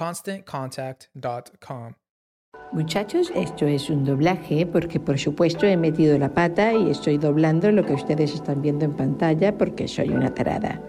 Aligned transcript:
ConstantContact.com. 0.00 1.92
Muchachos, 2.72 3.30
esto 3.34 3.66
es 3.66 3.90
un 3.90 4.04
doblaje 4.06 4.64
porque 4.64 4.98
por 4.98 5.18
supuesto 5.18 5.66
he 5.66 5.76
metido 5.76 6.16
la 6.16 6.32
pata 6.32 6.72
y 6.72 6.88
estoy 6.88 7.18
doblando 7.18 7.70
lo 7.70 7.84
que 7.84 7.92
ustedes 7.92 8.32
están 8.32 8.62
viendo 8.62 8.86
en 8.86 8.96
pantalla 8.96 9.58
porque 9.58 9.88
soy 9.88 10.08
una 10.08 10.32
tarada. 10.32 10.80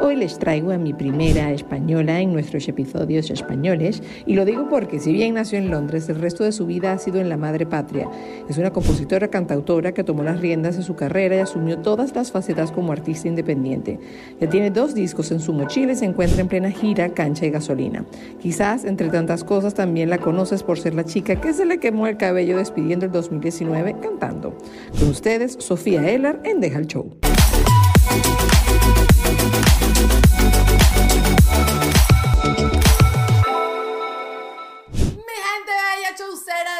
Hoy 0.00 0.14
les 0.14 0.38
traigo 0.38 0.70
a 0.70 0.78
mi 0.78 0.92
primera 0.92 1.50
española 1.50 2.20
en 2.20 2.32
nuestros 2.32 2.68
episodios 2.68 3.30
españoles 3.30 4.00
y 4.26 4.34
lo 4.34 4.44
digo 4.44 4.68
porque 4.68 5.00
si 5.00 5.12
bien 5.12 5.34
nació 5.34 5.58
en 5.58 5.70
Londres, 5.70 6.08
el 6.08 6.20
resto 6.20 6.44
de 6.44 6.52
su 6.52 6.66
vida 6.66 6.92
ha 6.92 6.98
sido 6.98 7.20
en 7.20 7.28
la 7.28 7.36
madre 7.36 7.66
patria. 7.66 8.08
Es 8.48 8.58
una 8.58 8.72
compositora 8.72 9.26
cantautora 9.26 9.92
que 9.92 10.04
tomó 10.04 10.22
las 10.22 10.40
riendas 10.40 10.76
de 10.76 10.84
su 10.84 10.94
carrera 10.94 11.34
y 11.36 11.38
asumió 11.40 11.78
todas 11.78 12.14
las 12.14 12.30
facetas 12.30 12.70
como 12.70 12.92
artista 12.92 13.26
independiente. 13.26 13.98
Ya 14.40 14.48
tiene 14.48 14.70
dos 14.70 14.94
discos 14.94 15.32
en 15.32 15.40
su 15.40 15.52
mochila 15.52 15.92
y 15.92 15.96
se 15.96 16.04
encuentra 16.04 16.42
en 16.42 16.48
plena 16.48 16.70
gira, 16.70 17.08
cancha 17.08 17.46
y 17.46 17.50
gasolina. 17.50 18.04
Quizás, 18.40 18.84
entre 18.84 19.08
tantas 19.08 19.42
cosas, 19.42 19.74
también 19.74 20.10
la 20.10 20.18
conoces 20.18 20.62
por 20.62 20.78
ser 20.78 20.94
la 20.94 21.04
chica 21.04 21.40
que 21.40 21.52
se 21.52 21.66
le 21.66 21.80
quemó 21.80 22.06
el 22.06 22.16
cabello 22.16 22.56
despidiendo 22.56 23.06
el 23.06 23.12
2019 23.12 23.96
cantando. 24.00 24.56
Con 24.96 25.08
ustedes, 25.08 25.56
Sofía 25.58 26.08
Ellar 26.08 26.40
en 26.44 26.60
Deja 26.60 26.78
el 26.78 26.86
Show. 26.86 27.18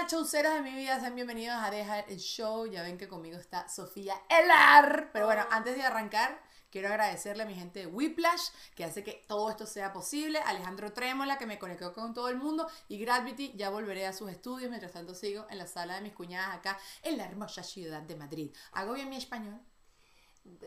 Chauceras 0.09 0.55
de 0.55 0.63
mi 0.63 0.73
vida, 0.73 0.99
sean 0.99 1.15
bienvenidos 1.15 1.59
a 1.61 1.71
Dejar 1.71 2.07
el 2.09 2.17
Show. 2.17 2.65
Ya 2.65 2.83
ven 2.83 2.97
que 2.97 3.07
conmigo 3.07 3.37
está 3.37 3.69
Sofía 3.69 4.15
Elar. 4.31 5.11
Pero 5.13 5.27
bueno, 5.27 5.45
antes 5.51 5.77
de 5.77 5.83
arrancar, 5.83 6.41
quiero 6.71 6.89
agradecerle 6.89 7.43
a 7.43 7.47
mi 7.47 7.55
gente 7.55 7.81
de 7.81 7.87
Whiplash, 7.89 8.49
que 8.75 8.85
hace 8.85 9.05
que 9.05 9.23
todo 9.29 9.51
esto 9.51 9.67
sea 9.67 9.93
posible. 9.93 10.39
Alejandro 10.39 10.95
Trémola, 10.95 11.37
que 11.37 11.45
me 11.45 11.59
conectó 11.59 11.93
con 11.93 12.15
todo 12.15 12.31
el 12.31 12.39
mundo. 12.39 12.67
Y 12.89 12.99
Gravity, 12.99 13.53
ya 13.55 13.69
volveré 13.69 14.07
a 14.07 14.15
sus 14.15 14.31
estudios. 14.31 14.71
Mientras 14.71 14.93
tanto, 14.93 15.15
sigo 15.15 15.47
en 15.51 15.59
la 15.59 15.67
sala 15.67 15.97
de 15.97 16.01
mis 16.01 16.15
cuñadas 16.15 16.57
acá 16.57 16.79
en 17.03 17.19
la 17.19 17.27
hermosa 17.27 17.63
ciudad 17.63 18.01
de 18.01 18.17
Madrid. 18.17 18.57
¿Hago 18.73 18.95
bien 18.95 19.11
mi 19.11 19.17
español? 19.17 19.61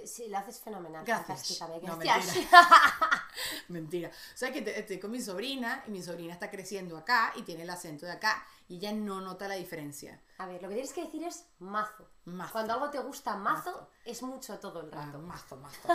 Sí, 0.05 0.27
lo 0.27 0.37
haces 0.37 0.59
fenomenal. 0.59 1.03
Gracias. 1.05 1.59
No, 1.83 1.97
mentira. 1.97 2.19
mentira. 3.67 4.09
O 4.09 4.37
sea 4.37 4.51
que 4.51 4.59
estoy 4.59 4.99
con 4.99 5.11
mi 5.11 5.21
sobrina 5.21 5.83
y 5.87 5.91
mi 5.91 6.01
sobrina 6.01 6.33
está 6.33 6.49
creciendo 6.49 6.97
acá 6.97 7.33
y 7.35 7.43
tiene 7.43 7.63
el 7.63 7.69
acento 7.69 8.05
de 8.05 8.13
acá 8.13 8.45
y 8.67 8.77
ella 8.77 8.93
no 8.93 9.21
nota 9.21 9.47
la 9.47 9.55
diferencia. 9.55 10.21
A 10.37 10.45
ver, 10.45 10.61
lo 10.61 10.69
que 10.69 10.75
tienes 10.75 10.93
que 10.93 11.05
decir 11.05 11.23
es 11.23 11.45
mazo. 11.59 12.07
mazo. 12.25 12.53
Cuando 12.53 12.73
algo 12.73 12.89
te 12.89 12.99
gusta 12.99 13.35
mazo, 13.35 13.89
es 14.05 14.21
mucho 14.23 14.59
todo 14.59 14.81
el 14.81 14.91
rato. 14.91 15.17
Ah, 15.17 15.21
mazo, 15.21 15.57
mazo. 15.57 15.87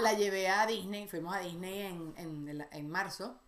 la, 0.00 0.12
llevé 0.12 0.48
a 0.48 0.66
Disney, 0.66 1.08
fuimos 1.08 1.34
a 1.34 1.40
Disney 1.40 1.82
en, 1.82 2.14
en, 2.16 2.68
en 2.70 2.90
marzo 2.90 3.40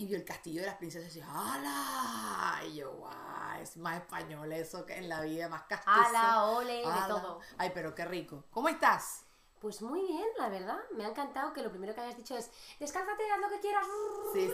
y 0.00 0.06
vio 0.06 0.16
el 0.16 0.24
castillo 0.24 0.60
de 0.60 0.68
las 0.68 0.76
princesas 0.76 1.10
y 1.10 1.16
dijo, 1.18 1.30
¡Hala! 1.32 2.62
Y 2.68 2.76
yo, 2.76 2.92
guau, 2.92 3.60
es 3.60 3.76
más 3.76 3.96
español 3.96 4.52
eso 4.52 4.86
que 4.86 4.96
en 4.96 5.08
la 5.08 5.22
vida, 5.22 5.48
más 5.48 5.62
castizo. 5.62 5.90
¡Hala, 5.90 6.44
ole! 6.44 6.76
De 6.76 7.08
todo. 7.08 7.40
Ay, 7.58 7.72
pero 7.74 7.96
qué 7.96 8.04
rico. 8.04 8.44
¿Cómo 8.50 8.68
estás? 8.68 9.24
Pues 9.60 9.82
muy 9.82 10.06
bien, 10.06 10.26
la 10.38 10.48
verdad. 10.48 10.78
Me 10.96 11.04
ha 11.04 11.08
encantado 11.08 11.52
que 11.52 11.62
lo 11.62 11.70
primero 11.70 11.94
que 11.94 12.00
hayas 12.00 12.16
dicho 12.16 12.36
es 12.36 12.50
descálzate, 12.78 13.30
haz 13.30 13.40
lo 13.40 13.48
que 13.48 13.60
quieras. 13.60 13.86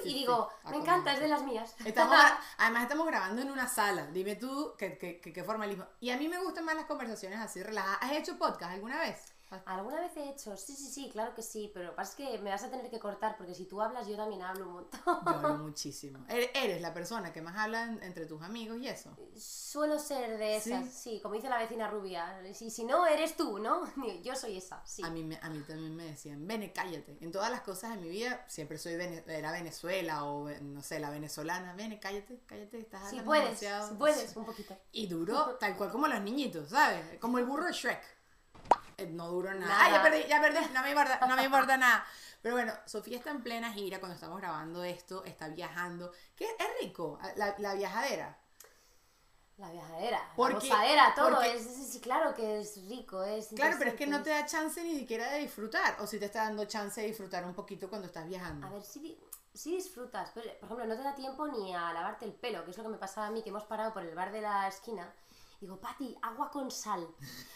y 0.04 0.14
digo, 0.14 0.48
me 0.70 0.76
encanta, 0.76 1.12
es 1.12 1.20
de 1.20 1.28
las 1.28 1.42
mías. 1.42 1.74
además 2.58 2.82
estamos 2.82 3.06
grabando 3.06 3.42
en 3.42 3.50
una 3.50 3.68
sala. 3.68 4.06
Dime 4.06 4.36
tú 4.36 4.74
qué, 4.78 4.96
qué, 4.96 5.20
qué 5.20 5.44
formalismo. 5.44 5.86
Y 6.00 6.10
a 6.10 6.16
mí 6.16 6.28
me 6.28 6.38
gustan 6.38 6.64
más 6.64 6.74
las 6.74 6.86
conversaciones 6.86 7.38
así 7.40 7.62
relajadas. 7.62 7.98
¿Has 8.00 8.12
hecho 8.12 8.38
podcast 8.38 8.72
alguna 8.72 8.98
vez? 9.00 9.33
¿Alguna 9.66 10.00
vez 10.00 10.16
he 10.16 10.30
hecho? 10.30 10.56
Sí, 10.56 10.74
sí, 10.74 10.86
sí, 10.86 11.10
claro 11.10 11.34
que 11.34 11.42
sí, 11.42 11.70
pero 11.72 11.86
lo 11.86 11.90
que 11.92 11.96
pasa 11.96 12.10
es 12.10 12.16
que 12.16 12.38
me 12.38 12.50
vas 12.50 12.62
a 12.64 12.70
tener 12.70 12.90
que 12.90 12.98
cortar 12.98 13.36
porque 13.36 13.54
si 13.54 13.66
tú 13.66 13.80
hablas 13.80 14.06
yo 14.06 14.16
también 14.16 14.42
hablo 14.42 14.66
un 14.66 14.72
montón. 14.74 15.00
Yo 15.04 15.30
hablo 15.30 15.58
muchísimo. 15.64 16.24
¿Eres 16.28 16.80
la 16.80 16.92
persona 16.92 17.32
que 17.32 17.42
más 17.42 17.56
habla 17.56 17.98
entre 18.02 18.26
tus 18.26 18.42
amigos 18.42 18.78
y 18.80 18.88
eso? 18.88 19.16
Suelo 19.36 19.98
ser 19.98 20.38
de 20.38 20.56
esas, 20.56 20.88
sí, 20.90 21.20
como 21.20 21.34
dice 21.34 21.48
la 21.48 21.58
vecina 21.58 21.88
rubia. 21.88 22.40
Si, 22.52 22.70
si 22.70 22.84
no, 22.84 23.06
eres 23.06 23.36
tú, 23.36 23.58
¿no? 23.58 23.82
Yo 24.22 24.34
soy 24.34 24.56
esa, 24.58 24.84
sí. 24.86 25.02
A 25.04 25.10
mí, 25.10 25.28
a 25.40 25.50
mí 25.50 25.60
también 25.66 25.94
me 25.94 26.04
decían, 26.04 26.46
vene, 26.46 26.72
cállate. 26.72 27.18
En 27.20 27.32
todas 27.32 27.50
las 27.50 27.62
cosas 27.62 27.90
de 27.90 27.96
mi 27.96 28.08
vida 28.08 28.44
siempre 28.48 28.78
soy 28.78 28.94
de 28.94 29.42
la 29.42 29.52
Venezuela 29.52 30.24
o, 30.24 30.48
no 30.48 30.82
sé, 30.82 30.98
la 31.00 31.10
venezolana. 31.10 31.74
Vene, 31.74 31.98
cállate, 31.98 32.40
cállate, 32.46 32.78
estás 32.78 33.04
hablando 33.04 33.24
puedes, 33.24 33.44
demasiado. 33.44 33.88
Si 33.88 33.94
puedes, 33.94 34.36
un 34.36 34.44
poquito. 34.44 34.76
Y 34.92 35.06
duro, 35.06 35.56
tal 35.58 35.76
cual 35.76 35.90
como 35.90 36.08
los 36.08 36.20
niñitos, 36.20 36.70
¿sabes? 36.70 37.18
Como 37.20 37.38
el 37.38 37.44
burro 37.44 37.66
de 37.66 37.72
Shrek. 37.72 38.13
Eh, 38.96 39.06
no 39.06 39.28
duró 39.28 39.54
nada. 39.54 39.76
Ay, 39.78 39.92
ya 39.92 40.02
perdí, 40.02 40.24
ya 40.28 40.40
perdí, 40.40 40.58
no 40.72 40.82
me 40.82 40.90
importa, 40.90 41.26
no 41.26 41.36
me 41.36 41.44
importa 41.44 41.76
nada. 41.76 42.06
Pero 42.42 42.56
bueno, 42.56 42.72
Sofía 42.84 43.16
está 43.16 43.30
en 43.30 43.42
plena 43.42 43.72
gira 43.72 43.98
cuando 44.00 44.14
estamos 44.14 44.38
grabando 44.38 44.84
esto, 44.84 45.24
está 45.24 45.48
viajando. 45.48 46.12
Que 46.36 46.44
es 46.44 46.80
rico, 46.80 47.18
la, 47.36 47.54
la 47.58 47.74
viajadera. 47.74 48.38
La 49.56 49.70
viajadera, 49.70 50.32
porque, 50.34 50.68
la 50.68 50.74
gozadera, 50.74 51.14
todo. 51.14 51.40
es, 51.42 51.98
claro 52.02 52.34
que 52.34 52.60
es 52.60 52.76
rico. 52.88 53.22
Es 53.22 53.48
claro, 53.54 53.76
pero 53.78 53.90
es 53.90 53.96
que 53.96 54.06
no 54.06 54.20
te 54.20 54.30
da 54.30 54.44
chance 54.44 54.82
ni 54.82 54.98
siquiera 54.98 55.30
de 55.30 55.38
disfrutar. 55.38 55.96
O 56.00 56.08
si 56.08 56.18
te 56.18 56.24
está 56.24 56.42
dando 56.42 56.64
chance 56.64 57.00
de 57.00 57.06
disfrutar 57.06 57.44
un 57.44 57.54
poquito 57.54 57.88
cuando 57.88 58.08
estás 58.08 58.26
viajando. 58.26 58.66
A 58.66 58.70
ver, 58.70 58.82
si, 58.82 59.16
si 59.54 59.76
disfrutas. 59.76 60.32
Pero, 60.34 60.50
por 60.58 60.66
ejemplo, 60.66 60.86
no 60.86 60.96
te 60.96 61.02
da 61.02 61.14
tiempo 61.14 61.46
ni 61.46 61.72
a 61.72 61.92
lavarte 61.92 62.24
el 62.24 62.32
pelo, 62.32 62.64
que 62.64 62.72
es 62.72 62.76
lo 62.78 62.82
que 62.82 62.88
me 62.90 62.98
pasaba 62.98 63.28
a 63.28 63.30
mí, 63.30 63.44
que 63.44 63.50
hemos 63.50 63.64
parado 63.64 63.92
por 63.92 64.02
el 64.02 64.14
bar 64.14 64.32
de 64.32 64.40
la 64.40 64.66
esquina 64.66 65.08
digo, 65.64 65.78
Pati, 65.78 66.16
agua 66.22 66.50
con 66.50 66.70
sal. 66.70 67.08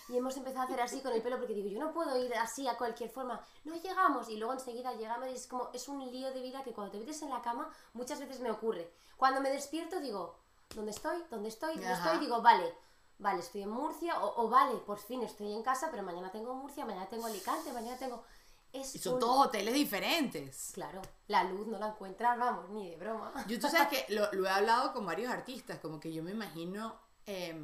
Y 0.09 0.17
hemos 0.17 0.37
empezado 0.37 0.63
a 0.63 0.65
hacer 0.65 0.81
así 0.81 1.01
con 1.01 1.13
el 1.13 1.23
pelo 1.23 1.37
porque 1.37 1.53
digo, 1.53 1.69
yo 1.69 1.79
no 1.79 1.93
puedo 1.93 2.17
ir 2.25 2.35
así 2.35 2.67
a 2.67 2.77
cualquier 2.77 3.11
forma. 3.11 3.41
No 3.65 3.75
llegamos. 3.75 4.29
Y 4.31 4.37
luego 4.37 4.55
enseguida 4.55 4.95
llegamos 4.95 5.29
y 5.29 5.35
es 5.35 5.47
como, 5.47 5.71
es 5.75 5.87
un 5.89 6.01
lío 6.11 6.33
de 6.33 6.41
vida 6.41 6.63
que 6.65 6.73
cuando 6.73 6.93
te 6.93 6.99
metes 6.99 7.21
en 7.23 7.31
la 7.31 7.43
cama 7.43 7.71
muchas 7.93 8.19
veces 8.19 8.41
me 8.41 8.51
ocurre. 8.51 8.91
Cuando 9.17 9.41
me 9.41 9.51
despierto 9.51 10.01
digo, 10.01 10.39
¿dónde 10.75 10.93
estoy? 10.93 11.23
¿Dónde 11.31 11.51
estoy? 11.51 11.75
¿Dónde 11.75 11.93
estoy? 11.93 12.19
Digo, 12.19 12.41
vale, 12.41 12.75
vale, 13.19 13.41
estoy 13.41 13.63
en 13.63 13.71
Murcia. 13.71 14.19
O, 14.25 14.43
o, 14.43 14.49
vale, 14.49 14.77
por 14.79 14.99
fin 14.99 15.23
estoy 15.23 15.53
en 15.53 15.63
casa, 15.63 15.89
pero 15.91 16.03
mañana 16.03 16.31
tengo 16.31 16.55
Murcia, 16.55 16.87
mañana 16.87 17.07
tengo 17.09 17.27
Alicante, 17.27 17.73
mañana 17.73 17.99
tengo... 17.99 18.25
Es 18.71 18.95
y 18.95 18.99
son 18.99 19.19
todos 19.19 19.47
hoteles 19.47 19.73
diferentes. 19.73 20.73
Claro, 20.75 21.01
la 21.27 21.43
luz 21.45 21.67
no 21.67 21.79
la 21.79 21.89
encuentras, 21.89 22.39
vamos, 22.39 22.69
ni 22.71 22.91
de 22.91 22.97
broma. 22.97 23.33
Yo 23.47 23.59
tú 23.59 23.67
sabes 23.67 23.89
que 23.89 24.15
lo, 24.15 24.31
lo 24.33 24.47
he 24.47 24.51
hablado 24.51 24.93
con 24.93 25.07
varios 25.07 25.31
artistas, 25.31 25.79
como 25.81 26.01
que 26.01 26.13
yo 26.13 26.23
me 26.23 26.31
imagino... 26.31 26.99
Eh, 27.27 27.55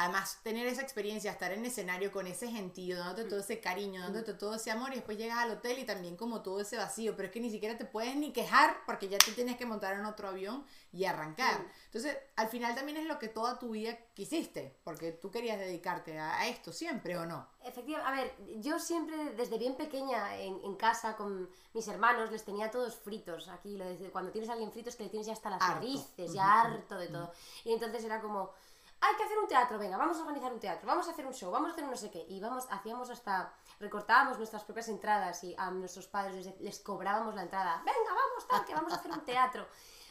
Además, 0.00 0.38
tener 0.44 0.64
esa 0.68 0.80
experiencia, 0.80 1.32
estar 1.32 1.50
en 1.50 1.64
escenario 1.64 2.12
con 2.12 2.28
ese 2.28 2.46
gentío, 2.46 2.96
dándote 2.96 3.24
todo 3.24 3.40
ese 3.40 3.58
cariño, 3.60 4.00
dándote 4.00 4.32
todo 4.32 4.54
ese 4.54 4.70
amor 4.70 4.92
y 4.92 4.94
después 4.94 5.18
llegas 5.18 5.38
al 5.38 5.50
hotel 5.50 5.76
y 5.80 5.84
también 5.84 6.16
como 6.16 6.40
todo 6.40 6.60
ese 6.60 6.76
vacío, 6.76 7.16
pero 7.16 7.26
es 7.26 7.32
que 7.32 7.40
ni 7.40 7.50
siquiera 7.50 7.76
te 7.76 7.84
puedes 7.84 8.14
ni 8.14 8.32
quejar 8.32 8.76
porque 8.86 9.08
ya 9.08 9.18
te 9.18 9.32
tienes 9.32 9.56
que 9.56 9.66
montar 9.66 9.98
en 9.98 10.04
otro 10.04 10.28
avión 10.28 10.64
y 10.92 11.04
arrancar. 11.04 11.66
Entonces, 11.86 12.16
al 12.36 12.48
final 12.48 12.76
también 12.76 12.98
es 12.98 13.06
lo 13.06 13.18
que 13.18 13.26
toda 13.26 13.58
tu 13.58 13.70
vida 13.70 13.98
quisiste, 14.14 14.78
porque 14.84 15.10
tú 15.10 15.32
querías 15.32 15.58
dedicarte 15.58 16.16
a, 16.16 16.46
esto 16.46 16.72
siempre 16.72 17.18
o 17.18 17.26
no. 17.26 17.48
Efectivamente, 17.64 18.08
a 18.08 18.22
ver, 18.22 18.60
yo 18.60 18.78
siempre 18.78 19.16
desde 19.34 19.58
bien 19.58 19.74
pequeña 19.74 20.36
en, 20.36 20.60
en, 20.62 20.76
casa 20.76 21.16
con 21.16 21.50
mis 21.74 21.88
hermanos 21.88 22.30
les 22.30 22.44
tenía 22.44 22.70
todos 22.70 22.94
fritos. 22.94 23.48
Aquí, 23.48 23.76
lo 23.76 23.84
de, 23.84 24.10
cuando 24.10 24.30
tienes 24.30 24.48
a 24.48 24.52
alguien 24.52 24.70
frito 24.70 24.90
es 24.90 24.96
que 24.96 25.02
le 25.02 25.10
tienes 25.10 25.26
ya 25.26 25.32
hasta 25.32 25.50
las 25.50 25.58
narices, 25.58 26.32
ya 26.32 26.62
harto 26.62 26.96
de 26.96 27.08
todo. 27.08 27.32
Y 27.64 27.72
entonces 27.72 28.04
era 28.04 28.20
como 28.20 28.52
hay 29.00 29.16
que 29.16 29.22
hacer 29.22 29.38
un 29.38 29.46
teatro, 29.46 29.78
venga, 29.78 29.96
vamos 29.96 30.16
a 30.18 30.22
organizar 30.22 30.52
un 30.52 30.58
teatro, 30.58 30.86
vamos 30.86 31.06
a 31.06 31.12
hacer 31.12 31.24
un 31.24 31.32
show, 31.32 31.50
vamos 31.52 31.70
a 31.70 31.72
hacer 31.72 31.84
no 31.84 31.96
sé 31.96 32.10
qué. 32.10 32.26
Y 32.28 32.40
vamos, 32.40 32.66
hacíamos 32.70 33.10
hasta, 33.10 33.54
recortábamos 33.78 34.38
nuestras 34.38 34.64
propias 34.64 34.88
entradas 34.88 35.42
y 35.44 35.54
a 35.56 35.70
nuestros 35.70 36.08
padres 36.08 36.52
les, 36.58 36.80
cobrábamos 36.80 37.34
la 37.34 37.42
entrada. 37.42 37.82
Venga, 37.84 38.10
vamos, 38.10 38.48
tal, 38.48 38.64
que 38.64 38.74
vamos 38.74 38.92
a 38.92 38.96
hacer 38.96 39.12
un 39.12 39.24
teatro. 39.24 39.66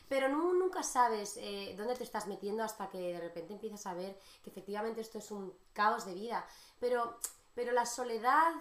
Pero 0.08 0.30
no, 0.30 0.54
nunca 0.54 0.84
sabes 0.84 1.36
eh, 1.38 1.76
dónde 1.78 1.96
te 1.96 2.06
estás 2.06 2.28
metiendo 2.28 2.64
hasta 2.64 2.90
que 2.90 2.98
de 2.98 3.20
repente 3.20 3.54
empiezas 3.54 3.86
a 3.88 3.94
ver 3.94 4.18
que 4.42 4.50
efectivamente 4.50 5.02
esto 5.02 5.18
es 5.18 5.32
un 5.32 5.54
caos 5.74 6.06
de 6.06 6.14
vida. 6.14 6.46
Pero, 6.80 7.18
pero 7.54 7.74
la 7.74 7.86
soledad, 7.86 8.54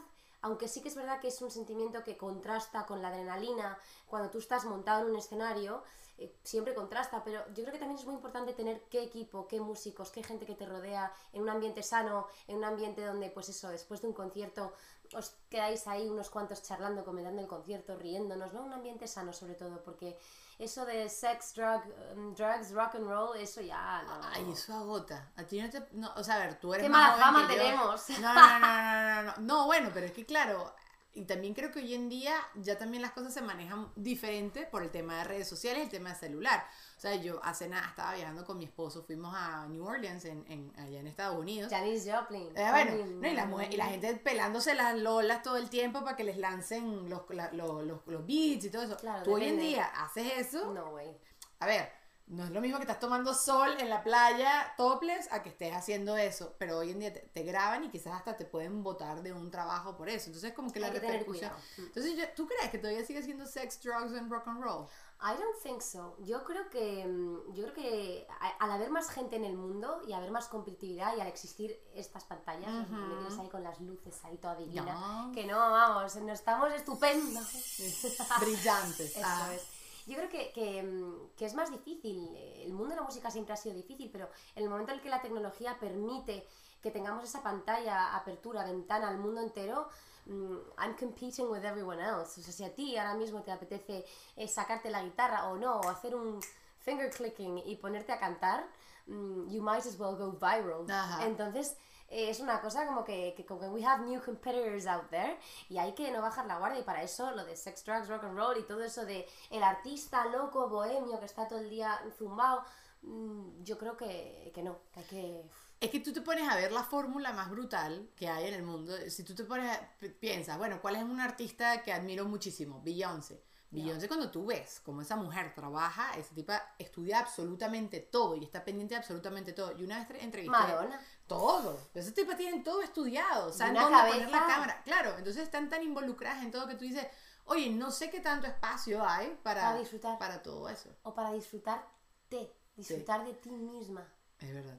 aunque 0.43 0.67
sí 0.67 0.83
que 0.83 0.89
es 0.89 0.97
verdad 0.97 1.21
que 1.21 1.29
es 1.29 1.41
un 1.41 1.53
sentimiento 1.53 2.03
que 2.03 2.17
contrasta 2.17 2.85
con 2.85 3.01
la 3.01 3.09
adrenalina 3.09 3.79
cuando 4.09 4.29
tú 4.29 4.39
estás 4.39 4.65
montado 4.65 5.03
en 5.03 5.13
un 5.13 5.17
escenario, 5.17 5.85
eh, 6.19 6.35
siempre 6.43 6.75
contrasta, 6.75 7.23
pero 7.23 7.45
yo 7.49 7.63
creo 7.63 7.73
que 7.73 7.79
también 7.79 7.99
es 7.99 8.07
muy 8.07 8.15
importante 8.15 8.55
tener 8.55 8.83
qué 8.91 9.03
equipo, 9.03 9.47
qué 9.47 9.61
músicos, 9.61 10.11
qué 10.11 10.23
gente 10.23 10.47
que 10.47 10.55
te 10.55 10.67
rodea 10.67 11.13
en 11.33 11.43
un 11.43 11.51
ambiente 11.51 11.83
sano, 11.83 12.29
en 12.49 12.57
un 12.57 12.65
ambiente 12.65 13.05
donde, 13.05 13.31
pues 13.31 13.49
eso, 13.49 13.69
después 13.69 14.01
de 14.01 14.09
un 14.09 14.15
concierto 14.15 14.73
os 15.15 15.37
quedáis 15.49 15.87
ahí 15.87 16.09
unos 16.09 16.31
cuantos 16.31 16.63
charlando, 16.63 17.05
comentando 17.05 17.41
el 17.41 17.47
concierto, 17.47 17.97
riéndonos, 17.97 18.53
¿no? 18.53 18.63
Un 18.63 18.73
ambiente 18.73 19.07
sano 19.07 19.33
sobre 19.33 19.55
todo, 19.55 19.83
porque 19.83 20.19
eso 20.59 20.85
de 20.85 21.09
sex, 21.09 21.55
drug, 21.55 21.83
um, 22.15 22.35
drugs, 22.35 22.73
rock 22.73 22.97
and 22.97 23.09
roll, 23.09 23.37
eso 23.37 23.61
ya 23.61 24.03
no. 24.03 24.21
Ay, 24.33 24.51
eso 24.53 24.75
agota. 24.75 25.31
A 25.37 25.45
ti 25.45 25.61
no 25.61 25.71
te. 25.71 25.87
No, 25.93 26.13
o 26.17 26.25
sea, 26.25 26.37
a 26.37 26.39
ver, 26.39 26.59
tú 26.59 26.73
eres 26.75 26.85
¿Qué 26.85 26.91
más 26.91 27.19
mala 27.19 27.25
fama 27.25 27.49
tenemos? 27.49 28.09
No, 28.21 28.35
no, 28.35 28.59
no, 28.59 28.59
no, 28.59 29.23
no, 29.23 29.23
no. 29.23 29.35
No, 29.39 29.67
bueno, 29.67 29.91
pero 29.93 30.07
es 30.07 30.13
que 30.13 30.25
claro, 30.25 30.75
y 31.17 31.25
también 31.25 31.55
creo 31.55 31.73
que 31.73 31.79
hoy 31.79 31.95
en 31.95 32.11
día 32.11 32.37
ya 32.57 32.77
también 32.77 33.01
las 33.01 33.13
cosas 33.13 33.33
se 33.33 33.41
manejan 33.41 33.91
diferente 33.97 34.67
por 34.67 34.83
el 34.83 34.91
tema 34.91 35.17
de 35.17 35.25
redes 35.25 35.49
sociales 35.49 35.83
el 35.83 35.89
tema 35.89 36.11
de 36.11 36.17
celular. 36.17 36.63
O 36.99 37.01
sea, 37.01 37.15
yo 37.17 37.41
hace 37.43 37.69
nada 37.69 37.89
estaba 37.89 38.15
viajando 38.15 38.45
con 38.45 38.59
mi 38.59 38.67
esposo, 38.67 39.03
fuimos 39.03 39.35
a 39.35 39.67
New 39.67 39.83
Orleans, 39.83 40.27
en, 40.27 40.45
en 40.47 40.73
allá 40.79 41.01
en 41.01 41.07
Estados 41.07 41.39
Unidos. 41.39 41.73
Janis 41.73 42.07
Joplin. 42.07 42.49
Eh, 42.55 42.69
bueno, 42.71 43.07
no, 43.07 43.29
y, 43.29 43.33
la 43.33 43.47
mujer, 43.47 43.73
y 43.73 43.77
la 43.79 43.87
gente 43.87 44.15
pelándose 44.17 44.75
las 44.75 44.95
lolas 44.95 45.43
todo 45.43 45.57
el 45.57 45.71
tiempo 45.71 46.05
para 46.05 46.17
que 46.17 46.25
les 46.25 46.37
lancen 46.37 47.09
los, 47.09 47.23
los, 47.53 48.03
los, 48.07 48.27
beats 48.27 48.67
y 48.67 48.71
todo 48.71 48.83
eso. 48.83 48.97
Claro, 48.99 49.23
Tú 49.23 49.37
hoy 49.37 49.45
en 49.45 49.59
día 49.59 49.87
haces 49.87 50.31
eso. 50.37 50.75
No, 50.75 50.91
güey. 50.91 51.17
A 51.61 51.67
ver, 51.67 51.91
no 52.29 52.45
es 52.45 52.51
lo 52.51 52.61
mismo 52.61 52.79
que 52.79 52.83
estás 52.83 52.99
tomando 52.99 53.33
sol 53.35 53.77
en 53.79 53.89
la 53.89 54.03
playa 54.03 54.75
topless 54.77 55.33
a 55.33 55.43
que 55.43 55.51
estés 55.51 55.73
haciendo 55.73 56.17
eso, 56.17 56.57
pero 56.59 56.79
hoy 56.79 56.91
en 56.91 56.99
día 56.99 57.13
te, 57.13 57.43
graban 57.45 57.85
y 57.85 57.89
quizás 57.89 58.15
hasta 58.15 58.37
te 58.37 58.45
pueden 58.45 58.83
votar 58.83 59.23
de 59.23 59.33
un 59.33 59.51
trabajo 59.51 59.97
por 59.97 60.09
eso. 60.09 60.27
Entonces, 60.27 60.53
como 60.53 60.73
que 60.73 60.81
la 60.81 60.91
repercusión. 60.91 61.53
Entonces, 61.79 62.35
¿tú 62.35 62.49
crees 62.49 62.71
que 62.71 62.79
todavía 62.79 63.05
sigue 63.05 63.23
siendo 63.23 63.47
sex, 63.47 63.81
drugs 63.81 64.13
and 64.13 64.31
rock 64.31 64.49
and 64.49 64.61
roll? 64.61 64.89
I 65.21 65.35
don't 65.39 65.63
think 65.63 65.81
so. 65.81 66.17
Yo 66.25 66.45
creo 66.45 66.69
que 66.69 67.07
mm, 67.07 67.55
yo 67.55 67.63
creo 67.63 67.75
que 67.75 68.27
al 68.59 68.71
haber 68.71 68.91
más 68.91 69.09
gente 69.09 69.37
en 69.37 69.45
el 69.45 69.57
mundo 69.57 70.03
y 70.07 70.13
haber 70.13 70.31
más 70.31 70.49
competitividad 70.49 71.17
y 71.17 71.21
al 71.21 71.29
existir 71.29 71.81
estas 71.95 72.25
pantallas, 72.25 72.71
me 72.91 73.41
ahí 73.43 73.49
con 73.49 73.63
las 73.63 73.81
luces 73.81 74.23
ahí 74.25 74.37
toda 74.37 74.57
divina, 74.57 75.31
que 75.33 75.47
no, 75.47 75.59
vamos, 75.59 76.17
no 76.17 76.33
estamos 76.33 76.73
estupendos. 76.73 77.47
Brillantes. 78.41 79.17
Eso 79.17 79.25
ah. 79.25 79.55
es. 79.55 79.76
Yo 80.07 80.17
creo 80.17 80.29
que, 80.29 80.83
mm, 80.83 81.37
que, 81.37 81.45
es 81.45 81.55
más 81.55 81.71
difícil. 81.71 82.35
El 82.37 82.73
mundo 82.73 82.91
de 82.91 82.97
la 82.97 83.03
música 83.03 83.31
siempre 83.31 83.55
ha 83.55 83.57
sido 83.57 83.75
difícil, 83.75 84.09
pero 84.11 84.31
en 84.55 84.63
el 84.63 84.71
momento 84.71 84.93
en 84.93 84.99
el 84.99 85.03
que 85.03 85.11
la 85.11 85.21
tecnología 85.21 85.77
permite 85.79 86.47
que 86.81 86.91
tengamos 86.91 87.25
esa 87.25 87.43
pantalla, 87.43 88.15
apertura, 88.15 88.65
ventana 88.65 89.09
al 89.09 89.19
mundo 89.19 89.41
entero, 89.41 89.89
mm, 90.27 90.57
I'm 90.79 90.97
competing 90.97 91.51
with 91.51 91.65
everyone 91.65 92.01
else. 92.01 92.41
O 92.41 92.45
sea, 92.45 92.53
si 92.53 92.65
a 92.65 92.75
ti 92.75 92.97
ahora 92.97 93.15
mismo 93.15 93.43
te 93.43 93.51
apetece 93.51 94.05
eh, 94.37 94.47
sacarte 94.47 94.91
la 94.91 95.03
guitarra 95.03 95.49
o 95.49 95.57
no, 95.57 95.81
o 95.81 95.89
hacer 95.89 96.15
un 96.15 96.41
finger 96.79 97.11
clicking 97.11 97.59
y 97.67 97.75
ponerte 97.77 98.13
a 98.13 98.21
cantar, 98.21 98.69
mm, 99.07 99.51
you 99.51 99.61
might 99.61 99.85
as 99.85 99.99
well 99.99 100.17
go 100.17 100.33
viral. 100.33 100.87
Entonces, 101.23 101.77
eh, 102.09 102.31
es 102.31 102.41
una 102.41 102.61
cosa 102.61 102.87
como 102.87 103.05
que, 103.05 103.35
que, 103.37 103.45
como 103.45 103.61
que 103.61 103.69
we 103.69 103.85
have 103.85 104.05
new 104.05 104.21
competitors 104.23 104.87
out 104.87 105.09
there 105.11 105.39
y 105.69 105.79
hay 105.79 105.93
que 105.93 106.11
no 106.11 106.23
bajar 106.23 106.47
la 106.47 106.59
guardia 106.59 106.81
y 106.81 106.85
para 106.85 107.03
eso 107.03 107.31
lo 107.33 107.45
de 107.45 107.57
sex, 107.57 107.85
drugs, 107.85 108.09
rock 108.09 108.25
and 108.25 108.37
roll 108.37 108.57
y 108.59 108.63
todo 108.63 108.83
eso 108.83 109.05
de 109.05 109.27
el 109.51 109.63
artista 109.63 110.27
loco, 110.27 110.69
bohemio 110.69 111.19
que 111.19 111.27
está 111.27 111.49
todo 111.49 111.59
el 111.59 111.69
día 111.69 112.01
zumbado, 112.17 112.65
mm, 113.03 113.63
yo 113.65 113.77
creo 113.77 113.97
que, 113.97 114.53
que 114.55 114.63
no, 114.63 114.79
que 114.93 115.01
hay 115.01 115.07
que... 115.07 115.51
Es 115.79 115.91
que 115.91 116.01
tú 116.01 116.13
te 116.13 116.23
pones 116.23 116.49
a 116.49 116.57
ver 116.57 116.73
la 116.73 116.85
fórmula 116.85 117.33
más 117.33 117.51
brutal 117.51 118.09
que 118.17 118.29
hay 118.29 118.47
en 118.47 118.55
el 118.55 118.63
mundo. 118.63 118.95
Si 119.11 119.25
tú 119.25 119.35
te 119.35 119.45
pones, 119.45 119.79
piensas, 120.19 120.57
bueno, 120.57 120.81
¿cuál 120.81 120.97
es 120.97 121.03
un 121.03 121.21
artista 121.21 121.83
que 121.83 121.93
admiro 121.93 122.25
muchísimo? 122.25 122.81
Beyoncé. 122.83 123.43
Beyoncé, 123.71 124.09
cuando 124.09 124.31
tú 124.31 124.47
ves 124.47 124.81
cómo 124.81 125.03
esa 125.03 125.17
mujer 125.17 125.53
trabaja, 125.55 126.13
esa 126.17 126.35
tipa 126.35 126.75
estudia 126.79 127.19
absolutamente 127.19 128.01
todo 128.01 128.37
y 128.37 128.45
está 128.45 128.65
pendiente 128.65 128.95
de 128.95 129.01
absolutamente 129.01 129.53
todo. 129.53 129.77
Y 129.77 129.85
una 129.85 129.99
vez 129.99 130.23
entrevisté. 130.23 130.51
Madonna. 130.51 131.01
Todo. 131.27 131.79
Ese 131.95 132.13
tipo 132.13 132.37
tienen 132.37 132.63
todo 132.63 132.83
estudiado. 132.83 133.53
Saben 133.53 133.75
dónde 133.75 133.99
poner 134.13 134.31
la 134.31 134.47
cámara. 134.47 134.83
Claro, 134.85 135.17
entonces 135.19 135.43
están 135.43 135.69
tan 135.69 135.83
involucradas 135.83 136.43
en 136.45 136.51
todo 136.51 136.69
que 136.69 136.77
tú 136.77 136.85
dices, 136.85 137.07
oye, 137.47 137.71
no 137.71 137.91
sé 137.91 138.11
qué 138.11 138.21
tanto 138.21 138.47
espacio 138.47 139.05
hay 139.05 139.37
para, 139.43 139.77
disfrutar. 139.77 140.19
Para 140.19 140.43
todo 140.43 140.69
eso. 140.69 140.89
O 141.03 141.15
para 141.15 141.33
disfrutarte. 141.33 142.53
Disfrutar 142.77 143.25
de 143.25 143.33
ti 143.35 143.51
misma. 143.51 144.07
Es 144.39 144.53
verdad. 144.53 144.79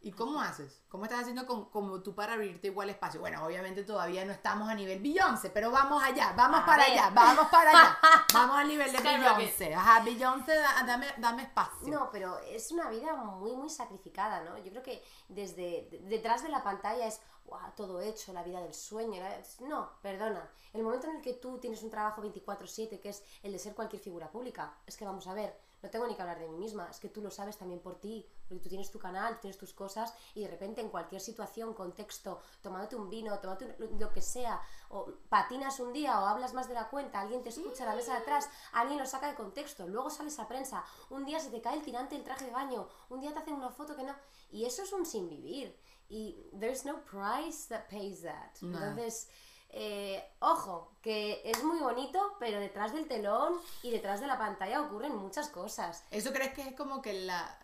¿Y 0.00 0.12
cómo 0.12 0.40
haces? 0.40 0.82
¿Cómo 0.88 1.04
estás 1.04 1.20
haciendo 1.20 1.46
con, 1.46 1.70
como 1.70 2.02
tú 2.02 2.14
para 2.14 2.34
abrirte 2.34 2.68
igual 2.68 2.90
espacio? 2.90 3.20
Bueno, 3.20 3.44
obviamente 3.44 3.84
todavía 3.84 4.24
no 4.24 4.32
estamos 4.32 4.68
a 4.68 4.74
nivel 4.74 5.00
Beyoncé, 5.00 5.50
pero 5.50 5.70
vamos 5.70 6.02
allá, 6.02 6.32
vamos 6.36 6.60
para 6.60 6.84
allá, 6.84 7.10
vamos 7.10 7.48
para 7.48 7.70
allá. 7.70 7.98
vamos 8.34 8.58
al 8.58 8.68
nivel 8.68 8.92
de 8.92 8.98
Beyoncé. 9.00 9.74
Ajá, 9.74 10.02
Beyoncé, 10.04 10.54
dame, 10.86 11.06
dame 11.18 11.42
espacio. 11.42 11.88
No, 11.88 12.10
pero 12.10 12.38
es 12.40 12.70
una 12.72 12.88
vida 12.90 13.14
muy, 13.14 13.56
muy 13.56 13.70
sacrificada, 13.70 14.42
¿no? 14.42 14.58
Yo 14.58 14.70
creo 14.70 14.82
que 14.82 15.02
desde 15.28 15.88
detrás 16.02 16.42
de 16.42 16.48
la 16.48 16.62
pantalla 16.62 17.06
es 17.06 17.20
wow, 17.48 17.72
todo 17.74 18.00
hecho, 18.00 18.32
la 18.32 18.42
vida 18.42 18.60
del 18.60 18.74
sueño. 18.74 19.22
No, 19.60 19.90
perdona. 20.02 20.50
El 20.72 20.82
momento 20.82 21.08
en 21.08 21.16
el 21.16 21.22
que 21.22 21.34
tú 21.34 21.58
tienes 21.58 21.82
un 21.82 21.90
trabajo 21.90 22.22
24-7, 22.22 23.00
que 23.00 23.08
es 23.08 23.24
el 23.42 23.52
de 23.52 23.58
ser 23.58 23.74
cualquier 23.74 24.02
figura 24.02 24.30
pública, 24.30 24.78
es 24.86 24.96
que 24.96 25.04
vamos 25.04 25.26
a 25.26 25.34
ver 25.34 25.58
no 25.82 25.90
tengo 25.90 26.06
ni 26.06 26.14
que 26.14 26.22
hablar 26.22 26.38
de 26.38 26.48
mí 26.48 26.56
misma, 26.56 26.88
es 26.90 26.98
que 26.98 27.08
tú 27.08 27.20
lo 27.22 27.30
sabes 27.30 27.56
también 27.56 27.80
por 27.80 28.00
ti, 28.00 28.26
porque 28.48 28.62
tú 28.62 28.68
tienes 28.68 28.90
tu 28.90 28.98
canal, 28.98 29.38
tienes 29.40 29.58
tus 29.58 29.72
cosas 29.72 30.14
y 30.34 30.42
de 30.42 30.48
repente 30.48 30.80
en 30.80 30.88
cualquier 30.88 31.20
situación, 31.20 31.74
contexto, 31.74 32.40
tomándote 32.62 32.96
un 32.96 33.08
vino, 33.08 33.38
tomándote 33.38 33.76
lo 33.98 34.12
que 34.12 34.22
sea, 34.22 34.60
o 34.90 35.06
patinas 35.28 35.80
un 35.80 35.92
día 35.92 36.20
o 36.20 36.26
hablas 36.26 36.54
más 36.54 36.68
de 36.68 36.74
la 36.74 36.88
cuenta, 36.88 37.20
alguien 37.20 37.42
te 37.42 37.50
escucha 37.50 37.84
a 37.84 37.88
la 37.88 37.94
mesa 37.94 38.12
de 38.12 38.18
atrás, 38.18 38.48
alguien 38.72 38.98
lo 38.98 39.06
saca 39.06 39.28
de 39.28 39.34
contexto, 39.34 39.86
luego 39.86 40.10
sales 40.10 40.38
a 40.38 40.48
prensa, 40.48 40.84
un 41.10 41.24
día 41.24 41.40
se 41.40 41.50
te 41.50 41.60
cae 41.60 41.76
el 41.76 41.82
tirante 41.82 42.14
del 42.14 42.24
traje 42.24 42.46
de 42.46 42.52
baño, 42.52 42.88
un 43.08 43.20
día 43.20 43.32
te 43.32 43.38
hacen 43.38 43.54
una 43.54 43.70
foto 43.70 43.96
que 43.96 44.04
no, 44.04 44.14
y 44.50 44.64
eso 44.64 44.82
es 44.82 44.92
un 44.92 45.06
sin 45.06 45.28
vivir 45.28 45.78
y 46.08 46.50
there's 46.58 46.84
no 46.84 47.04
price 47.04 47.68
that 47.68 47.88
pays 47.88 48.22
that. 48.22 48.56
Entonces 48.62 49.28
eh, 49.70 50.24
ojo, 50.38 50.96
que 51.02 51.42
es 51.44 51.62
muy 51.62 51.78
bonito, 51.78 52.36
pero 52.40 52.58
detrás 52.58 52.92
del 52.92 53.06
telón 53.06 53.54
y 53.82 53.90
detrás 53.90 54.20
de 54.20 54.26
la 54.26 54.38
pantalla 54.38 54.80
ocurren 54.80 55.14
muchas 55.14 55.48
cosas. 55.48 56.04
¿Eso 56.10 56.32
crees 56.32 56.54
que 56.54 56.62
es 56.62 56.74
como 56.74 57.02
que 57.02 57.12
la 57.12 57.58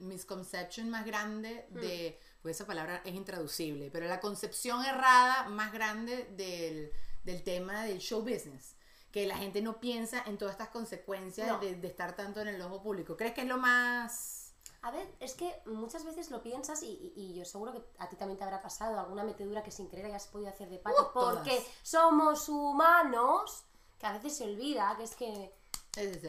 misconception 0.00 0.90
más 0.90 1.06
grande 1.06 1.66
hmm. 1.70 1.80
de, 1.80 2.20
pues 2.42 2.56
esa 2.56 2.66
palabra 2.66 3.00
es 3.04 3.14
intraducible, 3.14 3.90
pero 3.90 4.06
la 4.06 4.20
concepción 4.20 4.84
errada 4.84 5.48
más 5.48 5.72
grande 5.72 6.24
del, 6.36 6.92
del 7.24 7.42
tema 7.42 7.84
del 7.84 7.98
show 7.98 8.20
business? 8.20 8.76
Que 9.10 9.26
la 9.26 9.38
gente 9.38 9.62
no 9.62 9.80
piensa 9.80 10.22
en 10.26 10.36
todas 10.36 10.52
estas 10.52 10.68
consecuencias 10.68 11.58
de, 11.60 11.76
de 11.76 11.88
estar 11.88 12.14
tanto 12.14 12.42
en 12.42 12.48
el 12.48 12.60
ojo 12.60 12.82
público. 12.82 13.16
¿Crees 13.16 13.32
que 13.32 13.40
es 13.42 13.46
lo 13.46 13.56
más 13.56 14.35
A 14.86 14.90
ver, 14.92 15.12
es 15.18 15.34
que 15.34 15.52
muchas 15.66 16.04
veces 16.04 16.30
lo 16.30 16.40
piensas 16.42 16.80
y, 16.84 16.86
y- 16.86 17.12
y 17.16 17.34
yo 17.34 17.44
seguro 17.44 17.72
que 17.72 17.82
a 17.98 18.08
ti 18.08 18.14
también 18.14 18.38
te 18.38 18.44
habrá 18.44 18.62
pasado 18.62 19.00
alguna 19.00 19.24
metedura 19.24 19.60
que 19.64 19.72
sin 19.72 19.88
querer 19.88 20.06
hayas 20.06 20.28
podido 20.28 20.48
hacer 20.48 20.68
de 20.70 20.78
pata 20.78 21.02
Uh, 21.02 21.12
todas. 21.12 21.34
porque 21.38 21.66
somos 21.82 22.48
humanos, 22.48 23.64
que 23.98 24.06
a 24.06 24.12
veces 24.12 24.36
se 24.36 24.44
olvida 24.44 24.94
que 24.96 25.02
es 25.02 25.16
que 25.16 25.52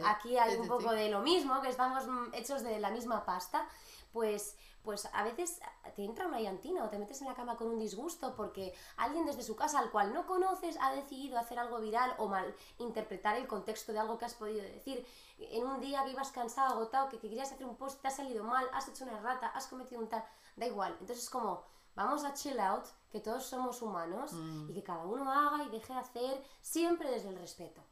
aquí 0.04 0.36
hay 0.38 0.56
un 0.56 0.66
poco 0.66 0.90
de 0.92 1.08
lo 1.08 1.20
mismo, 1.20 1.60
que 1.60 1.68
estamos 1.68 2.02
hechos 2.32 2.62
de 2.64 2.80
la 2.80 2.90
misma 2.90 3.24
pasta, 3.24 3.68
pues, 4.12 4.56
pues 4.88 5.06
a 5.12 5.22
veces 5.22 5.60
te 5.96 6.02
entra 6.02 6.26
una 6.26 6.40
llantina 6.40 6.82
o 6.82 6.88
te 6.88 6.98
metes 6.98 7.20
en 7.20 7.28
la 7.28 7.34
cama 7.34 7.56
con 7.58 7.66
un 7.68 7.78
disgusto 7.78 8.34
porque 8.34 8.72
alguien 8.96 9.26
desde 9.26 9.42
su 9.42 9.54
casa 9.54 9.78
al 9.80 9.90
cual 9.90 10.14
no 10.14 10.26
conoces 10.26 10.78
ha 10.80 10.92
decidido 10.92 11.38
hacer 11.38 11.58
algo 11.58 11.78
viral 11.78 12.14
o 12.16 12.26
mal 12.26 12.54
interpretar 12.78 13.36
el 13.36 13.46
contexto 13.46 13.92
de 13.92 13.98
algo 13.98 14.16
que 14.16 14.24
has 14.24 14.32
podido 14.32 14.62
decir. 14.62 15.06
En 15.38 15.66
un 15.66 15.78
día 15.82 16.02
que 16.04 16.12
ibas 16.12 16.32
cansado, 16.32 16.72
agotado, 16.72 17.10
que, 17.10 17.18
que 17.18 17.28
querías 17.28 17.52
hacer 17.52 17.66
un 17.66 17.76
post, 17.76 18.00
te 18.00 18.08
ha 18.08 18.10
salido 18.10 18.44
mal, 18.44 18.66
has 18.72 18.88
hecho 18.88 19.04
una 19.04 19.20
rata, 19.20 19.48
has 19.48 19.66
cometido 19.66 20.00
un 20.00 20.08
tal, 20.08 20.24
da 20.56 20.64
igual. 20.66 20.92
Entonces 20.92 21.24
es 21.24 21.28
como, 21.28 21.62
vamos 21.94 22.24
a 22.24 22.32
chill 22.32 22.58
out, 22.58 22.86
que 23.12 23.20
todos 23.20 23.44
somos 23.44 23.82
humanos 23.82 24.32
Mm. 24.32 24.70
y 24.70 24.72
que 24.72 24.82
cada 24.82 25.04
uno 25.04 25.30
haga 25.30 25.64
y 25.64 25.68
deje 25.68 25.92
de 25.92 25.98
hacer 25.98 26.42
siempre 26.62 27.10
desde 27.10 27.28
el 27.28 27.38
respeto. 27.38 27.82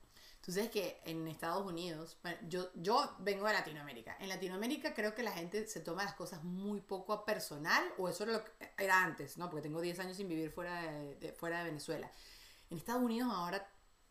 Tú 0.47 0.53
sabes 0.53 0.71
que 0.71 1.01
en 1.05 1.27
Estados 1.27 1.67
Unidos, 1.67 2.19
bueno, 2.23 2.39
yo, 2.49 2.71
yo 2.77 3.17
vengo 3.19 3.49
de 3.49 3.53
Latinoamérica. 3.55 4.17
En 4.21 4.29
Latinoamérica 4.29 4.95
creo 4.95 5.13
que 5.13 5.25
la 5.25 5.33
gente 5.33 5.67
se 5.67 5.81
toma 5.81 6.05
las 6.05 6.15
cosas 6.15 6.45
muy 6.45 6.81
poco 6.81 7.13
a 7.13 7.25
personal, 7.25 7.85
o 7.99 8.09
eso 8.09 8.23
era, 8.25 8.35
lo 8.35 8.45
que 8.45 8.53
era 8.79 9.03
antes, 9.03 9.39
¿no? 9.39 9.51
Porque 9.51 9.63
tengo 9.63 9.81
10 9.81 9.99
años 9.99 10.17
sin 10.17 10.29
vivir 10.29 10.53
fuera 10.53 10.83
de, 10.83 11.17
de- 11.17 11.33
fuera 11.33 11.59
de 11.59 11.65
Venezuela. 11.65 12.11
En 12.71 12.79
Estados 12.79 13.03
Unidos 13.03 13.33
ahora 13.33 13.69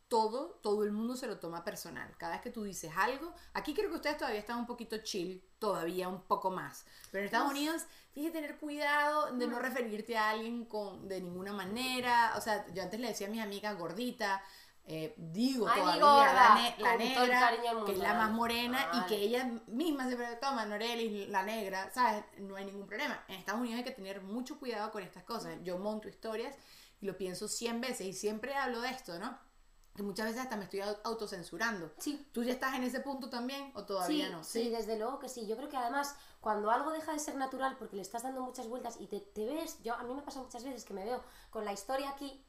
todo, 0.07 0.59
todo 0.61 0.83
el 0.83 0.91
mundo 0.91 1.15
se 1.15 1.27
lo 1.27 1.39
toma 1.39 1.63
personal. 1.63 2.15
Cada 2.17 2.33
vez 2.33 2.41
que 2.41 2.51
tú 2.51 2.63
dices 2.63 2.91
algo, 2.95 3.33
aquí 3.53 3.73
creo 3.73 3.89
que 3.89 3.95
ustedes 3.95 4.17
todavía 4.17 4.39
están 4.39 4.59
un 4.59 4.67
poquito 4.67 4.97
chill, 4.99 5.43
todavía 5.59 6.09
un 6.09 6.21
poco 6.23 6.51
más. 6.51 6.85
Pero 7.11 7.21
en 7.21 7.25
Estados 7.25 7.51
Unidos 7.51 7.83
tienes 8.13 8.31
que 8.31 8.39
tener 8.39 8.57
cuidado 8.57 9.33
de 9.35 9.47
no 9.47 9.59
referirte 9.59 10.17
a 10.17 10.29
alguien 10.31 10.65
con, 10.65 11.07
de 11.07 11.21
ninguna 11.21 11.53
manera. 11.53 12.33
O 12.37 12.41
sea, 12.41 12.65
yo 12.73 12.83
antes 12.83 12.99
le 12.99 13.07
decía 13.09 13.27
a 13.27 13.29
mis 13.31 13.41
amigas 13.41 13.77
gordita, 13.77 14.41
eh, 14.87 15.13
digo 15.17 15.67
Ay, 15.67 15.81
todavía 15.81 16.01
gorda, 16.05 16.33
la, 16.33 16.55
ne- 16.55 16.75
la 16.77 16.97
negra, 16.97 17.51
que 17.85 17.91
es 17.93 17.97
la 17.97 18.13
más 18.13 18.31
morena 18.31 18.91
y 18.93 19.07
que 19.07 19.15
ella 19.15 19.43
misma 19.67 20.07
se 20.09 20.15
toma 20.35 20.65
Norelis, 20.65 21.27
la 21.29 21.43
negra, 21.43 21.91
¿sabes? 21.93 22.23
No 22.37 22.55
hay 22.55 22.65
ningún 22.65 22.85
problema. 22.85 23.23
En 23.27 23.35
Estados 23.39 23.61
Unidos 23.61 23.79
hay 23.79 23.83
que 23.83 23.91
tener 23.91 24.21
mucho 24.21 24.59
cuidado 24.59 24.91
con 24.91 25.01
estas 25.01 25.23
cosas. 25.23 25.57
Yo 25.63 25.77
monto 25.79 26.07
historias 26.07 26.55
y 27.01 27.07
lo 27.07 27.17
pienso 27.17 27.47
100 27.47 27.81
veces 27.81 28.01
y 28.07 28.13
siempre 28.13 28.55
hablo 28.55 28.79
de 28.81 28.89
esto, 28.89 29.17
¿no? 29.17 29.37
Que 29.95 30.03
muchas 30.03 30.27
veces 30.27 30.41
hasta 30.41 30.55
me 30.57 30.65
estoy 30.65 30.81
au- 30.81 30.99
autocensurando. 31.03 31.91
Sí. 31.97 32.27
¿Tú 32.31 32.43
ya 32.43 32.51
estás 32.53 32.75
en 32.75 32.83
ese 32.83 32.99
punto 32.99 33.29
también 33.29 33.71
o 33.75 33.85
todavía 33.85 34.25
sí, 34.27 34.31
no? 34.31 34.43
Sí, 34.43 34.69
desde 34.69 34.97
luego 34.99 35.19
que 35.19 35.29
sí. 35.29 35.47
Yo 35.47 35.55
creo 35.57 35.69
que 35.69 35.77
además 35.77 36.15
cuando 36.41 36.69
algo 36.69 36.91
deja 36.91 37.11
de 37.13 37.19
ser 37.19 37.35
natural 37.35 37.75
porque 37.79 37.95
le 37.95 38.01
estás 38.03 38.21
dando 38.23 38.41
muchas 38.41 38.67
vueltas 38.67 38.97
y 38.99 39.07
te, 39.07 39.19
te 39.21 39.45
ves, 39.45 39.81
yo 39.83 39.95
a 39.95 40.03
mí 40.03 40.13
me 40.13 40.21
pasa 40.21 40.41
muchas 40.41 40.63
veces 40.63 40.83
que 40.85 40.93
me 40.93 41.05
veo 41.05 41.23
con 41.49 41.65
la 41.65 41.73
historia 41.73 42.09
aquí 42.09 42.44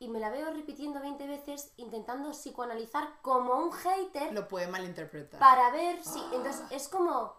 y 0.00 0.08
me 0.08 0.18
la 0.18 0.30
veo 0.30 0.50
repitiendo 0.52 0.98
20 0.98 1.24
veces 1.28 1.72
intentando 1.76 2.30
psicoanalizar 2.32 3.20
como 3.22 3.54
un 3.54 3.70
hater 3.70 4.32
Lo 4.32 4.48
puede 4.48 4.66
malinterpretar. 4.66 5.38
para 5.38 5.70
ver 5.70 6.02
si... 6.02 6.18
Entonces 6.32 6.62
es 6.70 6.88
como... 6.88 7.38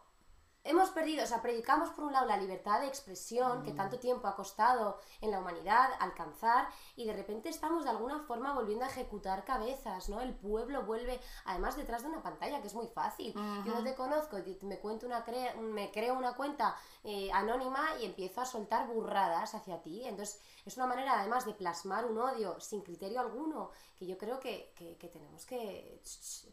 Hemos 0.64 0.92
perdido, 0.92 1.24
o 1.24 1.28
sea, 1.28 1.42
predicamos 1.42 1.90
por 1.90 2.04
un 2.04 2.14
lado 2.14 2.28
la 2.28 2.38
libertad 2.38 2.82
de 2.82 2.86
expresión 2.88 3.64
que 3.64 3.72
tanto 3.72 3.98
tiempo 3.98 4.28
ha 4.28 4.36
costado 4.36 5.00
en 5.20 5.32
la 5.32 5.40
humanidad 5.40 5.90
alcanzar 6.00 6.68
y 6.96 7.06
de 7.08 7.14
repente 7.14 7.50
estamos 7.50 7.84
de 7.84 7.90
alguna 7.90 8.20
forma 8.20 8.54
volviendo 8.54 8.86
a 8.86 8.88
ejecutar 8.88 9.44
cabezas, 9.44 10.08
¿no? 10.08 10.22
El 10.22 10.36
pueblo 10.36 10.84
vuelve, 10.84 11.20
además 11.46 11.78
detrás 11.78 12.04
de 12.04 12.10
una 12.10 12.22
pantalla, 12.22 12.62
que 12.62 12.68
es 12.68 12.76
muy 12.76 12.86
fácil. 12.86 13.34
Yo 13.66 13.74
no 13.74 13.82
te 13.84 13.96
conozco, 13.96 14.38
me, 14.62 14.78
cuento 14.78 15.08
una 15.08 15.26
cre- 15.26 15.56
me 15.56 15.90
creo 15.92 16.14
una 16.14 16.36
cuenta 16.36 16.76
eh, 17.04 17.32
anónima 17.34 17.84
y 18.00 18.06
empiezo 18.06 18.42
a 18.42 18.46
soltar 18.46 18.86
burradas 18.86 19.56
hacia 19.56 19.82
ti. 19.82 20.04
Entonces 20.06 20.40
es 20.66 20.78
una 20.78 20.86
manera 20.88 21.20
además 21.20 21.46
de 21.46 21.54
plasmar 21.54 22.06
un 22.06 22.18
odio 22.18 22.60
sin 22.60 22.82
criterio 22.82 23.20
alguno, 23.20 23.72
que 23.98 24.06
yo 24.08 24.18
creo 24.18 24.40
que, 24.40 24.74
que- 24.76 24.98
que 24.98 25.08
tenemos 25.08 25.46
que 25.46 26.02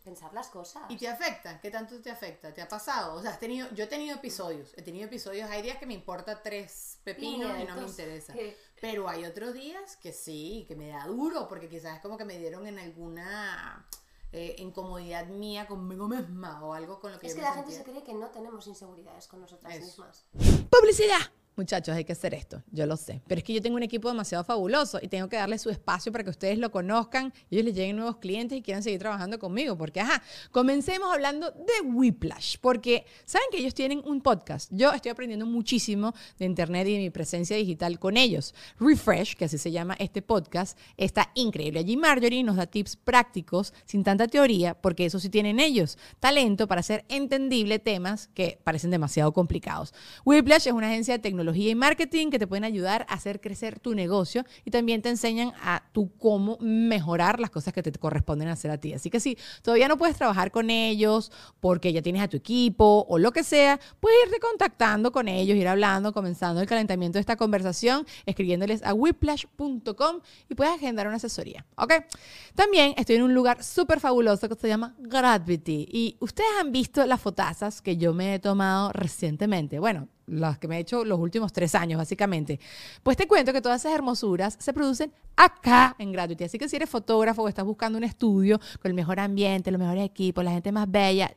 pensar 0.04 0.32
las 0.32 0.48
cosas. 0.48 0.84
¿Y 0.90 0.96
te 0.96 1.08
afecta? 1.08 1.60
¿Qué 1.60 1.70
tanto 1.70 2.00
te 2.00 2.10
afecta? 2.10 2.52
¿Te 2.54 2.62
ha 2.62 2.68
pasado? 2.68 3.14
O 3.14 3.22
sea, 3.22 3.30
has 3.32 3.40
tenido, 3.40 3.68
yo 3.74 3.84
he 3.84 3.86
tenido 3.86 4.16
episodios, 4.16 4.72
he 4.76 4.82
tenido 4.82 5.06
episodios, 5.06 5.48
hay 5.50 5.62
días 5.62 5.78
que 5.78 5.86
me 5.86 5.94
importa 5.94 6.42
tres 6.42 6.98
pepinos 7.04 7.58
y 7.60 7.64
no 7.64 7.76
me 7.76 7.82
interesa. 7.86 8.34
Pero 8.80 9.08
hay 9.08 9.24
otros 9.24 9.54
días 9.54 9.96
que 9.96 10.12
sí, 10.12 10.64
que 10.68 10.76
me 10.76 10.88
da 10.88 11.06
duro, 11.06 11.48
porque 11.48 11.68
quizás 11.68 11.96
es 11.96 12.00
como 12.02 12.16
que 12.16 12.24
me 12.24 12.38
dieron 12.38 12.66
en 12.66 12.78
alguna 12.78 13.86
eh, 14.32 14.56
incomodidad 14.58 15.26
mía 15.26 15.66
conmigo 15.66 16.06
misma 16.06 16.62
o 16.64 16.74
algo 16.74 17.00
con 17.00 17.12
lo 17.12 17.18
que 17.18 17.26
Es 17.28 17.32
yo 17.32 17.36
que 17.36 17.42
me 17.42 17.48
la 17.48 17.54
gente 17.56 17.72
se 17.72 17.82
cree 17.82 18.02
que 18.04 18.12
no 18.14 18.28
tenemos 18.30 18.66
inseguridades 18.66 19.26
con 19.26 19.40
nosotras 19.40 19.74
Eso. 19.74 19.84
mismas. 19.86 20.26
¡Publicidad! 20.70 21.18
Muchachos, 21.58 21.96
hay 21.96 22.04
que 22.04 22.12
hacer 22.12 22.34
esto, 22.34 22.62
yo 22.70 22.86
lo 22.86 22.96
sé. 22.96 23.20
Pero 23.26 23.40
es 23.40 23.42
que 23.42 23.52
yo 23.52 23.60
tengo 23.60 23.74
un 23.74 23.82
equipo 23.82 24.06
demasiado 24.06 24.44
fabuloso 24.44 25.00
y 25.02 25.08
tengo 25.08 25.28
que 25.28 25.34
darle 25.34 25.58
su 25.58 25.70
espacio 25.70 26.12
para 26.12 26.22
que 26.22 26.30
ustedes 26.30 26.56
lo 26.56 26.70
conozcan 26.70 27.32
y 27.50 27.56
ellos 27.56 27.64
les 27.64 27.74
lleguen 27.74 27.96
nuevos 27.96 28.18
clientes 28.18 28.56
y 28.56 28.62
quieran 28.62 28.84
seguir 28.84 29.00
trabajando 29.00 29.40
conmigo. 29.40 29.76
Porque, 29.76 29.98
ajá, 29.98 30.22
comencemos 30.52 31.12
hablando 31.12 31.50
de 31.50 31.88
Whiplash. 31.92 32.58
Porque, 32.60 33.04
¿saben 33.24 33.48
que 33.50 33.58
ellos 33.58 33.74
tienen 33.74 34.02
un 34.04 34.20
podcast? 34.20 34.70
Yo 34.72 34.92
estoy 34.92 35.10
aprendiendo 35.10 35.46
muchísimo 35.46 36.14
de 36.38 36.44
Internet 36.44 36.86
y 36.86 36.92
de 36.92 36.98
mi 37.00 37.10
presencia 37.10 37.56
digital 37.56 37.98
con 37.98 38.16
ellos. 38.16 38.54
Refresh, 38.78 39.34
que 39.34 39.46
así 39.46 39.58
se 39.58 39.72
llama 39.72 39.96
este 39.98 40.22
podcast, 40.22 40.78
está 40.96 41.32
increíble. 41.34 41.80
Allí 41.80 41.96
Marjorie 41.96 42.44
nos 42.44 42.54
da 42.54 42.66
tips 42.66 42.94
prácticos, 42.94 43.74
sin 43.84 44.04
tanta 44.04 44.28
teoría, 44.28 44.74
porque 44.74 45.06
eso 45.06 45.18
sí 45.18 45.28
tienen 45.28 45.58
ellos. 45.58 45.98
Talento 46.20 46.68
para 46.68 46.82
hacer 46.82 47.04
entendible 47.08 47.80
temas 47.80 48.28
que 48.32 48.60
parecen 48.62 48.92
demasiado 48.92 49.32
complicados. 49.32 49.92
Whiplash 50.24 50.68
es 50.68 50.72
una 50.72 50.86
agencia 50.86 51.14
de 51.14 51.18
tecnología 51.18 51.47
y 51.56 51.74
marketing 51.74 52.30
que 52.30 52.38
te 52.38 52.46
pueden 52.46 52.64
ayudar 52.64 53.06
a 53.08 53.14
hacer 53.14 53.40
crecer 53.40 53.78
tu 53.78 53.94
negocio 53.94 54.44
y 54.64 54.70
también 54.70 55.02
te 55.02 55.08
enseñan 55.08 55.52
a 55.62 55.82
tú 55.92 56.10
cómo 56.18 56.58
mejorar 56.60 57.40
las 57.40 57.50
cosas 57.50 57.72
que 57.72 57.82
te 57.82 57.92
corresponden 57.92 58.48
hacer 58.48 58.70
a 58.70 58.78
ti. 58.78 58.92
Así 58.92 59.10
que 59.10 59.20
si 59.20 59.36
todavía 59.62 59.88
no 59.88 59.96
puedes 59.96 60.16
trabajar 60.16 60.50
con 60.50 60.70
ellos 60.70 61.32
porque 61.60 61.92
ya 61.92 62.02
tienes 62.02 62.22
a 62.22 62.28
tu 62.28 62.36
equipo 62.36 63.06
o 63.08 63.18
lo 63.18 63.32
que 63.32 63.44
sea, 63.44 63.80
puedes 64.00 64.18
irte 64.26 64.40
contactando 64.40 65.12
con 65.12 65.28
ellos, 65.28 65.56
ir 65.56 65.68
hablando, 65.68 66.12
comenzando 66.12 66.60
el 66.60 66.66
calentamiento 66.66 67.16
de 67.16 67.20
esta 67.20 67.36
conversación, 67.36 68.06
escribiéndoles 68.26 68.82
a 68.82 68.94
whiplash.com 68.94 70.20
y 70.48 70.54
puedes 70.54 70.74
agendar 70.74 71.06
una 71.06 71.16
asesoría. 71.16 71.64
¿Ok? 71.76 71.94
También 72.54 72.94
estoy 72.96 73.16
en 73.16 73.22
un 73.22 73.34
lugar 73.34 73.62
súper 73.62 74.00
fabuloso 74.00 74.48
que 74.48 74.54
se 74.54 74.68
llama 74.68 74.94
Gravity 74.98 75.88
y 75.90 76.16
ustedes 76.20 76.50
han 76.60 76.72
visto 76.72 77.04
las 77.06 77.20
fotazas 77.20 77.82
que 77.82 77.96
yo 77.96 78.12
me 78.14 78.34
he 78.34 78.38
tomado 78.38 78.92
recientemente. 78.92 79.78
Bueno, 79.78 80.08
las 80.28 80.58
que 80.58 80.68
me 80.68 80.76
he 80.76 80.80
hecho 80.80 81.04
los 81.04 81.18
últimos 81.18 81.52
tres 81.52 81.74
años, 81.74 81.98
básicamente. 81.98 82.60
Pues 83.02 83.16
te 83.16 83.26
cuento 83.26 83.52
que 83.52 83.60
todas 83.60 83.82
esas 83.82 83.94
hermosuras 83.94 84.56
se 84.60 84.72
producen 84.72 85.12
acá 85.36 85.94
en 85.98 86.12
Gravity. 86.12 86.44
Así 86.44 86.58
que 86.58 86.68
si 86.68 86.76
eres 86.76 86.90
fotógrafo 86.90 87.42
o 87.42 87.48
estás 87.48 87.64
buscando 87.64 87.98
un 87.98 88.04
estudio 88.04 88.58
con 88.80 88.90
el 88.90 88.94
mejor 88.94 89.20
ambiente, 89.20 89.70
los 89.70 89.80
mejores 89.80 90.04
equipos, 90.04 90.44
la 90.44 90.52
gente 90.52 90.72
más 90.72 90.90
bella, 90.90 91.32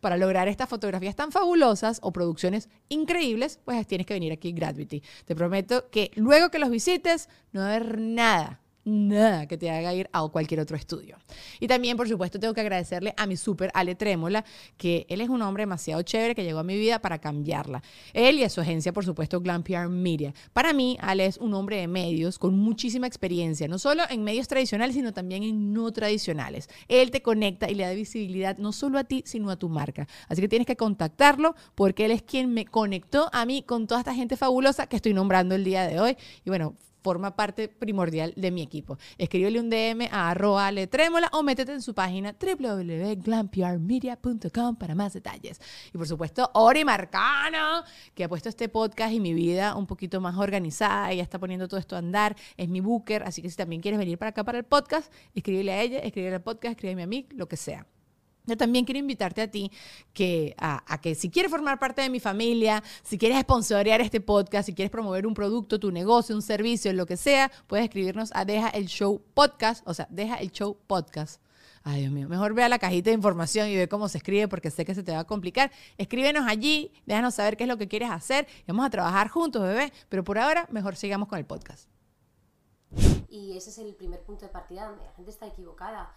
para 0.00 0.16
lograr 0.16 0.48
estas 0.48 0.68
fotografías 0.68 1.16
tan 1.16 1.32
fabulosas 1.32 1.98
o 2.02 2.12
producciones 2.12 2.68
increíbles, 2.88 3.58
pues 3.64 3.86
tienes 3.86 4.06
que 4.06 4.14
venir 4.14 4.32
aquí 4.32 4.50
a 4.50 4.54
Gravity. 4.54 5.02
Te 5.24 5.34
prometo 5.34 5.90
que 5.90 6.10
luego 6.14 6.50
que 6.50 6.58
los 6.58 6.70
visites, 6.70 7.28
no 7.52 7.60
va 7.60 7.66
a 7.66 7.76
haber 7.76 8.00
nada 8.00 8.61
nada 8.84 9.46
que 9.46 9.56
te 9.56 9.70
haga 9.70 9.94
ir 9.94 10.08
a 10.12 10.26
cualquier 10.28 10.60
otro 10.60 10.76
estudio. 10.76 11.18
Y 11.60 11.66
también, 11.66 11.96
por 11.96 12.08
supuesto, 12.08 12.38
tengo 12.38 12.54
que 12.54 12.60
agradecerle 12.60 13.14
a 13.16 13.26
mi 13.26 13.36
súper 13.36 13.70
Ale 13.74 13.94
Trémola, 13.94 14.44
que 14.76 15.06
él 15.08 15.20
es 15.20 15.28
un 15.28 15.42
hombre 15.42 15.62
demasiado 15.62 16.02
chévere 16.02 16.34
que 16.34 16.44
llegó 16.44 16.58
a 16.58 16.64
mi 16.64 16.76
vida 16.76 17.00
para 17.00 17.18
cambiarla. 17.18 17.82
Él 18.12 18.38
y 18.38 18.44
a 18.44 18.50
su 18.50 18.60
agencia, 18.60 18.92
por 18.92 19.04
supuesto, 19.04 19.40
Glam 19.40 19.62
PR 19.62 19.88
Media. 19.88 20.34
Para 20.52 20.72
mí, 20.72 20.98
Ale 21.00 21.26
es 21.26 21.38
un 21.38 21.54
hombre 21.54 21.76
de 21.76 21.88
medios 21.88 22.38
con 22.38 22.56
muchísima 22.56 23.06
experiencia, 23.06 23.68
no 23.68 23.78
solo 23.78 24.02
en 24.10 24.24
medios 24.24 24.48
tradicionales, 24.48 24.94
sino 24.96 25.12
también 25.12 25.42
en 25.42 25.72
no 25.72 25.92
tradicionales. 25.92 26.68
Él 26.88 27.10
te 27.10 27.22
conecta 27.22 27.70
y 27.70 27.74
le 27.74 27.84
da 27.84 27.92
visibilidad 27.92 28.56
no 28.58 28.72
solo 28.72 28.98
a 28.98 29.04
ti, 29.04 29.22
sino 29.26 29.50
a 29.50 29.56
tu 29.56 29.68
marca. 29.68 30.06
Así 30.28 30.40
que 30.40 30.48
tienes 30.48 30.66
que 30.66 30.76
contactarlo 30.76 31.54
porque 31.74 32.04
él 32.04 32.10
es 32.10 32.22
quien 32.22 32.52
me 32.52 32.64
conectó 32.64 33.28
a 33.32 33.46
mí 33.46 33.62
con 33.62 33.86
toda 33.86 34.00
esta 34.00 34.14
gente 34.14 34.36
fabulosa 34.36 34.86
que 34.86 34.96
estoy 34.96 35.14
nombrando 35.14 35.54
el 35.54 35.64
día 35.64 35.86
de 35.86 36.00
hoy. 36.00 36.16
Y 36.44 36.50
bueno, 36.50 36.76
forma 37.02 37.36
parte 37.36 37.68
primordial 37.68 38.32
de 38.36 38.50
mi 38.50 38.62
equipo. 38.62 38.96
Escríbele 39.18 39.60
un 39.60 39.68
DM 39.70 40.08
a 40.10 40.30
arroba 40.30 40.70
letrémola 40.70 41.28
o 41.32 41.42
métete 41.42 41.72
en 41.72 41.82
su 41.82 41.94
página 41.94 42.34
www.glamprmedia.com 42.40 44.76
para 44.76 44.94
más 44.94 45.12
detalles. 45.12 45.60
Y 45.92 45.98
por 45.98 46.06
supuesto, 46.06 46.50
Ori 46.54 46.84
Marcano, 46.84 47.82
que 48.14 48.22
ha 48.24 48.28
puesto 48.28 48.48
este 48.48 48.68
podcast 48.68 49.12
y 49.12 49.20
mi 49.20 49.34
vida 49.34 49.76
un 49.76 49.86
poquito 49.86 50.20
más 50.20 50.36
organizada. 50.36 51.10
Ella 51.10 51.22
está 51.22 51.38
poniendo 51.38 51.68
todo 51.68 51.80
esto 51.80 51.96
a 51.96 51.98
andar. 51.98 52.36
Es 52.56 52.68
mi 52.68 52.80
booker, 52.80 53.22
así 53.24 53.42
que 53.42 53.50
si 53.50 53.56
también 53.56 53.82
quieres 53.82 53.98
venir 53.98 54.18
para 54.18 54.30
acá 54.30 54.44
para 54.44 54.58
el 54.58 54.64
podcast, 54.64 55.12
escríbele 55.34 55.72
a 55.72 55.82
ella, 55.82 55.98
escríbele 55.98 56.36
al 56.36 56.42
podcast, 56.42 56.72
escríbeme 56.72 57.02
a 57.02 57.06
mí, 57.06 57.26
lo 57.30 57.48
que 57.48 57.56
sea. 57.56 57.86
Yo 58.46 58.56
también 58.56 58.84
quiero 58.84 58.98
invitarte 58.98 59.42
a 59.42 59.50
ti 59.50 59.70
que, 60.12 60.54
a, 60.58 60.82
a 60.92 61.00
que 61.00 61.14
si 61.14 61.30
quieres 61.30 61.50
formar 61.50 61.78
parte 61.78 62.02
de 62.02 62.10
mi 62.10 62.20
familia, 62.20 62.82
si 63.02 63.18
quieres 63.18 63.40
sponsorear 63.40 64.00
este 64.00 64.20
podcast, 64.20 64.66
si 64.66 64.74
quieres 64.74 64.90
promover 64.90 65.26
un 65.26 65.34
producto, 65.34 65.78
tu 65.78 65.92
negocio, 65.92 66.34
un 66.34 66.42
servicio, 66.42 66.92
lo 66.92 67.06
que 67.06 67.16
sea, 67.16 67.50
puedes 67.66 67.84
escribirnos 67.84 68.30
a 68.34 68.44
Deja 68.44 68.68
el 68.70 68.86
Show 68.86 69.22
Podcast, 69.34 69.86
o 69.86 69.94
sea, 69.94 70.06
Deja 70.10 70.36
el 70.36 70.50
Show 70.50 70.76
Podcast 70.86 71.40
Ay, 71.84 72.02
Dios 72.02 72.12
mío. 72.12 72.28
Mejor 72.28 72.54
ve 72.54 72.62
a 72.62 72.68
la 72.68 72.78
cajita 72.78 73.10
de 73.10 73.14
información 73.14 73.68
y 73.68 73.76
ve 73.76 73.88
cómo 73.88 74.08
se 74.08 74.18
escribe 74.18 74.46
porque 74.46 74.70
sé 74.70 74.84
que 74.84 74.94
se 74.94 75.02
te 75.02 75.12
va 75.12 75.20
a 75.20 75.24
complicar. 75.24 75.72
Escríbenos 75.98 76.46
allí, 76.46 76.92
déjanos 77.06 77.34
saber 77.34 77.56
qué 77.56 77.64
es 77.64 77.68
lo 77.68 77.76
que 77.76 77.88
quieres 77.88 78.10
hacer. 78.10 78.46
y 78.60 78.64
Vamos 78.68 78.86
a 78.86 78.90
trabajar 78.90 79.28
juntos, 79.28 79.62
bebé. 79.62 79.92
Pero 80.08 80.22
por 80.22 80.38
ahora, 80.38 80.68
mejor 80.70 80.94
sigamos 80.94 81.28
con 81.28 81.38
el 81.38 81.44
podcast. 81.44 81.88
Y 83.28 83.56
ese 83.56 83.70
es 83.70 83.78
el 83.78 83.94
primer 83.94 84.22
punto 84.22 84.46
de 84.46 84.52
partida 84.52 84.86
donde 84.86 85.04
la 85.04 85.12
gente 85.12 85.30
está 85.30 85.46
equivocada. 85.46 86.14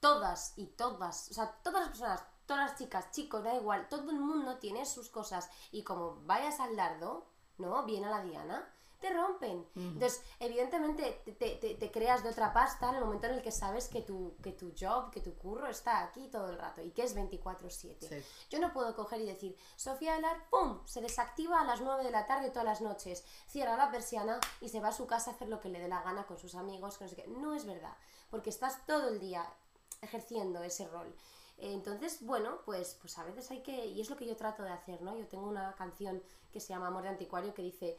Todas 0.00 0.52
y 0.56 0.66
todas, 0.66 1.30
o 1.30 1.34
sea, 1.34 1.52
todas 1.62 1.80
las 1.80 1.88
personas, 1.90 2.22
todas 2.46 2.70
las 2.70 2.78
chicas, 2.78 3.10
chicos, 3.10 3.42
da 3.44 3.54
igual, 3.54 3.88
todo 3.88 4.10
el 4.10 4.18
mundo 4.20 4.56
tiene 4.58 4.84
sus 4.86 5.08
cosas. 5.10 5.50
Y 5.72 5.82
como 5.84 6.16
vayas 6.24 6.60
al 6.60 6.76
dardo, 6.76 7.26
¿no? 7.58 7.84
Bien 7.84 8.04
a 8.04 8.10
la 8.10 8.22
diana, 8.22 8.72
te 9.00 9.10
rompen. 9.12 9.64
Entonces, 9.76 10.22
evidentemente, 10.40 11.22
te, 11.38 11.50
te- 11.56 11.74
te 11.76 11.90
creas 11.92 12.24
de 12.24 12.30
otra 12.30 12.52
pasta 12.52 12.88
en 12.88 12.96
el 12.96 13.04
momento 13.04 13.28
en 13.28 13.34
el 13.34 13.42
que 13.42 13.52
sabes 13.52 13.86
que 13.88 14.02
tu, 14.02 14.34
que 14.42 14.50
tu 14.50 14.72
job, 14.76 15.12
que 15.12 15.20
tu 15.20 15.36
curro 15.36 15.68
está 15.68 16.02
aquí 16.02 16.26
todo 16.28 16.48
el 16.50 16.58
rato 16.58 16.82
y 16.82 16.90
que 16.90 17.04
es 17.04 17.14
24-7. 17.14 18.08
Sí. 18.08 18.24
Yo 18.50 18.58
no 18.58 18.72
puedo 18.72 18.96
coger 18.96 19.20
y 19.20 19.26
decir, 19.26 19.56
Sofía 19.76 20.16
Elar, 20.16 20.48
¡pum! 20.50 20.80
Se 20.84 21.00
desactiva 21.00 21.60
a 21.60 21.64
las 21.64 21.80
9 21.80 22.02
de 22.02 22.10
la 22.10 22.26
tarde 22.26 22.50
todas 22.50 22.64
las 22.64 22.80
noches, 22.80 23.24
cierra 23.46 23.76
la 23.76 23.90
persiana 23.90 24.40
y 24.60 24.68
se 24.68 24.80
va 24.80 24.88
a 24.88 24.92
su 24.92 25.06
casa 25.06 25.30
a 25.30 25.34
hacer 25.34 25.48
lo 25.48 25.60
que 25.60 25.68
le 25.68 25.78
dé 25.78 25.86
la 25.88 26.02
gana 26.02 26.26
con 26.26 26.38
sus 26.38 26.56
amigos, 26.56 27.00
no 27.00 27.06
sé 27.08 27.14
qué. 27.14 27.28
No 27.28 27.54
es 27.54 27.66
verdad, 27.66 27.96
porque 28.30 28.50
estás 28.50 28.84
todo 28.84 29.08
el 29.10 29.20
día 29.20 29.44
ejerciendo 30.08 30.62
ese 30.62 30.86
rol. 30.88 31.14
Entonces, 31.58 32.18
bueno, 32.24 32.60
pues, 32.64 32.96
pues 33.00 33.18
a 33.18 33.24
veces 33.24 33.50
hay 33.50 33.62
que, 33.62 33.86
y 33.86 34.00
es 34.00 34.10
lo 34.10 34.16
que 34.16 34.26
yo 34.26 34.36
trato 34.36 34.62
de 34.62 34.70
hacer, 34.70 35.02
¿no? 35.02 35.16
Yo 35.16 35.26
tengo 35.26 35.48
una 35.48 35.74
canción 35.74 36.22
que 36.52 36.60
se 36.60 36.68
llama 36.68 36.86
Amor 36.86 37.02
de 37.02 37.08
Anticuario 37.08 37.52
que 37.52 37.62
dice, 37.62 37.98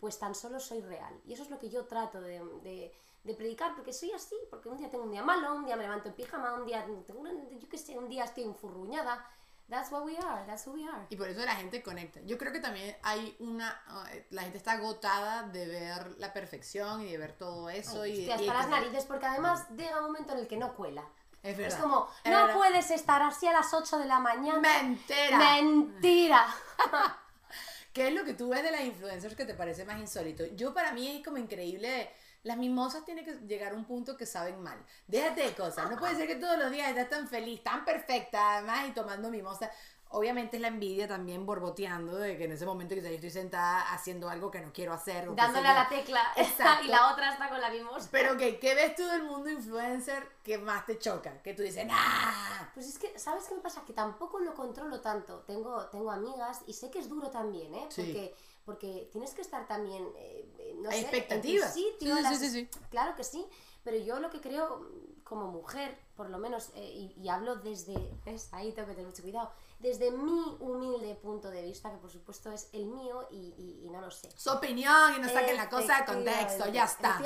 pues 0.00 0.18
tan 0.18 0.34
solo 0.34 0.58
soy 0.58 0.80
real. 0.80 1.14
Y 1.24 1.32
eso 1.34 1.44
es 1.44 1.50
lo 1.50 1.58
que 1.58 1.70
yo 1.70 1.84
trato 1.86 2.20
de, 2.20 2.40
de- 2.62 2.92
de 3.22 3.34
predicar, 3.34 3.74
porque 3.74 3.92
soy 3.92 4.12
así, 4.12 4.36
porque 4.50 4.68
un 4.68 4.76
día 4.78 4.88
tengo 4.90 5.02
un 5.04 5.10
día 5.10 5.22
malo, 5.22 5.52
un 5.54 5.64
día 5.66 5.74
me 5.76 5.82
levanto 5.82 6.08
en 6.08 6.14
pijama, 6.14 6.54
un 6.54 6.64
día, 6.66 6.84
tengo 7.06 7.20
una- 7.20 7.32
yo 7.32 7.68
qué 7.68 7.78
sé, 7.78 7.96
un 7.98 8.08
día 8.08 8.24
estoy 8.24 8.44
enfurruñada. 8.44 9.24
That's 9.68 9.90
what 9.90 10.04
we 10.04 10.16
are, 10.16 10.46
that's 10.46 10.64
who 10.66 10.74
we 10.74 10.84
are. 10.88 11.06
Y 11.10 11.16
por 11.16 11.28
eso 11.28 11.40
la 11.40 11.56
gente 11.56 11.82
conecta. 11.82 12.20
Yo 12.20 12.38
creo 12.38 12.52
que 12.52 12.60
también 12.60 12.96
hay 13.02 13.34
una. 13.40 13.82
eh, 14.12 14.24
La 14.30 14.42
gente 14.42 14.58
está 14.58 14.72
agotada 14.72 15.42
de 15.48 15.66
ver 15.66 16.16
la 16.18 16.32
perfección 16.32 17.00
y 17.02 17.10
de 17.10 17.18
ver 17.18 17.32
todo 17.36 17.68
eso. 17.68 18.02
Ay, 18.02 18.12
y, 18.12 18.30
hostia, 18.30 18.44
y- 18.44 18.48
hasta 18.48 18.60
las 18.60 18.68
narices, 18.70 19.04
porque 19.06 19.26
además 19.26 19.68
llega 19.70 19.98
un 19.98 20.06
momento 20.06 20.34
en 20.34 20.38
el 20.38 20.46
que 20.46 20.56
no 20.56 20.72
cuela. 20.76 21.04
Es 21.46 21.58
Es 21.58 21.74
como, 21.76 22.08
Es 22.24 22.30
no 22.30 22.38
verdad. 22.38 22.54
puedes 22.56 22.90
estar 22.90 23.22
así 23.22 23.46
a 23.46 23.52
las 23.52 23.72
8 23.72 23.98
de 23.98 24.06
la 24.06 24.18
mañana. 24.18 24.60
Mentira. 24.60 25.38
Mentira. 25.38 26.46
¿Qué 27.92 28.08
es 28.08 28.14
lo 28.14 28.24
que 28.24 28.34
tú 28.34 28.48
ves 28.50 28.62
de 28.62 28.70
las 28.72 28.82
influencers 28.82 29.36
que 29.36 29.44
te 29.44 29.54
parece 29.54 29.84
más 29.84 29.98
insólito? 29.98 30.44
Yo 30.54 30.74
para 30.74 30.92
mí 30.92 31.16
es 31.16 31.24
como 31.24 31.38
increíble. 31.38 32.10
Las 32.42 32.56
mimosas 32.58 33.04
tienen 33.04 33.24
que 33.24 33.34
llegar 33.46 33.72
a 33.72 33.74
un 33.74 33.84
punto 33.84 34.16
que 34.16 34.26
saben 34.26 34.62
mal. 34.62 34.78
Déjate 35.06 35.42
de 35.42 35.54
cosas. 35.54 35.90
No 35.90 35.96
puede 35.96 36.14
ser 36.14 36.28
que 36.28 36.36
todos 36.36 36.58
los 36.58 36.70
días 36.70 36.88
estés 36.90 37.08
tan 37.08 37.26
feliz, 37.26 37.62
tan 37.64 37.84
perfecta, 37.84 38.58
además, 38.58 38.88
y 38.88 38.92
tomando 38.92 39.30
mimosa. 39.30 39.70
Obviamente 40.10 40.56
es 40.56 40.62
la 40.62 40.68
envidia 40.68 41.08
también 41.08 41.44
borboteando 41.44 42.16
de 42.16 42.38
que 42.38 42.44
en 42.44 42.52
ese 42.52 42.64
momento 42.64 42.94
quizás 42.94 43.08
yo 43.10 43.16
estoy 43.16 43.30
sentada 43.30 43.92
haciendo 43.92 44.28
algo 44.28 44.50
que 44.52 44.60
no 44.60 44.72
quiero 44.72 44.92
hacer. 44.92 45.28
o 45.28 45.34
Dándole 45.34 45.66
a 45.66 45.74
la 45.74 45.88
tecla. 45.88 46.22
Exacto. 46.36 46.84
y 46.84 46.88
la 46.88 47.12
otra 47.12 47.32
está 47.32 47.48
con 47.48 47.60
la 47.60 47.70
mimosa. 47.70 48.08
Pero 48.12 48.34
ok, 48.34 48.58
¿qué 48.60 48.74
ves 48.76 48.94
tú 48.94 49.04
del 49.04 49.24
mundo 49.24 49.50
influencer 49.50 50.26
que 50.44 50.58
más 50.58 50.86
te 50.86 50.98
choca? 50.98 51.42
Que 51.42 51.54
tú 51.54 51.62
dices, 51.62 51.84
¡nah! 51.86 52.70
Pues 52.72 52.86
es 52.88 52.98
que, 52.98 53.18
¿sabes 53.18 53.44
qué 53.48 53.56
me 53.56 53.60
pasa? 53.60 53.84
Que 53.84 53.92
tampoco 53.92 54.38
lo 54.38 54.54
controlo 54.54 55.00
tanto. 55.00 55.40
Tengo, 55.40 55.86
tengo 55.86 56.10
amigas 56.12 56.60
y 56.66 56.72
sé 56.72 56.88
que 56.90 57.00
es 57.00 57.08
duro 57.08 57.30
también, 57.30 57.74
¿eh? 57.74 57.86
Sí. 57.90 58.02
Porque, 58.04 58.34
porque 58.64 59.08
tienes 59.12 59.34
que 59.34 59.42
estar 59.42 59.66
también, 59.66 60.06
eh, 60.16 60.48
eh, 60.58 60.74
no 60.78 60.88
Hay 60.88 61.00
sé, 61.00 61.02
expectativas. 61.08 61.76
en 61.76 61.82
tu 61.82 61.90
sitio, 61.90 62.14
Sí, 62.14 62.16
sí, 62.16 62.22
las- 62.22 62.38
sí, 62.38 62.50
sí. 62.50 62.68
Claro 62.90 63.16
que 63.16 63.24
sí, 63.24 63.44
pero 63.82 63.96
yo 63.98 64.20
lo 64.20 64.30
que 64.30 64.40
creo 64.40 64.88
como 65.24 65.48
mujer, 65.48 65.98
por 66.16 66.30
lo 66.30 66.38
menos, 66.38 66.70
eh, 66.74 66.84
y, 66.94 67.20
y 67.20 67.28
hablo 67.28 67.56
desde, 67.56 67.94
¿ves? 68.24 68.48
Ahí 68.52 68.70
tengo 68.72 68.86
que 68.88 68.94
tener 68.94 69.08
mucho 69.10 69.22
cuidado, 69.22 69.52
desde 69.78 70.10
mi 70.10 70.56
humilde 70.60 71.14
punto 71.16 71.50
de 71.50 71.62
vista, 71.62 71.90
que 71.90 71.98
por 71.98 72.10
supuesto 72.10 72.50
es 72.50 72.68
el 72.72 72.86
mío 72.86 73.26
y, 73.30 73.36
y- 73.58 73.82
y 73.86 73.90
no 73.90 74.00
lo 74.00 74.10
sé. 74.10 74.30
Su 74.36 74.50
opinión 74.50 75.14
y 75.16 75.20
no 75.20 75.28
saquen 75.28 75.56
la 75.56 75.68
cosa 75.68 75.98
de 75.98 76.04
contexto, 76.06 76.64
ya 76.72 76.84
está. 76.84 77.18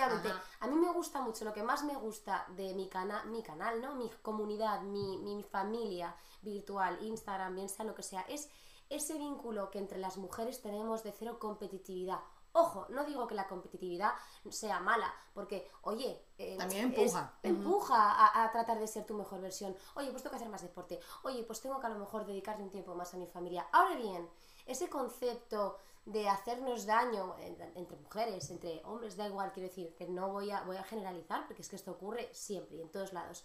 A 0.61 0.67
mí 0.67 0.77
me 0.77 0.93
gusta 0.93 1.21
mucho, 1.21 1.45
lo 1.45 1.53
que 1.53 1.63
más 1.63 1.85
me 1.85 1.95
gusta 1.97 2.47
de 2.57 2.75
mi, 2.75 2.89
cana 2.89 3.25
mi 3.25 3.43
canal, 3.43 3.81
¿no? 3.81 3.95
Mi 3.95 4.11
comunidad, 4.23 4.83
mi, 4.83 5.19
mi 5.19 5.43
familia 5.45 6.15
virtual, 6.43 6.99
Instagram, 7.03 7.55
bien 7.55 7.69
sea 7.69 7.85
lo 7.85 7.95
que 7.95 8.03
sea, 8.03 8.23
es 8.23 8.49
ese 8.89 9.17
vínculo 9.17 9.71
que 9.71 9.79
entre 9.79 9.99
las 9.99 10.17
mujeres 10.17 10.61
tenemos 10.61 11.05
de 11.05 11.13
cero 11.13 11.39
competitividad. 11.39 12.19
Ojo, 12.53 12.87
no 12.89 13.05
digo 13.05 13.27
que 13.29 13.35
la 13.35 13.47
competitividad 13.47 14.13
sea 14.49 14.81
mala, 14.81 15.15
porque, 15.35 15.71
oye, 15.83 16.21
eh, 16.37 16.57
También 16.59 16.93
es- 16.97 16.99
empuja. 17.15 17.35
empuja 17.45 18.11
a, 18.13 18.45
a 18.45 18.51
tratar 18.53 18.79
de 18.81 18.89
ser 18.89 19.07
tu 19.07 19.15
mejor 19.15 19.41
versión. 19.41 19.77
Oye, 19.95 20.11
pues 20.11 20.23
tengo 20.23 20.31
que 20.33 20.37
hacer 20.37 20.49
más 20.49 20.63
deporte. 20.63 20.99
Oye, 21.23 21.45
pues 21.45 21.61
tengo 21.61 21.79
que 21.79 21.87
a 21.87 21.91
lo 21.91 21.99
mejor 21.99 22.27
dedicarle 22.27 22.65
un 22.65 22.71
tiempo 22.71 22.95
más 22.95 23.15
a 23.15 23.19
mi 23.19 23.27
familia. 23.29 23.69
Ahora 23.73 23.95
bien, 23.97 24.29
ese 24.67 24.89
concepto 24.91 25.79
de 26.07 26.29
hacernos 26.29 26.87
daño 26.87 27.37
en- 27.39 27.61
entre 27.77 27.97
mujeres, 27.99 28.51
entre 28.51 28.83
hombres, 28.85 29.17
da 29.17 29.29
igual, 29.29 29.53
quiero 29.53 29.69
decir, 29.69 29.95
que 29.95 30.09
no 30.09 30.31
voy 30.33 30.51
a, 30.51 30.63
voy 30.63 30.77
a 30.77 30.83
generalizar, 30.83 31.47
porque 31.47 31.63
es 31.63 31.69
que 31.69 31.77
esto 31.77 31.93
ocurre 31.93 32.31
siempre 32.35 32.79
y 32.79 32.83
en 32.83 32.89
todos 32.91 33.13
lados. 33.13 33.45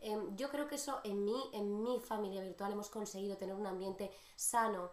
Em, 0.00 0.36
yo 0.36 0.48
creo 0.50 0.68
que 0.68 0.74
eso 0.76 1.00
en 1.02 1.24
mí, 1.24 1.50
en 1.54 1.82
mi 1.82 1.98
familia 1.98 2.42
virtual, 2.42 2.70
hemos 2.72 2.90
conseguido 2.90 3.36
tener 3.38 3.54
un 3.56 3.66
ambiente 3.66 4.12
sano 4.36 4.90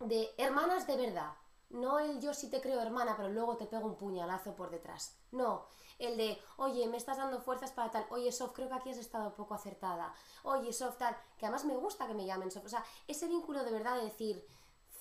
de 0.00 0.34
hermanas 0.36 0.86
de 0.86 0.96
verdad. 0.96 1.32
No 1.72 1.98
el 1.98 2.20
yo 2.20 2.32
sí 2.34 2.48
te 2.50 2.60
creo 2.60 2.80
hermana, 2.80 3.16
pero 3.16 3.28
luego 3.30 3.56
te 3.56 3.66
pego 3.66 3.86
un 3.86 3.96
puñalazo 3.96 4.54
por 4.54 4.70
detrás. 4.70 5.16
No, 5.32 5.66
el 5.98 6.16
de, 6.16 6.38
oye, 6.58 6.86
me 6.88 6.96
estás 6.96 7.16
dando 7.16 7.40
fuerzas 7.40 7.72
para 7.72 7.90
tal. 7.90 8.06
Oye, 8.10 8.30
Sof, 8.32 8.52
creo 8.52 8.68
que 8.68 8.74
aquí 8.74 8.90
has 8.90 8.98
estado 8.98 9.34
poco 9.34 9.54
acertada. 9.54 10.14
Oye, 10.42 10.72
Sof, 10.72 10.96
tal. 10.98 11.16
Que 11.38 11.46
además 11.46 11.64
me 11.64 11.74
gusta 11.76 12.06
que 12.06 12.14
me 12.14 12.26
llamen 12.26 12.50
Sof. 12.50 12.64
O 12.64 12.68
sea, 12.68 12.84
ese 13.08 13.26
vínculo 13.28 13.64
de 13.64 13.72
verdad 13.72 13.96
de 13.96 14.04
decir, 14.04 14.46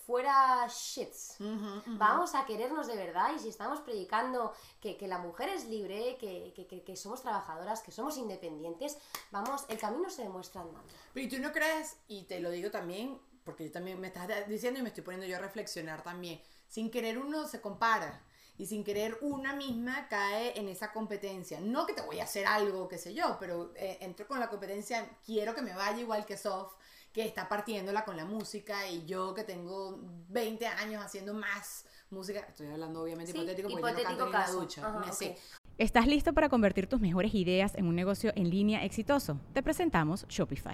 fuera 0.05 0.67
shits. 0.67 1.35
Vamos 1.85 2.33
a 2.35 2.45
querernos 2.45 2.87
de 2.87 2.95
verdad 2.95 3.31
y 3.35 3.39
si 3.39 3.49
estamos 3.49 3.79
predicando 3.81 4.53
que, 4.81 4.97
que 4.97 5.07
la 5.07 5.19
mujer 5.19 5.49
es 5.49 5.65
libre, 5.67 6.17
que, 6.17 6.53
que- 6.55 6.67
que- 6.67 6.83
que 6.83 6.95
somos 6.95 7.21
trabajadoras, 7.21 7.81
que 7.81 7.91
somos 7.91 8.17
independientes, 8.17 8.97
vamos, 9.31 9.65
el 9.69 9.77
camino 9.77 10.09
se 10.09 10.23
demuestra 10.23 10.61
andando. 10.61 10.87
Pero 11.13 11.25
¿y 11.25 11.29
tú 11.29 11.39
no 11.39 11.51
crees, 11.51 11.97
y 12.07 12.23
te 12.23 12.39
lo 12.39 12.49
digo 12.49 12.71
también, 12.71 13.19
porque 13.43 13.65
yo 13.65 13.71
también 13.71 13.99
me 13.99 14.07
estás 14.07 14.27
diciendo 14.47 14.79
y 14.79 14.83
me 14.83 14.89
estoy 14.89 15.03
poniendo 15.03 15.27
yo 15.27 15.35
a 15.37 15.39
reflexionar 15.39 16.01
también, 16.03 16.41
sin 16.71 16.89
querer 16.89 17.17
uno 17.17 17.47
se 17.49 17.59
compara 17.59 18.23
y 18.57 18.65
sin 18.65 18.85
querer 18.85 19.17
una 19.21 19.53
misma 19.53 20.07
cae 20.07 20.57
en 20.57 20.69
esa 20.69 20.93
competencia. 20.93 21.59
No 21.59 21.85
que 21.85 21.93
te 21.93 22.01
voy 22.01 22.21
a 22.21 22.23
hacer 22.23 22.45
algo, 22.47 22.87
qué 22.87 22.97
sé 22.97 23.13
yo, 23.13 23.35
pero 23.41 23.73
eh, 23.75 23.97
entro 23.99 24.25
con 24.25 24.39
la 24.39 24.47
competencia, 24.49 25.05
quiero 25.25 25.53
que 25.53 25.61
me 25.61 25.73
vaya 25.73 25.99
igual 25.99 26.25
que 26.25 26.37
Sof, 26.37 26.71
que 27.11 27.25
está 27.25 27.49
partiéndola 27.49 28.05
con 28.05 28.15
la 28.15 28.23
música 28.23 28.87
y 28.87 29.05
yo 29.05 29.33
que 29.33 29.43
tengo 29.43 29.99
20 30.29 30.65
años 30.65 31.03
haciendo 31.03 31.33
más 31.33 31.85
música, 32.09 32.39
estoy 32.47 32.67
hablando 32.67 33.01
obviamente 33.01 33.33
Sí, 33.33 33.37
hipotético 33.37 33.69
porque 33.69 33.81
yo 33.81 33.81
no 33.81 33.89
hipotético 33.89 34.17
canto 34.17 34.25
ni 34.25 34.31
en 34.31 34.39
la 34.39 34.45
caso. 34.45 34.59
ducha, 34.61 34.87
Ajá. 34.87 35.11
¿Estás 35.77 36.07
listo 36.07 36.33
para 36.33 36.47
convertir 36.47 36.87
tus 36.87 37.01
mejores 37.01 37.33
ideas 37.33 37.75
en 37.75 37.85
un 37.87 37.95
negocio 37.95 38.31
en 38.35 38.49
línea 38.49 38.85
exitoso? 38.85 39.41
Te 39.53 39.61
presentamos 39.61 40.25
Shopify. 40.29 40.73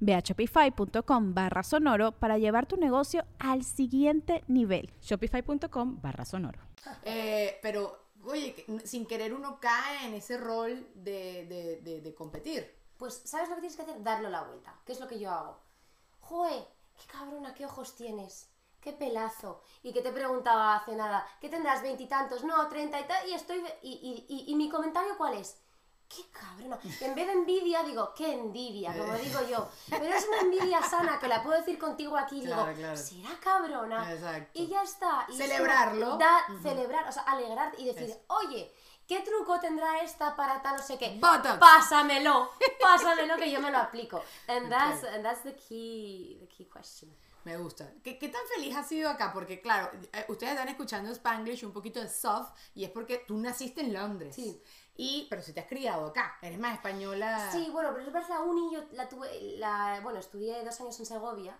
Ve 0.00 0.14
a 0.14 0.20
shopify.com 0.20 1.34
barra 1.34 1.62
sonoro 1.62 2.12
para 2.12 2.38
llevar 2.38 2.66
tu 2.66 2.76
negocio 2.76 3.24
al 3.38 3.64
siguiente 3.64 4.44
nivel. 4.48 4.92
Shopify.com 5.00 6.00
barra 6.00 6.24
sonoro. 6.24 6.60
Eh, 7.04 7.58
pero, 7.62 8.10
oye, 8.24 8.54
que- 8.54 8.86
sin 8.86 9.06
querer 9.06 9.32
uno 9.34 9.58
cae 9.60 10.06
en 10.06 10.14
ese 10.14 10.36
rol 10.36 10.86
de, 10.94 11.46
de, 11.46 11.80
de, 11.82 12.00
de 12.00 12.14
competir. 12.14 12.74
Pues, 12.96 13.22
¿sabes 13.24 13.48
lo 13.48 13.56
que 13.56 13.62
tienes 13.62 13.76
que 13.76 13.82
hacer? 13.82 14.02
Darlo 14.02 14.28
la 14.30 14.42
vuelta. 14.42 14.74
¿Qué 14.84 14.92
es 14.92 15.00
lo 15.00 15.08
que 15.08 15.18
yo 15.18 15.30
hago? 15.30 15.58
¡Joe! 16.20 16.66
¡Qué 16.96 17.06
cabrona! 17.10 17.54
¿Qué 17.54 17.66
ojos 17.66 17.96
tienes? 17.96 18.50
¡Qué 18.80 18.92
pelazo! 18.92 19.62
Y 19.82 19.92
que 19.92 20.02
te 20.02 20.12
preguntaba 20.12 20.76
hace 20.76 20.94
nada, 20.94 21.26
¿qué 21.40 21.48
tendrás? 21.48 21.82
¿Veintitantos? 21.82 22.44
No, 22.44 22.68
treinta 22.68 23.00
y 23.00 23.04
tal. 23.04 23.28
Y 23.28 23.34
estoy. 23.34 23.62
Y, 23.82 24.26
y, 24.28 24.34
y, 24.34 24.52
y 24.52 24.54
mi 24.56 24.68
comentario, 24.68 25.16
¿cuál 25.16 25.34
es? 25.34 25.58
¡Qué 26.14 26.22
cabrona. 26.30 26.78
En 27.00 27.14
vez 27.14 27.26
de 27.26 27.32
envidia, 27.32 27.82
digo, 27.82 28.12
qué 28.14 28.32
envidia, 28.32 28.96
como 28.96 29.14
digo 29.14 29.40
yo. 29.48 29.68
Pero 29.90 30.04
es 30.04 30.26
una 30.28 30.40
envidia 30.40 30.82
sana 30.82 31.18
que 31.18 31.26
la 31.26 31.42
puedo 31.42 31.58
decir 31.58 31.78
contigo 31.78 32.16
aquí. 32.16 32.42
Claro, 32.42 32.66
digo, 32.66 32.78
claro. 32.78 32.96
será 32.96 33.30
cabrona. 33.40 34.12
Exacto. 34.12 34.50
Y 34.54 34.68
ya 34.68 34.82
está. 34.82 35.26
Y 35.28 35.32
es 35.32 35.38
Celebrarlo. 35.38 36.16
Da, 36.16 36.46
Celebrar, 36.62 37.08
o 37.08 37.12
sea, 37.12 37.22
alegrar 37.22 37.72
y 37.78 37.86
decir, 37.86 38.14
oye. 38.28 38.72
¿Qué 39.06 39.20
truco 39.20 39.60
tendrá 39.60 40.00
esta 40.00 40.34
para 40.34 40.62
tal 40.62 40.78
no 40.78 40.82
sé 40.82 40.96
qué? 40.96 41.18
Botox. 41.20 41.58
Pásamelo, 41.58 42.52
pásamelo 42.80 43.36
que 43.36 43.50
yo 43.50 43.60
me 43.60 43.70
lo 43.70 43.76
aplico. 43.76 44.24
And 44.48 44.70
that's, 44.70 45.04
and 45.04 45.22
that's 45.22 45.42
the 45.42 45.54
key, 45.54 46.38
the 46.40 46.48
key 46.48 46.64
question. 46.64 47.14
Me 47.44 47.58
gusta. 47.58 47.92
¿Qué, 48.02 48.18
qué 48.18 48.30
tan 48.30 48.40
feliz 48.54 48.74
has 48.74 48.88
sido 48.88 49.10
acá? 49.10 49.30
Porque, 49.30 49.60
claro, 49.60 49.90
eh, 50.10 50.24
ustedes 50.28 50.54
están 50.54 50.68
escuchando 50.68 51.12
Spanglish 51.12 51.66
un 51.66 51.72
poquito 51.72 52.00
de 52.00 52.08
soft 52.08 52.54
y 52.74 52.84
es 52.84 52.90
porque 52.90 53.22
tú 53.28 53.36
naciste 53.36 53.82
en 53.82 53.92
Londres. 53.92 54.34
Sí. 54.34 54.62
Y, 54.96 55.26
pero 55.28 55.42
si 55.42 55.52
te 55.52 55.60
has 55.60 55.66
criado 55.66 56.06
acá, 56.06 56.38
eres 56.40 56.58
más 56.58 56.74
española. 56.74 57.50
Sí, 57.50 57.68
bueno, 57.72 57.90
pero 57.92 58.06
es 58.06 58.12
verdad, 58.12 58.28
la 58.28 58.40
uni 58.42 58.72
yo 58.72 58.84
la 58.92 59.08
tuve, 59.08 59.28
la, 59.58 59.98
bueno, 60.02 60.20
estudié 60.20 60.64
dos 60.64 60.80
años 60.80 60.98
en 61.00 61.06
Segovia 61.06 61.56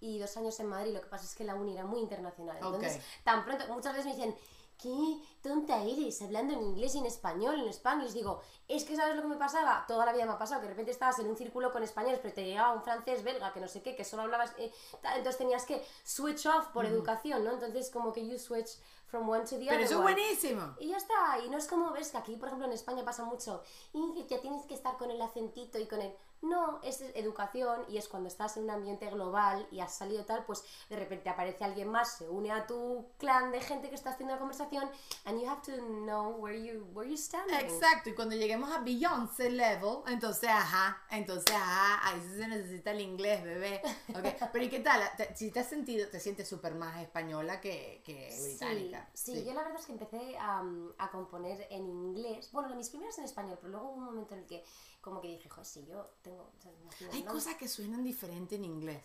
y 0.00 0.18
dos 0.18 0.36
años 0.36 0.58
en 0.60 0.66
Madrid, 0.66 0.94
lo 0.94 1.00
que 1.00 1.08
pasa 1.08 1.24
es 1.24 1.34
que 1.34 1.42
la 1.42 1.56
uni 1.56 1.74
era 1.74 1.84
muy 1.84 2.00
internacional. 2.00 2.56
Entonces, 2.56 3.00
tan 3.24 3.44
pronto, 3.44 3.64
muchas 3.68 3.92
veces 3.92 4.06
me 4.06 4.14
dicen, 4.14 4.36
qué 4.78 5.18
tonta 5.42 5.82
eres, 5.82 6.20
hablando 6.22 6.54
en 6.54 6.62
inglés 6.62 6.94
y 6.94 6.98
en 6.98 7.06
español, 7.06 7.60
en 7.60 7.68
spanglish. 7.68 8.12
Digo, 8.12 8.40
es 8.68 8.84
que 8.84 8.96
¿sabes 8.96 9.16
lo 9.16 9.22
que 9.22 9.28
me 9.28 9.36
pasaba? 9.36 9.84
Toda 9.86 10.04
la 10.04 10.12
vida 10.12 10.26
me 10.26 10.32
ha 10.32 10.38
pasado, 10.38 10.60
que 10.60 10.66
de 10.66 10.72
repente 10.72 10.90
estabas 10.90 11.18
en 11.18 11.28
un 11.28 11.36
círculo 11.36 11.72
con 11.72 11.82
españoles, 11.82 12.20
pero 12.22 12.34
te 12.34 12.44
llegaba 12.44 12.72
un 12.72 12.82
francés, 12.82 13.22
belga, 13.24 13.52
que 13.52 13.60
no 13.60 13.68
sé 13.68 13.82
qué, 13.82 13.94
que 13.96 14.04
solo 14.04 14.22
hablabas... 14.22 14.52
eh, 14.58 14.72
entonces 15.14 15.38
tenías 15.38 15.64
que 15.64 15.84
switch 16.04 16.46
off 16.46 16.68
por 16.68 16.84
educación, 16.84 17.44
¿no? 17.44 17.52
Entonces 17.52 17.90
como 17.90 18.12
que 18.12 18.26
you 18.26 18.38
switch 18.38 18.78
from 19.06 19.28
one 19.28 19.44
to 19.44 19.50
the 19.50 19.58
Pero 19.58 19.72
other 19.72 19.82
eso 19.82 19.94
es 19.94 20.02
buenísimo. 20.02 20.74
Y 20.80 20.88
ya 20.88 20.96
está, 20.96 21.38
y 21.44 21.48
no 21.48 21.58
es 21.58 21.68
como 21.68 21.90
ves 21.92 22.10
que 22.10 22.18
aquí, 22.18 22.36
por 22.36 22.48
ejemplo, 22.48 22.66
en 22.66 22.72
España 22.72 23.04
pasa 23.04 23.24
mucho, 23.24 23.62
y 23.92 24.12
que 24.14 24.26
ya 24.26 24.40
tienes 24.40 24.66
que 24.66 24.74
estar 24.74 24.96
con 24.96 25.10
el 25.10 25.20
acentito 25.22 25.78
y 25.78 25.86
con 25.86 26.02
el... 26.02 26.12
No, 26.42 26.80
es 26.82 27.00
educación 27.14 27.84
y 27.88 27.96
es 27.96 28.08
cuando 28.08 28.28
estás 28.28 28.56
en 28.56 28.64
un 28.64 28.70
ambiente 28.70 29.08
global 29.10 29.66
y 29.70 29.80
has 29.80 29.94
salido 29.94 30.24
tal, 30.24 30.44
pues 30.44 30.62
de 30.88 30.96
repente 30.96 31.28
aparece 31.28 31.64
alguien 31.64 31.88
más, 31.88 32.16
se 32.18 32.28
une 32.28 32.52
a 32.52 32.66
tu 32.66 33.06
clan 33.18 33.50
de 33.52 33.60
gente 33.60 33.88
que 33.88 33.94
está 33.94 34.10
haciendo 34.10 34.34
la 34.34 34.38
conversación, 34.38 34.88
and 35.24 35.40
you 35.40 35.48
have 35.48 35.62
to 35.62 35.72
know 36.04 36.32
where 36.36 36.56
you, 36.62 36.84
where 36.92 37.08
you 37.08 37.16
stand. 37.16 37.50
Exacto, 37.50 38.10
y 38.10 38.14
cuando 38.14 38.36
lleguemos 38.36 38.70
a 38.70 38.78
Beyoncé 38.80 39.50
level, 39.50 39.98
entonces, 40.08 40.48
ajá, 40.50 41.02
entonces, 41.10 41.54
ajá, 41.54 42.06
ahí 42.08 42.20
sí 42.20 42.36
se 42.36 42.48
necesita 42.48 42.90
el 42.90 43.00
inglés, 43.00 43.42
bebé. 43.42 43.80
Ok, 44.10 44.24
Pero 44.52 44.64
¿y 44.64 44.68
qué 44.68 44.80
tal? 44.80 45.00
Te- 45.16 45.34
si 45.34 45.50
te 45.50 45.60
has 45.60 45.68
sentido, 45.68 46.08
te 46.08 46.20
sientes 46.20 46.48
súper 46.48 46.74
más 46.74 47.00
española 47.02 47.60
que, 47.60 48.02
que 48.04 48.36
británica. 48.42 49.08
Sí, 49.14 49.32
sí, 49.34 49.44
yo 49.44 49.54
la 49.54 49.62
verdad 49.62 49.80
es 49.80 49.86
que 49.86 49.92
empecé 49.92 50.38
a, 50.38 50.62
a 50.98 51.10
componer 51.10 51.66
en 51.70 51.88
inglés. 51.88 52.50
Bueno, 52.52 52.74
mis 52.74 52.90
primeras 52.90 53.18
en 53.18 53.24
español, 53.24 53.58
pero 53.60 53.72
luego 53.72 53.88
hubo 53.88 53.96
un 53.96 54.04
momento 54.04 54.34
en 54.34 54.40
el 54.40 54.46
que 54.46 54.64
como 55.06 55.20
que 55.20 55.28
dije, 55.28 55.48
joder, 55.48 55.64
sí, 55.64 55.86
yo 55.88 56.04
tengo... 56.20 56.42
o 56.42 56.60
sea, 56.60 56.72
Hay 56.72 57.22
Londres". 57.22 57.24
cosas 57.32 57.54
que 57.54 57.68
suenan 57.68 58.02
diferente 58.02 58.56
en 58.56 58.64
inglés. 58.64 59.04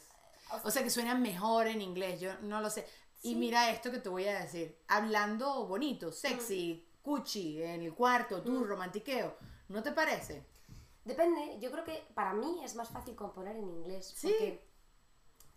O 0.63 0.71
sea, 0.71 0.81
que 0.83 0.89
suenan 0.89 1.21
mejor 1.21 1.67
en 1.67 1.79
inglés, 1.79 2.19
yo 2.19 2.33
no 2.41 2.59
lo 2.59 2.71
sé. 2.71 2.87
Y 3.21 3.35
mira 3.35 3.69
esto 3.69 3.91
que 3.91 3.99
te 3.99 4.09
voy 4.09 4.25
a 4.25 4.39
decir. 4.39 4.79
Hablando 4.87 5.67
bonito, 5.67 6.11
sexy, 6.11 6.83
cuchi, 7.03 7.61
en 7.61 7.83
el 7.83 7.93
cuarto, 7.93 8.41
tú, 8.41 8.63
romantiqueo. 8.63 9.37
¿No 9.69 9.83
te 9.83 9.91
parece? 9.91 10.43
Depende, 11.05 11.59
yo 11.59 11.69
creo 11.71 11.83
que 11.83 12.03
para 12.15 12.33
mí 12.33 12.61
es 12.63 12.73
más 12.73 12.89
fácil 12.89 13.15
componer 13.15 13.55
en 13.57 13.69
inglés. 13.69 14.11
Sí. 14.15 14.27
Porque 14.29 14.67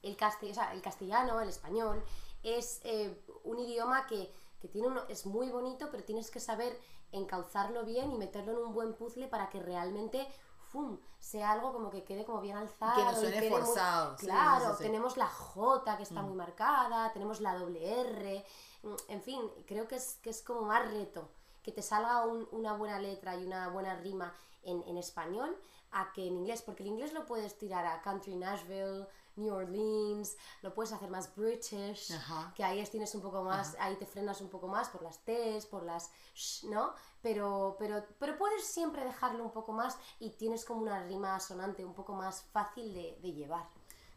el, 0.03 0.17
casti- 0.19 0.51
o 0.51 0.55
sea, 0.55 0.75
el 0.75 0.83
castellano, 0.83 1.41
el 1.41 1.49
español, 1.49 2.05
es 2.43 2.83
eh, 2.85 3.19
un 3.45 3.59
idioma 3.59 4.07
que, 4.07 4.31
que 4.61 4.69
tiene 4.69 4.89
uno, 4.89 5.05
es 5.09 5.25
muy 5.25 5.49
bonito, 5.49 5.89
pero 5.91 6.05
tienes 6.05 6.31
que 6.31 6.41
saber 6.41 6.79
encauzarlo 7.17 7.85
bien 7.85 8.13
y 8.13 8.19
meterlo 8.19 8.53
en 8.53 8.59
un 8.59 8.75
buen 8.75 8.95
puzzle 8.95 9.29
para 9.29 9.49
que 9.51 9.61
realmente 9.61 10.27
¡fum! 10.69 10.99
sea 11.19 11.53
algo 11.53 11.73
como 11.73 11.89
que 11.91 12.05
quede 12.05 12.25
como 12.25 12.41
bien 12.41 12.57
alzado. 12.57 12.97
Que 12.97 13.05
no 13.05 13.15
suene 13.15 13.39
quede 13.41 13.51
forzado, 13.51 14.17
Claro, 14.17 14.65
sí, 14.65 14.71
sí, 14.71 14.77
sí. 14.79 14.83
tenemos 14.85 15.17
la 15.17 15.27
J 15.29 15.97
que 15.97 16.03
está 16.03 16.21
muy 16.23 16.35
marcada, 16.35 17.13
tenemos 17.13 17.41
la 17.41 17.55
doble 17.57 18.01
R, 18.01 18.45
mm, 18.83 18.95
en 19.09 19.23
fin, 19.23 19.41
creo 19.67 19.87
que 19.89 19.97
es, 19.97 20.17
que 20.23 20.31
es 20.31 20.43
como 20.43 20.63
más 20.63 20.91
reto 20.91 21.29
que 21.63 21.73
te 21.73 21.81
salga 21.81 22.27
un- 22.27 22.49
una 22.53 22.75
buena 22.75 22.99
letra 22.99 23.37
y 23.37 23.47
una 23.47 23.69
buena 23.69 23.95
rima 23.97 24.35
en, 24.63 24.83
en 24.87 24.97
español 24.99 25.57
a 25.93 26.13
que 26.13 26.27
en 26.27 26.35
inglés, 26.37 26.61
porque 26.63 26.83
el 26.83 26.89
inglés 26.89 27.13
lo 27.13 27.25
puedes 27.25 27.57
tirar 27.57 27.87
a 27.87 28.03
Country 28.03 28.35
Nashville, 28.37 29.07
New 29.37 29.53
Orleans, 29.55 30.37
lo 30.63 30.75
puedes 30.75 30.93
hacer 30.93 31.11
más 31.11 31.35
British, 31.35 32.13
Ajá. 32.13 32.53
que 32.57 32.63
ahí 32.65 32.81
es- 32.81 32.91
tienes 32.91 33.15
un 33.15 33.23
poco 33.23 33.43
más, 33.43 33.77
ahí 33.79 33.97
te 33.97 34.07
frenas 34.07 34.41
un 34.41 34.49
poco 34.49 34.69
más 34.69 34.89
por 34.89 35.03
las 35.03 35.19
T's, 35.25 35.67
por 35.67 35.83
las 35.85 36.11
sh, 36.35 36.65
¿no? 36.65 36.95
Pero, 37.23 37.77
pero, 37.79 38.05
pero 38.19 38.37
puedes 38.39 38.65
siempre 38.65 39.05
dejarlo 39.05 39.45
un 39.45 39.53
poco 39.53 39.73
más 39.73 39.97
y 40.21 40.31
tienes 40.31 40.65
como 40.65 40.83
una 40.83 41.03
rima 41.05 41.39
sonante 41.41 41.85
un 41.85 41.95
poco 41.95 42.15
más 42.15 42.43
fácil 42.53 42.93
de, 42.95 43.19
de 43.23 43.33
llevar. 43.33 43.67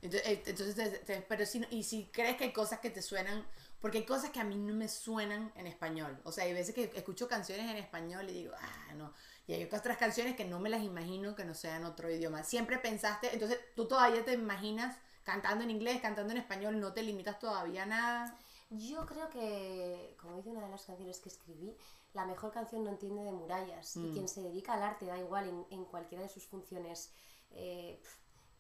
Entonces, 0.02 0.28
eh, 0.30 0.44
entonces 0.46 0.76
te- 0.76 1.00
te- 1.00 1.22
pero 1.22 1.46
si, 1.46 1.66
y 1.72 1.84
si 1.84 2.06
crees 2.12 2.38
que 2.38 2.44
hay 2.46 2.54
cosas 2.54 2.80
que 2.80 2.90
te 2.92 3.02
suenan, 3.02 3.46
porque 3.82 4.00
hay 4.00 4.06
cosas 4.06 4.30
que 4.32 4.40
a 4.40 4.44
mí 4.44 4.56
no 4.56 4.74
me 4.74 4.88
suenan 4.88 5.52
en 5.56 5.66
español. 5.68 6.20
O 6.24 6.32
sea, 6.32 6.44
hay 6.46 6.54
veces 6.54 6.74
que 6.76 6.92
escucho 6.96 7.28
canciones 7.28 7.70
en 7.70 7.78
español 7.78 8.30
y 8.30 8.34
digo, 8.34 8.54
ah, 8.60 8.94
no. 8.96 9.14
Y 9.48 9.54
hay 9.54 9.64
otras 9.64 9.98
canciones 9.98 10.36
que 10.36 10.46
no 10.46 10.60
me 10.60 10.70
las 10.70 10.84
imagino 10.84 11.36
que 11.36 11.46
no 11.46 11.54
sean 11.54 11.86
otro 11.86 12.12
idioma. 12.12 12.44
Siempre 12.44 12.78
pensaste, 12.78 13.34
entonces 13.34 13.58
tú 13.76 13.88
todavía 13.88 14.24
te 14.26 14.34
imaginas 14.34 14.98
cantando 15.28 15.66
en 15.66 15.72
inglés, 15.72 16.00
cantando 16.02 16.32
en 16.32 16.38
español, 16.40 16.80
no 16.80 16.94
te 16.94 17.04
limitas 17.04 17.38
todavía 17.38 17.84
a 17.84 17.86
nada. 17.86 18.38
Yo 18.70 19.06
creo 19.06 19.30
que, 19.30 20.16
como 20.22 20.38
dice 20.38 20.50
una 20.52 20.62
de 20.63 20.70
las 20.70 20.86
canciones 20.86 21.20
que 21.20 21.28
escribí, 21.28 21.76
la 22.13 22.26
mejor 22.26 22.52
canción 22.54 22.86
no 22.86 22.90
entiende 22.92 23.24
de 23.24 23.32
murallas. 23.34 23.98
Y 23.98 24.12
quien 24.13 24.28
se 24.30 24.42
dedica 24.42 24.74
al 24.76 24.84
arte, 24.84 25.06
da 25.06 25.18
igual 25.18 25.50
en, 25.50 25.66
en 25.70 25.84
cualquiera 25.86 26.24
de 26.24 26.30
sus 26.30 26.46
funciones, 26.48 27.12
eh, 27.52 28.02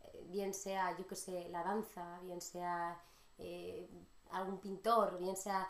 eh, 0.03 0.23
bien 0.29 0.53
sea, 0.53 0.95
yo 0.97 1.07
que 1.07 1.15
sé, 1.15 1.47
la 1.49 1.63
danza, 1.63 2.19
bien 2.23 2.41
sea 2.41 3.01
eh, 3.37 3.89
algún 4.31 4.59
pintor, 4.59 5.17
bien 5.19 5.37
sea 5.37 5.69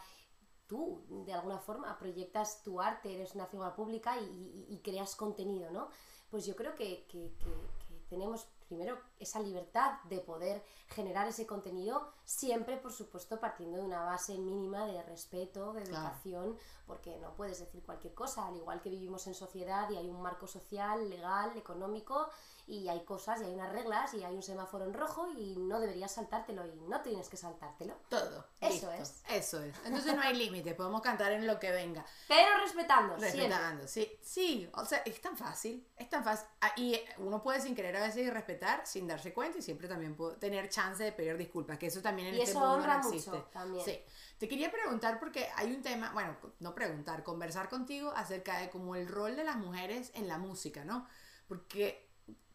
tú, 0.68 1.04
de 1.28 1.34
alguna 1.34 1.60
forma, 1.60 1.96
proyectas 2.00 2.64
tu 2.64 2.82
arte, 2.82 3.14
eres 3.14 3.36
una 3.36 3.46
figura 3.46 3.76
pública 3.76 4.20
y, 4.20 4.26
y- 4.26 4.66
y 4.74 4.80
creas 4.80 5.16
contenido, 5.16 5.70
¿no? 5.72 5.90
Pues 6.32 6.46
yo 6.48 6.56
creo 6.56 6.74
que, 6.76 7.06
que- 7.08 7.32
que- 7.40 7.68
que 7.88 7.96
tenemos 8.10 8.48
primero 8.68 9.00
esa 9.20 9.40
libertad 9.40 10.00
de 10.04 10.20
poder 10.20 10.64
generar 10.90 11.28
ese 11.28 11.46
contenido, 11.46 12.12
siempre, 12.24 12.78
por 12.78 12.94
supuesto, 12.94 13.40
partiendo 13.40 13.78
de 13.78 13.84
una 13.84 14.04
base 14.04 14.38
mínima 14.38 14.86
de 14.86 15.02
respeto, 15.04 15.74
de 15.74 15.84
Claro. 15.84 16.06
educación, 16.08 16.58
porque 16.86 17.18
no 17.18 17.34
puedes 17.34 17.60
decir 17.60 17.84
cualquier 17.84 18.14
cosa, 18.14 18.48
al 18.48 18.56
igual 18.56 18.82
que 18.82 18.90
vivimos 18.90 19.28
en 19.28 19.34
sociedad 19.36 19.90
y 19.90 19.98
hay 19.98 20.10
un 20.10 20.22
marco 20.22 20.48
social, 20.48 21.10
legal, 21.10 21.56
económico, 21.58 22.30
y 22.70 22.90
hay 22.90 23.06
cosas 23.06 23.40
y 23.42 23.46
hay 23.46 23.54
unas 23.54 23.72
reglas 23.72 24.14
y 24.14 24.24
hay 24.26 24.36
un 24.36 24.44
semáforo 24.44 24.84
en 24.86 24.94
rojo 24.94 25.26
y 25.38 25.56
no 25.58 25.80
deberías 25.80 26.12
saltártelo 26.12 26.66
y 26.66 26.76
no 26.82 27.00
tienes 27.02 27.30
que 27.30 27.38
saltártelo. 27.38 27.96
Todo. 28.10 28.46
Eso 28.60 28.92
listo. 28.92 28.92
es. 28.92 29.24
Eso 29.30 29.62
es. 29.64 29.74
Entonces 29.86 30.14
no 30.16 30.22
hay 30.22 30.36
límite, 30.38 30.76
podemos 30.76 31.02
cantar 31.02 31.32
en 31.32 31.48
lo 31.48 31.60
que 31.60 31.72
venga. 31.72 32.06
Pero 32.28 32.58
respetando, 32.62 33.18
siempre. 33.20 33.40
Respetando, 33.48 33.88
sí, 33.88 34.12
sí, 34.22 34.70
o 34.74 34.84
sea, 34.86 35.00
es 35.06 35.22
tan 35.22 35.38
fácil, 35.38 35.88
es 35.96 36.10
tan 36.10 36.24
fácil. 36.26 36.46
Ah, 36.60 36.72
Y 36.76 37.00
uno 37.20 37.42
puede 37.42 37.62
sin 37.62 37.74
querer 37.74 37.96
a 37.96 38.02
veces 38.02 38.32
respetar 38.34 38.86
sin 38.86 39.07
darse 39.08 39.34
cuenta 39.34 39.58
y 39.58 39.62
siempre 39.62 39.88
también 39.88 40.16
puedo 40.16 40.36
tener 40.36 40.70
chance 40.70 41.04
de 41.04 41.12
pedir 41.12 41.38
disculpas, 41.38 41.78
que 41.78 41.88
eso 41.88 42.02
también 42.02 42.30
en 42.30 42.36
Y 42.36 42.40
este 42.40 42.52
eso 42.52 42.60
mundo 42.60 42.76
honra 42.76 42.98
no 42.98 43.04
mucho 43.04 43.16
existe. 43.16 43.44
también. 43.52 43.86
Sí. 43.86 44.00
Te 44.38 44.48
quería 44.48 44.72
preguntar 44.72 45.20
porque 45.20 45.48
hay 45.56 45.74
un 45.74 45.82
tema, 45.82 46.12
bueno, 46.14 46.36
no 46.60 46.76
preguntar, 46.76 47.24
conversar 47.24 47.70
contigo 47.70 48.12
acerca 48.16 48.60
de 48.60 48.70
como 48.70 48.96
el 48.96 49.08
rol 49.08 49.36
de 49.36 49.44
las 49.44 49.56
mujeres 49.58 50.12
en 50.14 50.28
la 50.28 50.38
música, 50.38 50.86
¿no? 50.86 51.08
Porque 51.48 52.08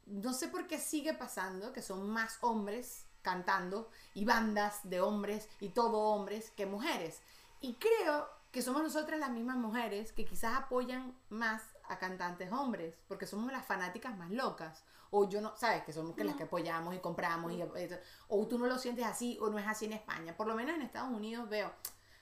no 0.07 0.33
sé 0.33 0.49
por 0.49 0.67
qué 0.67 0.79
sigue 0.79 1.15
pasando 1.15 1.73
que 1.73 1.83
son 1.83 2.09
más 2.11 2.39
hombres 2.41 3.07
cantando 3.23 3.89
y 4.15 4.25
bandas 4.25 4.81
de 4.83 5.01
hombres 5.01 5.49
y 5.61 5.69
todo 5.71 5.99
hombres 5.99 6.51
que 6.51 6.67
mujeres. 6.67 7.21
Y 7.61 7.75
creo 7.75 8.29
que 8.51 8.63
somos 8.63 8.83
nosotras 8.83 9.19
las 9.19 9.31
mismas 9.31 9.57
mujeres 9.57 10.13
que 10.13 10.25
quizás 10.27 10.59
apoyan 10.59 11.17
más 11.31 11.63
a 11.89 11.99
cantantes 11.99 12.53
hombres, 12.53 12.95
porque 13.09 13.27
somos 13.27 13.51
las 13.53 13.65
fanáticas 13.65 14.17
más 14.17 14.31
locas. 14.31 14.85
O 15.15 15.29
yo 15.29 15.41
no, 15.43 15.55
sabes, 15.57 15.85
que 15.85 15.93
somos 15.93 16.15
que 16.17 16.25
las 16.25 16.37
que 16.37 16.45
apoyamos 16.45 16.95
y 16.95 16.99
compramos, 16.99 17.53
y, 17.53 17.61
eh, 17.61 18.01
o 18.29 18.47
tú 18.49 18.59
no 18.59 18.67
lo 18.67 18.79
sientes 18.79 19.05
así 19.05 19.37
o 19.41 19.51
no 19.51 19.59
es 19.59 19.67
así 19.67 19.85
en 19.85 19.93
España. 19.93 20.35
Por 20.37 20.47
lo 20.47 20.55
menos 20.55 20.75
en 20.75 20.81
Estados 20.83 21.11
Unidos 21.15 21.49
veo, 21.51 21.71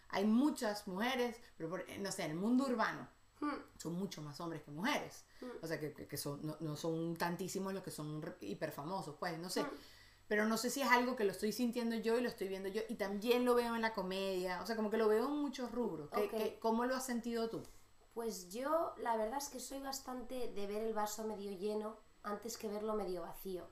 hay 0.09 0.25
muchas 0.25 0.89
mujeres, 0.89 1.37
pero 1.57 1.71
por- 1.71 1.89
eh, 1.89 1.99
no 1.99 2.11
sé, 2.11 2.25
en 2.25 2.33
el 2.33 2.37
mundo 2.37 2.65
urbano 2.67 3.07
son 3.79 3.95
mucho 3.95 4.21
más 4.23 4.39
hombres 4.41 4.63
que 4.63 4.71
mujeres. 4.73 5.25
O 5.63 5.67
sea, 5.67 5.79
que, 5.81 5.95
que- 5.95 6.17
son, 6.17 6.41
no, 6.45 6.57
no 6.61 6.77
son 6.77 7.17
tantísimos 7.17 7.73
los 7.73 7.83
que 7.83 7.91
son 7.93 8.21
re- 8.21 8.37
hiper 8.41 8.73
famosos, 8.73 9.15
pues, 9.19 9.39
no 9.39 9.49
sé. 9.49 9.65
Pero 10.29 10.45
no 10.47 10.57
sé 10.59 10.69
si 10.69 10.83
es 10.83 10.89
algo 10.91 11.17
que 11.17 11.25
lo 11.25 11.31
estoy 11.33 11.53
sintiendo 11.53 11.95
yo 11.97 12.19
y 12.19 12.23
lo 12.23 12.29
estoy 12.29 12.49
viendo 12.49 12.69
yo. 12.69 12.83
Y 12.89 12.97
también 12.97 13.45
lo 13.45 13.55
veo 13.55 13.75
en 13.77 13.83
la 13.83 13.95
comedia. 13.95 14.61
O 14.63 14.67
sea, 14.67 14.77
como 14.77 14.91
que 14.91 14.97
lo 14.97 15.09
veo 15.09 15.27
en 15.27 15.37
muchos 15.41 15.71
rubros. 15.73 16.11
¿Qué- 16.11 16.25
Ok. 16.25 16.31
qué- 16.31 16.59
¿Cómo 16.61 16.85
lo 16.87 16.95
has 16.97 17.07
sentido 17.07 17.49
tú? 17.51 17.63
Pues 18.15 18.51
yo 18.53 18.95
la 18.99 19.17
verdad 19.17 19.39
es 19.39 19.49
que 19.49 19.59
soy 19.61 19.79
bastante 19.81 20.53
de 20.53 20.67
ver 20.67 20.83
el 20.83 20.93
vaso 20.95 21.25
medio 21.25 21.51
lleno 21.53 21.97
antes 22.23 22.57
que 22.59 22.69
verlo 22.69 22.95
medio 22.95 23.23
vacío. 23.23 23.67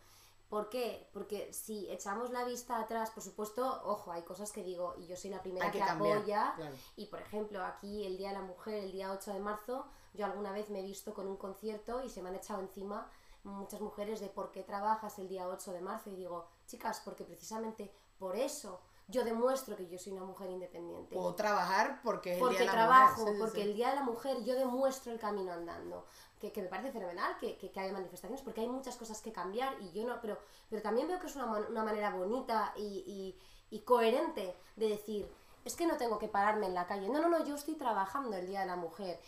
¿Por 0.49 0.71
qué? 0.71 1.09
Porque 1.13 1.53
si 1.53 1.91
echamos 1.91 2.31
la 2.31 2.43
vista 2.45 2.81
atrás, 2.81 3.11
por 3.11 3.23
supuesto, 3.23 3.83
ojo, 3.85 4.13
hay 4.13 4.23
cosas 4.23 4.51
que 4.51 4.65
digo, 4.65 4.95
y 4.99 5.07
yo 5.07 5.15
soy 5.15 5.29
la 5.31 5.43
primera 5.43 5.67
Hay 5.67 5.73
que 5.73 5.79
que, 5.79 5.85
cambiar, 5.85 6.19
apoya, 6.19 6.55
claro. 6.57 6.75
y 6.97 7.07
por 7.07 7.21
ejemplo, 7.21 7.63
aquí 7.63 8.07
el 8.07 8.17
Día 8.17 8.29
de 8.29 8.35
la 8.37 8.43
Mujer, 8.43 8.85
el 8.85 8.93
día 8.93 9.13
8 9.13 9.35
de 9.35 9.41
marzo, 9.41 9.85
yo 10.15 10.25
alguna 10.25 10.51
vez 10.53 10.71
me 10.71 10.81
he 10.81 10.83
visto 10.83 11.13
con 11.13 11.27
un 11.29 11.37
concierto 11.37 12.03
y 12.03 12.09
se 12.09 12.23
me 12.23 12.31
han 12.31 12.37
echado 12.37 12.61
encima 12.61 13.11
muchas 13.45 13.81
mujeres 13.83 14.21
de 14.21 14.29
por 14.29 14.51
qué 14.51 14.63
trabajas 14.63 15.19
el 15.19 15.29
día 15.29 15.47
8 15.49 15.73
de 15.73 15.81
marzo 15.83 16.11
y 16.11 16.17
digo, 16.17 16.47
chicas, 16.67 17.03
porque 17.05 17.25
precisamente 17.25 17.93
por 18.19 18.35
eso 18.35 18.81
yo 19.07 19.25
demuestro 19.25 19.77
que 19.77 19.89
yo 19.89 19.99
soy 19.99 20.13
una 20.13 20.25
mujer 20.25 20.51
independiente. 20.51 21.15
Puedo 21.15 21.35
trabajar 21.35 22.01
porque 22.03 22.33
es 22.33 22.37
el 22.37 22.41
Porque 22.43 22.59
día 22.59 22.61
de 22.61 22.67
la 22.67 22.73
trabajo, 22.73 23.21
mujer. 23.21 23.27
Sí, 23.27 23.33
sí, 23.35 23.41
porque 23.41 23.63
sí. 23.63 23.69
el 23.69 23.75
Día 23.75 23.89
de 23.91 23.95
la 23.97 24.03
Mujer 24.03 24.45
yo 24.45 24.55
demuestro 24.55 25.13
el 25.13 25.19
camino 25.19 25.53
andando. 25.53 26.05
Que, 26.41 26.53
que 26.53 26.63
me 26.63 26.69
parece 26.69 26.93
fenomenal 26.93 27.37
que, 27.39 27.57
que, 27.57 27.71
que 27.73 27.81
haya 27.81 27.93
manifestaciones, 27.93 28.43
porque 28.43 28.61
hay 28.61 28.69
muchas 28.69 28.97
cosas 28.97 29.21
que 29.21 29.33
cambiar 29.33 29.77
y 29.81 29.91
yo 29.93 30.07
no, 30.07 30.21
pero, 30.21 30.39
pero 30.71 30.81
también 30.83 31.09
veo 31.09 31.19
que 31.19 31.27
es 31.27 31.35
una, 31.35 31.47
una 31.47 31.83
manera 31.85 32.11
bonita 32.11 32.73
y, 32.77 33.03
y- 33.07 33.39
y 33.71 33.81
coherente 33.81 34.55
de 34.77 34.89
decir, 34.89 35.29
es 35.65 35.75
que 35.75 35.87
no 35.87 35.97
tengo 35.97 36.19
que 36.19 36.29
pararme 36.29 36.67
en 36.67 36.75
la 36.75 36.87
calle. 36.87 37.09
No, 37.09 37.21
no, 37.21 37.29
no, 37.29 37.45
yo 37.45 37.57
estoy 37.57 37.75
trabajando 37.75 38.37
el 38.37 38.47
Día 38.47 38.61
de 38.61 38.67
la 38.67 38.77
Mujer. 38.77 39.21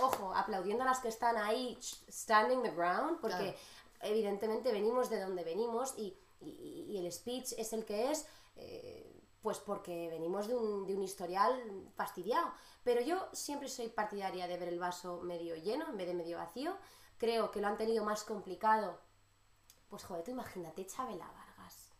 Ojo, 0.00 0.32
aplaudiendo 0.34 0.84
a 0.84 0.86
las 0.86 1.00
que 1.00 1.08
están 1.08 1.36
ahí, 1.36 1.76
standing 2.10 2.62
the 2.62 2.70
ground, 2.70 3.18
porque 3.20 3.36
Claro. 3.36 3.58
evidentemente 4.02 4.72
venimos 4.72 5.10
de 5.10 5.20
donde 5.20 5.44
venimos 5.44 5.94
y, 5.98 6.16
y- 6.40 6.86
y 6.88 6.98
el 7.04 7.12
speech 7.12 7.52
es 7.58 7.72
el 7.72 7.84
que 7.84 8.10
es, 8.12 8.26
eh, 8.56 9.21
pues 9.42 9.58
porque 9.58 10.08
venimos 10.08 10.46
de 10.46 10.54
un, 10.54 10.86
de 10.86 10.94
un 10.94 11.02
historial 11.02 11.90
fastidiado. 11.96 12.52
Pero 12.84 13.00
yo 13.00 13.28
siempre 13.32 13.68
soy 13.68 13.88
partidaria 13.88 14.46
de 14.46 14.56
ver 14.56 14.68
el 14.68 14.78
vaso 14.78 15.20
medio 15.22 15.56
lleno 15.56 15.88
en 15.88 15.96
vez 15.96 16.06
de 16.06 16.14
medio 16.14 16.38
vacío. 16.38 16.76
Creo 17.18 17.50
que 17.50 17.60
lo 17.60 17.66
han 17.68 17.76
tenido 17.76 18.04
más 18.04 18.24
complicado. 18.24 18.98
Pues 19.88 20.04
joder, 20.04 20.24
tú 20.24 20.30
imagínate 20.30 20.86
Chabela 20.86 21.26
Vargas. 21.26 21.90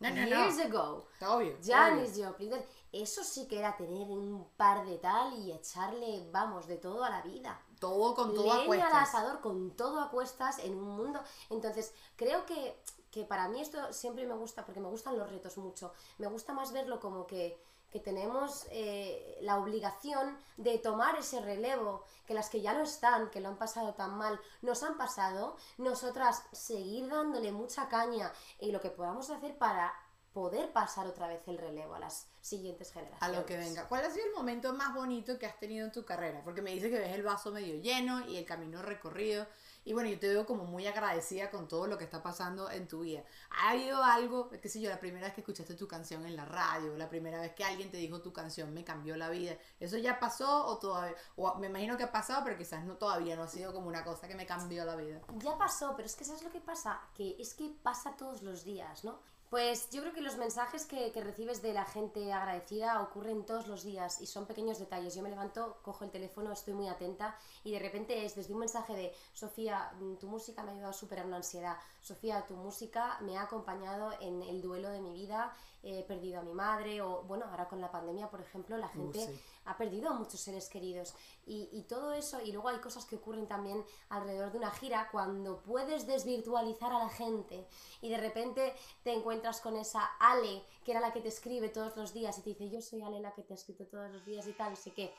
No, 0.00 0.08
no, 0.10 0.16
Years 0.24 0.56
no. 0.56 0.62
ago. 0.64 1.06
Obvio. 1.28 1.56
Janis 1.62 2.12
Joplin. 2.16 2.52
Eso 2.92 3.22
sí 3.22 3.46
que 3.46 3.58
era 3.58 3.76
tener 3.76 4.08
un 4.10 4.48
par 4.56 4.84
de 4.86 4.98
tal 4.98 5.34
y 5.34 5.52
echarle, 5.52 6.28
vamos, 6.32 6.66
de 6.66 6.76
todo 6.78 7.04
a 7.04 7.10
la 7.10 7.22
vida 7.22 7.60
Todo 7.78 8.14
con 8.14 8.34
todo 8.34 8.52
a 8.52 8.58
leña 8.58 8.60
al 8.62 8.66
cuestas. 8.66 9.08
asador 9.14 9.40
con 9.40 9.76
todo 9.76 10.00
a 10.00 10.10
cuestas 10.10 10.58
en 10.60 10.74
un 10.74 10.96
mundo. 10.96 11.20
Entonces, 11.50 11.94
creo 12.16 12.44
que, 12.46 12.82
que 13.10 13.24
para 13.24 13.48
mí 13.48 13.60
esto 13.60 13.92
siempre 13.92 14.26
me 14.26 14.34
gusta, 14.34 14.64
porque 14.64 14.80
me 14.80 14.88
gustan 14.88 15.18
los 15.18 15.28
retos 15.30 15.56
mucho. 15.58 15.92
Me 16.18 16.26
gusta 16.28 16.52
más 16.52 16.72
verlo 16.72 17.00
como 17.00 17.26
que, 17.26 17.60
que 17.90 17.98
tenemos 18.00 18.66
eh, 18.70 19.38
la 19.40 19.58
obligación 19.58 20.38
de 20.56 20.78
tomar 20.78 21.16
ese 21.18 21.40
relevo, 21.40 22.04
que 22.26 22.34
las 22.34 22.48
que 22.48 22.60
ya 22.60 22.72
no 22.72 22.82
están, 22.82 23.30
que 23.30 23.40
lo 23.40 23.48
han 23.48 23.56
pasado 23.56 23.94
tan 23.94 24.16
mal, 24.16 24.40
nos 24.62 24.82
han 24.84 24.96
pasado, 24.96 25.56
nosotras 25.78 26.44
seguir 26.52 27.08
dándole 27.08 27.50
mucha 27.50 27.88
caña 27.88 28.32
y 28.60 28.70
lo 28.70 28.80
que 28.80 28.90
podamos 28.90 29.28
hacer 29.30 29.58
para 29.58 29.92
poder 30.32 30.72
pasar 30.72 31.08
otra 31.08 31.26
vez 31.26 31.42
el 31.48 31.58
relevo 31.58 31.94
a 31.94 31.98
las 31.98 32.28
siguientes 32.40 32.90
A 32.90 32.94
generaciones. 32.94 33.36
lo 33.36 33.44
que 33.46 33.56
venga. 33.56 33.88
¿Cuál 33.88 34.04
ha 34.04 34.10
sido 34.10 34.26
el 34.26 34.32
momento 34.32 34.72
más 34.72 34.94
bonito 34.94 35.36
que 35.36 35.46
has 35.46 35.58
tenido 35.58 35.84
en 35.84 35.90
tu 35.90 36.04
carrera? 36.04 36.40
Porque 36.44 36.62
me 36.62 36.70
dice 36.70 36.88
que 36.88 37.00
ves 37.00 37.12
el 37.12 37.24
vaso 37.24 37.50
medio 37.50 37.74
lleno 37.80 38.24
y 38.28 38.36
el 38.36 38.44
camino 38.46 38.80
recorrido. 38.80 39.48
Y 39.84 39.92
bueno, 39.92 40.10
yo 40.10 40.18
te 40.18 40.28
veo 40.28 40.46
como 40.46 40.64
muy 40.64 40.86
agradecida 40.86 41.50
con 41.50 41.66
todo 41.66 41.86
lo 41.86 41.96
que 41.96 42.04
está 42.04 42.22
pasando 42.22 42.70
en 42.70 42.86
tu 42.86 43.00
vida. 43.00 43.24
¿Ha 43.50 43.70
habido 43.70 44.02
algo, 44.02 44.50
qué 44.50 44.68
sé 44.68 44.80
yo, 44.80 44.90
la 44.90 45.00
primera 45.00 45.26
vez 45.26 45.34
que 45.34 45.40
escuchaste 45.40 45.74
tu 45.74 45.88
canción 45.88 46.26
en 46.26 46.36
la 46.36 46.44
radio, 46.44 46.96
la 46.96 47.08
primera 47.08 47.40
vez 47.40 47.54
que 47.54 47.64
alguien 47.64 47.90
te 47.90 47.96
dijo 47.96 48.20
tu 48.20 48.32
canción 48.32 48.74
me 48.74 48.84
cambió 48.84 49.16
la 49.16 49.30
vida? 49.30 49.56
¿Eso 49.78 49.96
ya 49.96 50.20
pasó 50.20 50.66
o 50.66 50.78
todavía? 50.78 51.16
O 51.36 51.54
me 51.56 51.68
imagino 51.68 51.96
que 51.96 52.04
ha 52.04 52.12
pasado, 52.12 52.42
pero 52.44 52.58
quizás 52.58 52.84
no 52.84 52.96
todavía 52.96 53.36
no 53.36 53.44
ha 53.44 53.48
sido 53.48 53.72
como 53.72 53.88
una 53.88 54.04
cosa 54.04 54.28
que 54.28 54.34
me 54.34 54.46
cambió 54.46 54.84
la 54.84 54.96
vida. 54.96 55.20
Ya 55.38 55.56
pasó, 55.56 55.94
pero 55.96 56.06
es 56.06 56.14
que 56.14 56.24
¿sabes 56.24 56.42
lo 56.42 56.50
que 56.50 56.60
pasa? 56.60 57.00
Que 57.14 57.36
es 57.38 57.54
que 57.54 57.74
pasa 57.82 58.16
todos 58.16 58.42
los 58.42 58.64
días, 58.64 59.04
¿no? 59.04 59.20
Pues 59.50 59.90
yo 59.90 60.00
creo 60.02 60.12
que 60.12 60.20
los 60.20 60.36
mensajes 60.36 60.86
que, 60.86 61.10
que 61.10 61.24
recibes 61.24 61.60
de 61.60 61.72
la 61.72 61.84
gente 61.84 62.32
agradecida 62.32 63.02
ocurren 63.02 63.44
todos 63.44 63.66
los 63.66 63.82
días 63.82 64.20
y 64.20 64.26
son 64.26 64.46
pequeños 64.46 64.78
detalles. 64.78 65.16
Yo 65.16 65.24
me 65.24 65.28
levanto, 65.28 65.78
cojo 65.82 66.04
el 66.04 66.12
teléfono, 66.12 66.52
estoy 66.52 66.72
muy 66.72 66.86
atenta 66.86 67.36
y 67.64 67.72
de 67.72 67.80
repente 67.80 68.24
es 68.24 68.36
desde 68.36 68.54
un 68.54 68.60
mensaje 68.60 68.94
de 68.94 69.12
Sofía, 69.32 69.90
mm, 69.98 70.18
tu 70.18 70.28
música 70.28 70.62
me 70.62 70.70
ha 70.70 70.72
ayudado 70.74 70.90
a 70.90 70.94
superar 70.94 71.26
una 71.26 71.38
ansiedad. 71.38 71.76
Sofía, 72.00 72.46
tu 72.46 72.54
música 72.54 73.18
me 73.20 73.36
ha 73.36 73.42
acompañado 73.42 74.12
en 74.20 74.42
el 74.42 74.62
duelo 74.62 74.88
de 74.90 75.00
mi 75.00 75.12
vida. 75.12 75.54
He 75.82 76.02
perdido 76.02 76.40
a 76.40 76.42
mi 76.42 76.52
madre 76.52 77.00
o, 77.00 77.22
bueno, 77.22 77.46
ahora 77.46 77.66
con 77.68 77.80
la 77.80 77.90
pandemia, 77.90 78.28
por 78.28 78.40
ejemplo, 78.40 78.76
la 78.76 78.88
gente 78.88 79.26
sí. 79.26 79.40
ha 79.64 79.78
perdido 79.78 80.10
a 80.10 80.12
muchos 80.12 80.38
seres 80.38 80.68
queridos 80.68 81.14
y, 81.46 81.70
y 81.72 81.82
todo 81.84 82.12
eso 82.12 82.40
y 82.42 82.52
luego 82.52 82.68
hay 82.68 82.78
cosas 82.78 83.06
que 83.06 83.16
ocurren 83.16 83.46
también 83.46 83.82
alrededor 84.10 84.52
de 84.52 84.58
una 84.58 84.70
gira 84.70 85.08
cuando 85.10 85.60
puedes 85.62 86.06
desvirtualizar 86.06 86.92
a 86.92 86.98
la 86.98 87.08
gente 87.08 87.66
y 88.02 88.10
de 88.10 88.18
repente 88.18 88.74
te 89.02 89.14
encuentras 89.14 89.60
con 89.60 89.74
esa 89.76 90.04
Ale 90.18 90.62
que 90.84 90.90
era 90.92 91.00
la 91.00 91.14
que 91.14 91.20
te 91.20 91.28
escribe 91.28 91.70
todos 91.70 91.96
los 91.96 92.12
días 92.12 92.38
y 92.38 92.42
te 92.42 92.50
dice 92.50 92.68
yo 92.68 92.82
soy 92.82 93.00
Ale 93.00 93.20
la 93.20 93.32
que 93.32 93.42
te 93.42 93.54
ha 93.54 93.56
escrito 93.56 93.86
todos 93.86 94.10
los 94.10 94.24
días 94.26 94.46
y 94.46 94.52
tal, 94.52 94.70
no 94.70 94.76
sé 94.76 94.92
qué. 94.92 95.14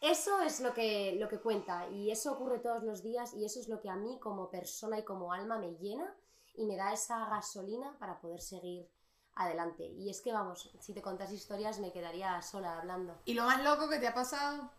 Eso 0.00 0.40
es 0.42 0.60
lo 0.60 0.72
que, 0.74 1.16
lo 1.18 1.28
que 1.28 1.40
cuenta 1.40 1.88
y 1.88 2.10
eso 2.10 2.32
ocurre 2.32 2.60
todos 2.60 2.84
los 2.84 3.02
días 3.02 3.34
y 3.34 3.44
eso 3.44 3.58
es 3.58 3.68
lo 3.68 3.80
que 3.80 3.90
a 3.90 3.96
mí 3.96 4.18
como 4.20 4.48
persona 4.50 4.98
y 4.98 5.04
como 5.04 5.32
alma 5.32 5.58
me 5.58 5.74
llena 5.76 6.14
y 6.54 6.66
me 6.66 6.76
da 6.76 6.92
esa 6.92 7.26
gasolina 7.26 7.96
para 7.98 8.20
poder 8.20 8.40
seguir 8.40 8.88
adelante. 9.34 9.84
Y 9.86 10.08
es 10.10 10.20
que 10.20 10.32
vamos, 10.32 10.70
si 10.80 10.92
te 10.92 11.02
contas 11.02 11.32
historias 11.32 11.78
me 11.80 11.92
quedaría 11.92 12.40
sola 12.42 12.78
hablando. 12.78 13.16
¿Y 13.24 13.34
lo 13.34 13.44
más 13.44 13.62
loco 13.64 13.88
que 13.88 13.98
te 13.98 14.06
ha 14.06 14.14
pasado? 14.14 14.70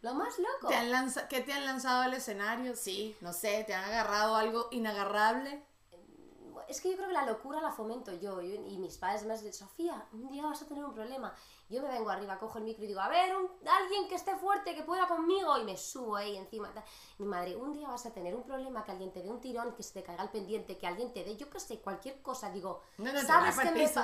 Lo 0.00 0.14
más 0.14 0.38
loco. 0.38 0.68
¿Te 0.68 0.76
han 0.76 0.90
lanza- 0.92 1.26
¿Qué 1.26 1.40
te 1.40 1.52
han 1.52 1.64
lanzado 1.64 2.02
al 2.02 2.14
escenario? 2.14 2.76
Sí, 2.76 3.16
no 3.20 3.32
sé, 3.32 3.64
¿te 3.64 3.74
han 3.74 3.84
agarrado 3.84 4.36
algo 4.36 4.68
inagarrable? 4.70 5.64
Es 6.68 6.80
que 6.82 6.90
yo 6.90 6.96
creo 6.96 7.08
que 7.08 7.14
la 7.14 7.24
locura 7.24 7.60
la 7.62 7.70
fomento 7.72 8.12
yo, 8.12 8.42
yo- 8.42 8.54
y 8.66 8.76
mis 8.78 8.98
padres 8.98 9.24
más 9.24 9.42
de 9.42 9.52
Sofía, 9.54 10.06
un 10.12 10.28
día 10.28 10.44
vas 10.44 10.60
a 10.60 10.66
tener 10.66 10.84
un 10.84 10.92
problema. 10.92 11.34
Yo 11.70 11.82
me 11.82 11.88
vengo 11.88 12.10
arriba, 12.10 12.38
cojo 12.38 12.58
el 12.58 12.64
micro 12.64 12.84
y 12.84 12.88
digo, 12.88 13.00
a 13.00 13.08
ver, 13.08 13.34
un- 13.34 13.48
alguien 13.66 14.06
que 14.08 14.14
esté 14.14 14.36
fuerte, 14.36 14.74
que 14.74 14.82
pueda 14.82 15.06
conmigo, 15.08 15.56
y 15.58 15.64
me 15.64 15.76
subo 15.78 16.16
ahí 16.16 16.36
encima. 16.36 16.70
Mi 17.18 17.26
madre, 17.26 17.56
un 17.56 17.72
día 17.72 17.88
vas 17.88 18.04
a 18.04 18.12
tener 18.12 18.34
un 18.34 18.42
problema, 18.42 18.84
que 18.84 18.92
alguien 18.92 19.12
te 19.12 19.22
dé 19.22 19.30
un 19.30 19.40
tirón, 19.40 19.72
que 19.74 19.82
se 19.82 19.94
te 19.94 20.02
caiga 20.02 20.22
el 20.22 20.28
pendiente, 20.30 20.76
que 20.76 20.86
alguien 20.86 21.12
te 21.12 21.24
dé, 21.24 21.36
yo 21.36 21.48
qué 21.48 21.58
sé, 21.58 21.80
cualquier 21.80 22.20
cosa. 22.20 22.50
Digo, 22.50 22.82
No, 22.98 23.26
¿sabes 23.26 23.54
qué 23.58 23.70
me 23.70 23.86
piso. 23.86 24.00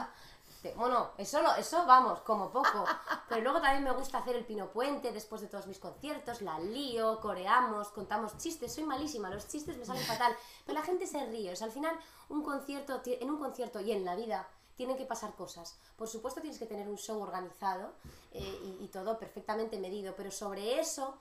Pa-?" 0.64 0.70
Te- 0.70 0.74
Bueno, 0.77 1.11
eso, 1.18 1.40
lo- 1.42 1.55
eso 1.57 1.85
vamos, 1.87 2.20
como 2.20 2.50
poco. 2.50 2.85
Pero 3.29 3.40
luego 3.42 3.61
también 3.61 3.85
me 3.85 3.92
gusta 3.92 4.18
hacer 4.18 4.37
el 4.37 4.44
pino 4.44 4.70
puente 4.70 5.12
después 5.12 5.40
de 5.40 5.48
todos 5.48 5.66
mis 5.66 5.79
conciertos, 5.79 6.42
la 6.42 6.59
lío, 6.59 7.20
coreamos, 7.20 7.88
contamos 7.88 8.37
chistes. 8.38 8.74
Soy 8.74 8.85
malísima, 8.85 9.31
los 9.31 9.46
chistes 9.48 9.77
me 9.77 9.85
salen 9.85 10.03
fatal. 10.05 10.37
Pero 10.64 10.79
la 10.79 10.85
gente 10.85 11.07
se 11.07 11.24
ríe. 11.27 11.53
O 11.53 11.57
sea, 11.57 11.66
al 11.66 11.72
final, 11.72 11.94
un 12.29 12.42
concierto, 12.42 13.00
en 13.05 13.31
un 13.31 13.38
concierto 13.38 13.81
y 13.81 13.92
en 13.92 14.05
la 14.05 14.14
vida 14.16 14.48
tienen 14.77 14.96
que 14.96 15.05
pasar 15.07 15.35
cosas. 15.35 15.79
Por 15.96 16.09
supuesto, 16.09 16.40
tienes 16.40 16.59
que 16.59 16.66
tener 16.66 16.88
un 16.88 16.98
show 16.98 17.20
organizado 17.22 17.92
eh, 18.33 18.40
y, 18.81 18.85
y 18.85 18.88
todo 18.88 19.18
perfectamente 19.18 19.79
medido, 19.79 20.14
pero 20.16 20.31
sobre 20.33 20.81
eso 20.81 21.16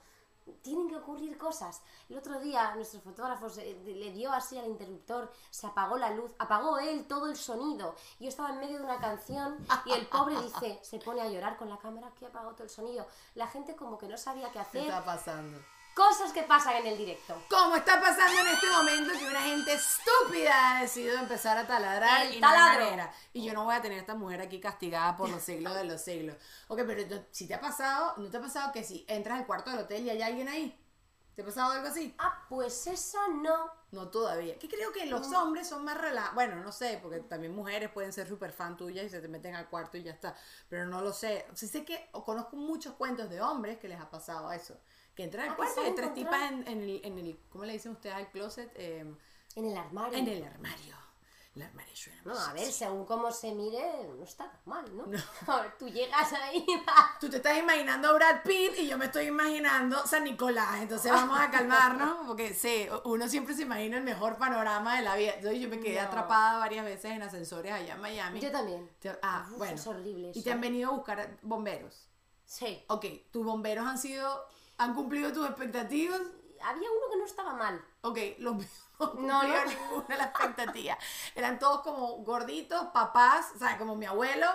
tienen 0.62 0.88
que 0.88 0.96
ocurrir 0.96 1.38
cosas. 1.38 1.80
El 2.08 2.18
otro 2.18 2.38
día 2.40 2.74
nuestro 2.74 3.00
fotógrafo 3.00 3.48
se- 3.48 3.74
le 3.84 4.12
dio 4.12 4.32
así 4.32 4.58
al 4.58 4.66
interruptor, 4.66 5.32
se 5.50 5.66
apagó 5.66 5.96
la 5.96 6.10
luz, 6.10 6.32
apagó 6.38 6.78
él 6.78 7.06
todo 7.06 7.26
el 7.26 7.36
sonido. 7.36 7.94
Yo 8.20 8.28
estaba 8.28 8.50
en 8.50 8.60
medio 8.60 8.78
de 8.78 8.84
una 8.84 8.98
canción 8.98 9.56
y 9.86 9.92
el 9.92 10.06
pobre 10.06 10.40
dice, 10.42 10.78
se 10.82 10.98
pone 10.98 11.20
a 11.22 11.28
llorar 11.28 11.56
con 11.56 11.68
la 11.70 11.78
cámara 11.78 12.10
que 12.18 12.26
apagó 12.26 12.52
todo 12.52 12.64
el 12.64 12.70
sonido. 12.70 13.06
La 13.34 13.46
gente 13.46 13.74
como 13.74 13.96
que 13.98 14.06
no 14.08 14.16
sabía 14.18 14.46
qué 14.48 14.52
¿Qué 14.54 14.58
hacer. 14.60 14.82
está 14.82 15.04
pasando? 15.04 15.58
Cosas 15.94 16.32
que 16.32 16.42
pasan 16.42 16.76
en 16.76 16.86
el 16.88 16.98
directo. 16.98 17.40
Como 17.48 17.76
está 17.76 18.00
pasando 18.00 18.40
en 18.40 18.48
este 18.48 18.66
momento 18.66 19.12
que 19.16 19.26
una 19.26 19.42
gente 19.42 19.74
estúpida 19.74 20.78
ha 20.78 20.82
decidido 20.82 21.18
empezar 21.18 21.56
a 21.56 21.66
taladrar 21.66 22.26
El 22.26 22.34
y 22.34 22.40
no 22.40 22.48
hay 22.48 22.52
taladro. 22.54 22.84
manera. 22.84 23.12
Y 23.32 23.44
yo 23.44 23.52
no 23.52 23.64
voy 23.64 23.74
a 23.76 23.80
tener 23.80 23.98
a 23.98 24.00
esta 24.00 24.14
mujer 24.16 24.40
aquí 24.40 24.60
castigada 24.60 25.16
por 25.16 25.28
los 25.28 25.40
siglos 25.42 25.74
de 25.76 25.84
los 25.84 26.00
siglos. 26.00 26.36
Ok, 26.66 26.80
pero 26.86 27.24
si 27.30 27.46
te 27.46 27.54
ha 27.54 27.60
pasado, 27.60 28.14
¿no 28.16 28.28
te 28.28 28.36
ha 28.38 28.40
pasado 28.40 28.72
que 28.72 28.82
si 28.82 29.04
entras 29.08 29.38
al 29.38 29.46
cuarto 29.46 29.70
del 29.70 29.80
hotel 29.80 30.04
y 30.04 30.10
hay 30.10 30.22
alguien 30.22 30.48
ahí? 30.48 30.80
¿Te 31.36 31.42
ha 31.42 31.44
pasado 31.44 31.72
algo 31.72 31.88
así? 31.88 32.14
Ah, 32.18 32.44
pues 32.48 32.86
esa 32.86 33.26
no. 33.28 33.70
No 33.90 34.08
todavía. 34.08 34.58
Que 34.58 34.68
creo 34.68 34.92
que 34.92 35.06
los 35.06 35.32
hombres 35.32 35.68
son 35.68 35.84
más 35.84 35.96
relajados. 35.96 36.34
Bueno, 36.34 36.56
no 36.56 36.72
sé, 36.72 36.98
porque 37.02 37.20
también 37.20 37.54
mujeres 37.54 37.90
pueden 37.90 38.12
ser 38.12 38.26
súper 38.28 38.52
fan 38.52 38.76
tuyas 38.76 39.04
y 39.06 39.10
se 39.10 39.20
te 39.20 39.28
meten 39.28 39.54
al 39.54 39.68
cuarto 39.68 39.96
y 39.96 40.02
ya 40.02 40.12
está. 40.12 40.36
Pero 40.68 40.86
no 40.86 41.00
lo 41.00 41.12
sé. 41.12 41.46
Sí 41.54 41.68
sé 41.68 41.84
que 41.84 42.08
conozco 42.24 42.56
muchos 42.56 42.94
cuentos 42.94 43.30
de 43.30 43.40
hombres 43.40 43.78
que 43.78 43.88
les 43.88 44.00
ha 44.00 44.10
pasado 44.10 44.50
eso. 44.52 44.76
Que 45.14 45.24
entran 45.24 45.46
al 45.46 45.52
Ah, 45.52 45.56
cuarto 45.56 45.82
y 45.82 45.86
hay 45.86 45.94
tres 45.94 46.14
tipas 46.14 46.50
en, 46.52 46.66
en 46.68 46.82
el, 46.82 47.00
en 47.04 47.18
el- 47.18 47.38
¿Cómo 47.50 47.64
le 47.64 47.72
dicen 47.74 47.92
ustedes 47.92 48.14
al 48.16 48.30
closet? 48.30 48.70
Eh, 48.74 49.04
En 49.56 49.64
el 49.64 49.76
armario. 49.76 50.18
en 50.18 50.28
el 50.28 50.42
armario. 50.44 50.94
El 51.54 51.62
armario 51.62 51.94
suena 51.94 52.20
No, 52.24 52.36
a 52.36 52.52
ver, 52.52 52.72
según 52.72 53.04
cómo 53.06 53.30
se 53.30 53.54
mire, 53.54 53.80
no 54.18 54.24
está 54.24 54.50
tan 54.50 54.60
mal, 54.64 54.84
¿no? 54.96 55.04
A 55.46 55.60
ver, 55.62 55.78
tú 55.78 55.88
llegas 55.88 56.32
ahí, 56.32 56.66
Tú 57.20 57.30
te 57.30 57.36
estás 57.36 57.56
imaginando 57.56 58.12
Brad 58.12 58.42
Pitt 58.42 58.76
y 58.76 58.88
yo 58.88 58.98
me 58.98 59.04
estoy 59.04 59.26
imaginando 59.26 60.04
San 60.04 60.24
Nicolás. 60.24 60.80
Entonces 60.82 61.12
vamos 61.12 61.38
a 61.38 61.52
calmarnos 61.52 62.26
porque 62.26 62.52
sé, 62.54 62.90
uno 63.04 63.28
siempre 63.28 63.54
se 63.54 63.62
imagina 63.62 63.98
el 63.98 64.02
mejor 64.02 64.36
panorama 64.36 64.96
de 64.96 65.02
la 65.02 65.14
vida. 65.14 65.34
Entonces 65.36 65.60
yo 65.60 65.68
me 65.68 65.78
quedé 65.78 65.94
No. 66.02 66.08
atrapada 66.08 66.58
varias 66.58 66.84
veces 66.84 67.12
en 67.12 67.22
ascensores 67.22 67.70
allá 67.70 67.94
en 67.94 68.00
Miami. 68.00 68.40
yo 68.40 68.50
también. 68.50 68.90
Ah, 69.22 69.46
Uf, 69.52 69.58
bueno. 69.58 69.74
Es 69.76 69.86
horrible 69.86 70.32
Y 70.34 70.42
te 70.42 70.50
han 70.50 70.60
venido 70.60 70.90
a 70.90 70.94
buscar 70.94 71.36
bomberos. 71.42 72.08
Sí. 72.44 72.82
Ok, 72.88 73.06
tus 73.30 73.44
bomberos 73.44 73.86
han 73.86 73.96
sido, 73.98 74.44
han 74.78 74.94
cumplido 74.94 75.32
tus 75.32 75.46
expectativas. 75.46 76.20
había 76.62 76.90
uno 76.90 77.10
que 77.10 77.18
no 77.18 77.24
estaba 77.24 77.54
mal. 77.54 77.84
Ok, 78.02 78.18
los 78.38 78.56
míos 78.56 78.70
no 78.98 79.10
cumplían 79.10 79.64
no. 79.64 79.64
ninguna 79.66 80.06
de 80.08 80.16
las 80.16 80.26
expectativas. 80.28 80.98
Eran 81.34 81.58
todos 81.58 81.80
como 81.82 82.16
gorditos, 82.18 82.86
papás, 82.92 83.52
o 83.54 83.58
sea, 83.58 83.76
como 83.78 83.96
mi 83.96 84.06
abuelo, 84.06 84.46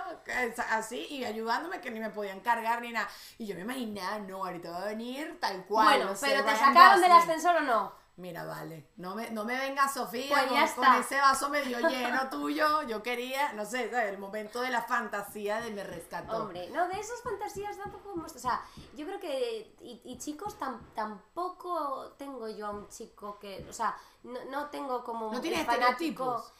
así, 0.69 1.05
y 1.10 1.25
ayudándome 1.25 1.82
que 1.82 1.91
ni 1.91 1.99
me 1.99 2.10
podían 2.10 2.39
cargar 2.39 2.82
ni 2.82 2.91
nada. 2.91 3.10
Y 3.38 3.47
yo 3.47 3.55
me 3.55 3.62
imaginaba, 3.62 4.19
no, 4.19 4.45
ahorita 4.45 4.71
va 4.71 4.82
a 4.84 4.86
venir 4.86 5.38
tal 5.39 5.65
cual. 5.65 5.86
bueno, 5.86 6.05
no 6.12 6.15
sé, 6.15 6.27
pero 6.27 6.45
¿te 6.45 6.55
sacaron 6.55 7.01
del 7.01 7.12
ascensor 7.12 7.58
o 7.58 7.62
no? 7.62 7.98
Mira, 8.19 8.43
vale, 8.43 8.89
no 8.97 9.15
me, 9.15 9.29
no 9.32 9.45
me 9.45 9.58
venga 9.58 9.88
Sofía 9.88 10.45
Pues 10.49 10.71
con, 10.73 10.84
con 10.84 10.93
ese 10.95 11.15
vaso 11.21 11.47
medio 11.49 11.79
lleno 11.89 12.29
tuyo. 12.29 12.82
Yo 12.84 13.01
quería, 13.01 13.53
no 13.53 13.65
sé, 13.65 13.89
¿sabes? 13.89 14.12
el 14.12 14.17
momento 14.17 14.60
de 14.60 14.69
la 14.69 14.82
fantasía 14.82 15.62
de 15.62 15.71
me 15.71 15.86
rescató. 15.86 16.36
Hombre, 16.43 16.69
no, 16.71 16.86
de 16.89 16.99
esas 16.99 17.21
fantasías 17.23 17.77
tampoco 17.77 18.12
hemos- 18.13 18.36
O 18.36 18.39
sea, 18.39 18.62
yo 18.97 19.05
creo 19.05 19.19
que. 19.21 19.73
Y, 19.82 20.01
y 20.03 20.17
chicos, 20.17 20.60
tam- 20.60 20.82
tampoco 20.93 22.13
tengo 22.17 22.47
yo 22.49 22.67
a 22.67 22.71
un 22.71 22.89
chico 22.89 23.39
que. 23.39 23.65
O 23.69 23.73
sea, 23.73 23.95
no, 24.23 24.43
no 24.51 24.65
tengo 24.69 25.03
como. 25.03 25.27
No 25.32 25.38
el 25.38 25.41
tienes 25.41 25.65
fanático- 25.65 26.39
estereotipos. 26.39 26.53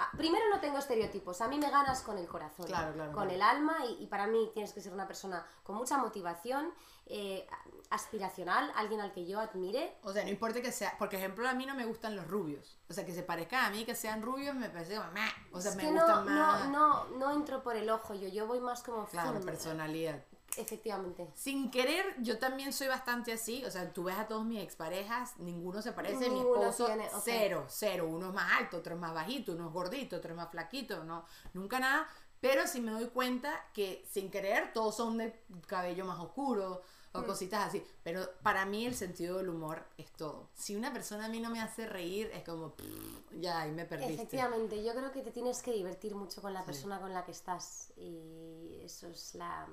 Ah, 0.00 0.10
Primero 0.16 0.44
no 0.48 0.60
tengo 0.60 0.78
estereotipos, 0.78 1.40
a 1.40 1.48
mí 1.48 1.58
me 1.58 1.70
ganas 1.70 2.02
con 2.02 2.18
el 2.18 2.28
corazón, 2.28 2.66
Claro, 2.66 2.92
claro, 2.94 3.12
con 3.12 3.24
claro. 3.24 3.34
el 3.34 3.42
alma 3.42 3.84
y, 3.84 4.04
y 4.04 4.06
para 4.06 4.28
mí 4.28 4.48
tienes 4.54 4.72
que 4.72 4.80
ser 4.80 4.92
una 4.92 5.08
persona 5.08 5.44
con 5.64 5.74
mucha 5.74 5.98
motivación, 5.98 6.72
eh, 7.06 7.48
aspiracional, 7.90 8.70
alguien 8.76 9.00
al 9.00 9.12
que 9.12 9.26
yo 9.26 9.40
admire. 9.40 9.96
O 10.02 10.12
sea, 10.12 10.22
no 10.22 10.30
importa 10.30 10.60
que 10.62 10.70
sea, 10.70 10.96
por 10.98 11.12
ejemplo, 11.12 11.48
a 11.48 11.54
mí 11.54 11.66
no 11.66 11.74
me 11.74 11.84
gustan 11.84 12.14
los 12.14 12.26
rubios. 12.28 12.78
O 12.88 12.92
sea, 12.92 13.04
que 13.04 13.12
se 13.12 13.22
parezcan 13.24 13.64
a 13.64 13.70
mí, 13.70 13.84
que 13.84 13.94
sean 13.96 14.22
rubios, 14.22 14.54
me 14.54 14.68
parece 14.70 14.96
como, 14.96 15.10
meh. 15.12 15.20
o 15.52 15.60
sea, 15.60 15.70
es 15.72 15.76
me 15.76 15.82
que 15.84 15.90
gustan 15.92 16.26
no, 16.26 16.30
más. 16.32 16.68
no, 16.68 17.04
no, 17.08 17.18
no 17.18 17.32
entro 17.32 17.62
por 17.62 17.74
el 17.76 17.88
ojo 17.90 18.14
yo, 18.14 18.28
yo 18.28 18.46
voy 18.46 18.60
más 18.60 18.82
como 18.82 19.04
Claro, 19.06 19.32
firme. 19.32 19.46
personalidad. 19.50 20.22
Efectivamente. 20.56 21.28
Sin 21.34 21.70
querer, 21.70 22.16
yo 22.20 22.38
también 22.38 22.72
soy 22.72 22.88
bastante 22.88 23.32
así. 23.32 23.64
O 23.64 23.70
sea, 23.70 23.92
tú 23.92 24.04
ves 24.04 24.16
a 24.16 24.26
todos 24.26 24.44
mis 24.44 24.62
exparejas, 24.62 25.36
ninguno 25.38 25.82
se 25.82 25.92
parece. 25.92 26.28
Mi 26.30 26.36
Ninguno 26.36 26.62
esposo, 26.62 26.86
tiene, 26.86 27.06
ok. 27.06 27.20
cero, 27.24 27.66
cero. 27.68 28.06
Uno 28.08 28.28
es 28.28 28.34
más 28.34 28.52
alto, 28.60 28.78
otro 28.78 28.94
es 28.94 29.00
más 29.00 29.14
bajito, 29.14 29.52
uno 29.52 29.68
es 29.68 29.72
gordito, 29.72 30.16
otro 30.16 30.30
es 30.30 30.36
más 30.36 30.50
flaquito. 30.50 31.04
No, 31.04 31.24
nunca 31.52 31.78
nada. 31.78 32.08
Pero 32.40 32.66
sí 32.66 32.80
me 32.80 32.92
doy 32.92 33.08
cuenta 33.08 33.66
que 33.74 34.04
sin 34.10 34.30
querer 34.30 34.72
todos 34.72 34.96
son 34.96 35.18
de 35.18 35.40
cabello 35.66 36.04
más 36.04 36.18
oscuro 36.20 36.82
Mm. 37.12 37.18
o 37.20 37.24
cositas 37.24 37.66
así. 37.68 37.82
Pero 38.02 38.28
para 38.42 38.66
mí 38.66 38.84
el 38.84 38.94
sentido 38.94 39.38
del 39.38 39.48
humor 39.48 39.82
es 39.96 40.10
todo. 40.12 40.50
Si 40.54 40.76
una 40.76 40.92
persona 40.92 41.24
a 41.24 41.28
mí 41.28 41.40
no 41.40 41.48
me 41.50 41.60
hace 41.60 41.86
reír, 41.86 42.30
es 42.34 42.44
como, 42.44 42.74
pff, 42.74 43.32
ya, 43.40 43.62
ahí 43.62 43.72
me 43.72 43.86
perdiste. 43.86 44.12
Efectivamente, 44.14 44.84
yo 44.84 44.92
creo 44.92 45.10
que 45.10 45.22
te 45.22 45.30
tienes 45.30 45.62
que 45.62 45.72
divertir 45.72 46.14
mucho 46.14 46.42
con 46.42 46.52
la 46.52 46.64
persona 46.64 47.00
con 47.00 47.12
la 47.14 47.24
que 47.24 47.32
estás 47.32 47.92
y 47.96 48.80
eso 48.82 49.06
es 49.08 49.34
la, 49.34 49.66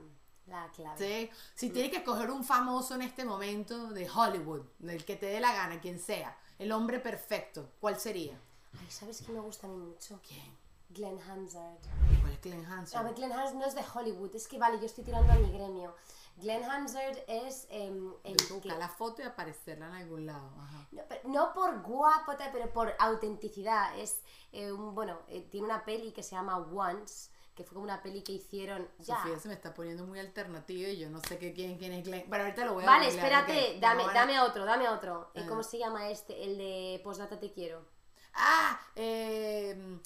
la 0.47 0.69
clave. 0.71 0.97
Sí. 0.97 1.29
Si 1.55 1.69
tienes 1.69 1.91
que 1.91 1.97
escoger 1.97 2.29
un 2.31 2.43
famoso 2.43 2.95
en 2.95 3.01
este 3.01 3.25
momento 3.25 3.87
de 3.91 4.09
Hollywood, 4.09 4.61
del 4.79 5.03
que 5.05 5.15
te 5.15 5.25
dé 5.27 5.39
la 5.39 5.53
gana, 5.53 5.79
quien 5.79 5.99
sea, 5.99 6.37
el 6.59 6.71
hombre 6.71 6.99
perfecto, 6.99 7.71
¿cuál 7.79 7.99
sería? 7.99 8.39
Ay, 8.79 8.89
¿sabes 8.89 9.21
quién 9.23 9.33
me 9.33 9.41
gusta 9.41 9.67
a 9.67 9.69
mí 9.69 9.77
mucho? 9.77 10.19
¿Quién? 10.27 10.55
Glenn 10.89 11.19
Hansard. 11.21 11.77
¿Cuál 12.21 12.33
es 12.33 12.41
Glenn 12.41 12.65
Hansen? 12.65 12.99
A 12.99 13.03
ver, 13.03 13.13
Glenn 13.15 13.31
Hansard 13.31 13.55
no 13.55 13.65
es 13.65 13.75
de 13.75 13.83
Hollywood, 13.93 14.35
es 14.35 14.47
que 14.47 14.57
vale, 14.57 14.79
yo 14.79 14.85
estoy 14.85 15.03
tirando 15.03 15.31
a 15.33 15.35
mi 15.35 15.51
gremio. 15.51 15.95
Glenn 16.37 16.63
Hansard 16.63 17.17
es 17.27 17.65
em, 17.69 18.13
el 18.23 18.35
que 18.35 18.67
la 18.67 18.89
foto 18.89 19.21
y 19.21 19.25
aparecerla 19.25 19.87
en 19.87 19.93
algún 19.93 20.25
lado. 20.25 20.51
Ajá. 20.59 20.87
No, 20.91 21.03
pero- 21.07 21.29
no 21.29 21.53
por 21.53 21.81
guapo, 21.81 22.35
tal, 22.35 22.51
pero 22.51 22.71
por 22.71 22.93
autenticidad. 22.99 23.97
Es 23.97 24.19
eh, 24.51 24.71
un, 24.71 24.93
bueno, 24.93 25.19
eh, 25.27 25.47
tiene 25.49 25.65
una 25.65 25.85
peli 25.85 26.11
que 26.11 26.23
se 26.23 26.35
llama 26.35 26.57
Once, 26.57 27.29
que 27.55 27.63
fue 27.63 27.73
como 27.75 27.85
una 27.85 28.01
peli 28.03 28.21
que 28.21 28.33
hicieron 28.33 28.87
ya. 28.99 29.15
Sofía 29.15 29.39
se 29.39 29.47
me 29.47 29.53
está 29.53 29.73
poniendo 29.73 30.05
muy 30.05 30.19
alternativa 30.19 30.89
y 30.89 30.97
yo 30.97 31.09
no 31.09 31.21
sé 31.21 31.37
qué, 31.39 31.53
quién, 31.53 31.77
quién 31.77 31.93
es 31.93 32.03
Glenn. 32.03 32.25
Bueno, 32.27 32.43
ahorita 32.43 32.65
lo 32.65 32.73
voy 32.73 32.83
a 32.83 32.87
Vale, 32.87 33.05
googlear, 33.05 33.25
espérate, 33.47 33.79
dame, 33.79 34.01
No 34.03 34.07
van 34.07 34.17
a- 34.17 34.19
dame 34.19 34.39
otro, 34.41 34.65
dame 34.65 34.89
otro. 34.89 35.31
Ah. 35.35 35.41
¿Cómo 35.47 35.63
se 35.63 35.77
llama 35.77 36.09
este? 36.09 36.43
El 36.43 36.57
de 36.57 36.99
Postdata 37.03 37.39
Te 37.39 37.51
Quiero. 37.53 37.85
Ah, 38.33 38.79
eh, 38.95 39.99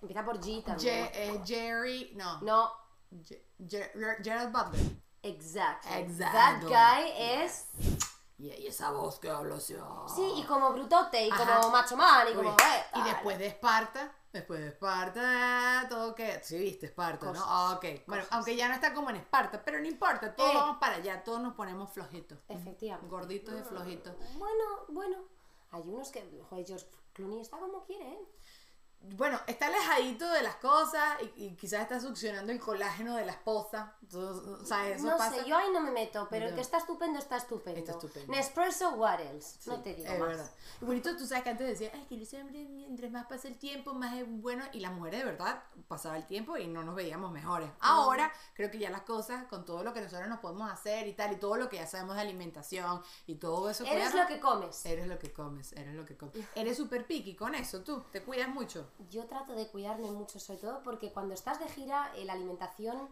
Empieza 0.00 0.24
por 0.24 0.38
G 0.40 0.44
Je- 0.60 0.64
también. 0.64 1.10
eh, 1.12 1.40
Jerry, 1.44 2.12
no. 2.16 2.40
No, 2.40 2.70
Je- 3.10 3.44
Ger- 3.60 4.22
Gerald 4.22 4.52
Butler. 4.52 4.96
exacto. 5.22 5.88
Exacto. 5.90 6.68
That 6.68 7.02
guy 7.02 7.12
es. 7.18 7.66
Y, 8.38 8.66
esa 8.66 8.90
voz 8.90 9.18
que 9.18 9.30
hablo 9.30 9.54
así. 9.56 9.74
oh. 9.74 10.06
Sí, 10.14 10.22
y 10.36 10.44
como 10.44 10.70
brutote, 10.72 11.26
y 11.26 11.30
Ajá. 11.30 11.56
como 11.60 11.70
macho 11.70 11.96
man, 11.96 12.26
y 12.30 12.34
como. 12.34 12.50
eh, 12.50 12.84
y 12.96 13.02
después 13.02 13.38
de 13.38 13.46
Esparta, 13.46 14.12
después 14.36 14.60
de 14.60 14.68
Esparta, 14.68 15.86
todo 15.88 16.14
que. 16.14 16.40
Sí, 16.42 16.58
viste 16.58 16.86
Esparta, 16.86 17.26
¿no? 17.26 17.32
Cosas, 17.32 17.46
Ah, 17.48 17.74
ok. 17.76 17.84
Bueno, 18.06 18.24
aunque 18.30 18.56
ya 18.56 18.68
no 18.68 18.74
está 18.74 18.92
como 18.94 19.10
en 19.10 19.16
Esparta, 19.16 19.62
pero 19.64 19.78
no 19.80 19.86
importa, 19.86 20.34
todos 20.34 20.52
Eh. 20.52 20.54
vamos 20.56 20.78
para 20.78 20.96
allá, 20.96 21.22
todos 21.24 21.40
nos 21.40 21.54
ponemos 21.54 21.90
flojitos. 21.92 22.38
Efectivamente. 22.48 23.10
Gorditos 23.10 23.54
y 23.60 23.62
flojitos. 23.64 24.14
Bueno, 24.38 24.64
bueno. 24.88 25.16
Hay 25.72 25.82
unos 25.82 26.10
que. 26.10 26.22
Joder, 26.48 26.64
George 26.66 26.86
Clooney 27.12 27.40
está 27.40 27.58
como 27.58 27.84
quiere, 27.84 28.08
¿eh? 28.12 28.18
Bueno, 29.14 29.40
está 29.46 29.66
alejadito 29.66 30.28
de 30.30 30.42
las 30.42 30.56
cosas 30.56 31.18
y, 31.36 31.44
y 31.46 31.56
quizás 31.56 31.82
está 31.82 32.00
succionando 32.00 32.52
el 32.52 32.58
colágeno 32.58 33.14
de 33.16 33.24
la 33.26 33.32
esposa. 33.32 33.94
Entonces, 34.02 34.44
o 34.46 34.64
sea, 34.64 34.88
eso 34.88 35.06
no 35.06 35.16
pasa. 35.16 35.36
sé, 35.36 35.44
yo 35.48 35.56
ahí 35.56 35.68
no 35.72 35.80
me 35.80 35.90
meto, 35.90 36.26
pero 36.30 36.44
el 36.46 36.50
No. 36.52 36.56
que 36.56 36.62
está 36.62 36.78
estupendo 36.78 37.18
está 37.18 37.36
estupendo. 37.36 37.78
Está 37.78 37.92
estupendo. 37.92 38.32
Nespresso, 38.32 38.90
what 38.94 39.20
else? 39.20 39.58
no 39.66 39.76
Sí, 39.76 39.82
te 39.82 39.94
digo 39.94 40.12
es 40.12 40.18
más. 40.18 40.28
verdad. 40.28 40.50
Y 40.80 40.84
bonito, 40.84 41.16
tú 41.16 41.26
sabes 41.26 41.44
que 41.44 41.50
antes 41.50 41.66
decía, 41.68 41.90
ay, 41.94 42.06
que 42.08 42.22
ese 42.22 42.40
hombre, 42.40 42.64
mientras 42.68 43.10
más 43.12 43.26
pasa 43.26 43.48
el 43.48 43.58
tiempo, 43.58 43.94
más 43.94 44.14
es 44.16 44.24
bueno. 44.28 44.64
Y 44.72 44.80
las 44.80 44.92
mujeres, 44.92 45.20
de 45.20 45.26
verdad, 45.26 45.62
pasaba 45.88 46.16
el 46.16 46.26
tiempo 46.26 46.56
y 46.56 46.66
no 46.66 46.82
nos 46.82 46.94
veíamos 46.94 47.30
mejores. 47.32 47.70
Ahora, 47.80 48.32
creo 48.54 48.70
que 48.70 48.78
ya 48.78 48.90
las 48.90 49.02
cosas, 49.02 49.44
con 49.46 49.64
todo 49.64 49.82
lo 49.84 49.92
que 49.92 50.00
nosotros 50.00 50.28
nos 50.28 50.40
podemos 50.40 50.70
hacer 50.70 51.06
y 51.06 51.12
tal, 51.14 51.32
y 51.32 51.36
todo 51.36 51.56
lo 51.56 51.68
que 51.68 51.76
ya 51.76 51.86
sabemos 51.86 52.16
de 52.16 52.22
alimentación 52.22 53.02
y 53.26 53.36
todo 53.36 53.70
eso. 53.70 53.84
Eres 53.84 54.14
lo 54.14 54.26
que 54.26 54.40
comes. 54.40 54.84
Eres 54.86 55.06
lo 55.06 55.18
que 55.18 55.32
comes, 55.32 55.72
eres 55.72 55.94
lo 55.94 56.04
que 56.04 56.16
comes. 56.16 56.34
Eres 56.54 56.76
súper 56.76 57.06
picky 57.06 57.34
con 57.36 57.54
eso, 57.54 57.82
tú, 57.82 58.02
te 58.12 58.22
cuidas 58.22 58.48
mucho. 58.48 58.88
Yo 59.10 59.26
trato 59.26 59.54
de 59.54 59.68
cuidarme 59.68 60.10
mucho, 60.10 60.40
sobre 60.40 60.60
todo 60.60 60.82
porque 60.82 61.12
cuando 61.12 61.34
estás 61.34 61.60
de 61.60 61.68
gira, 61.68 62.10
eh, 62.16 62.24
la 62.24 62.32
alimentación 62.32 63.08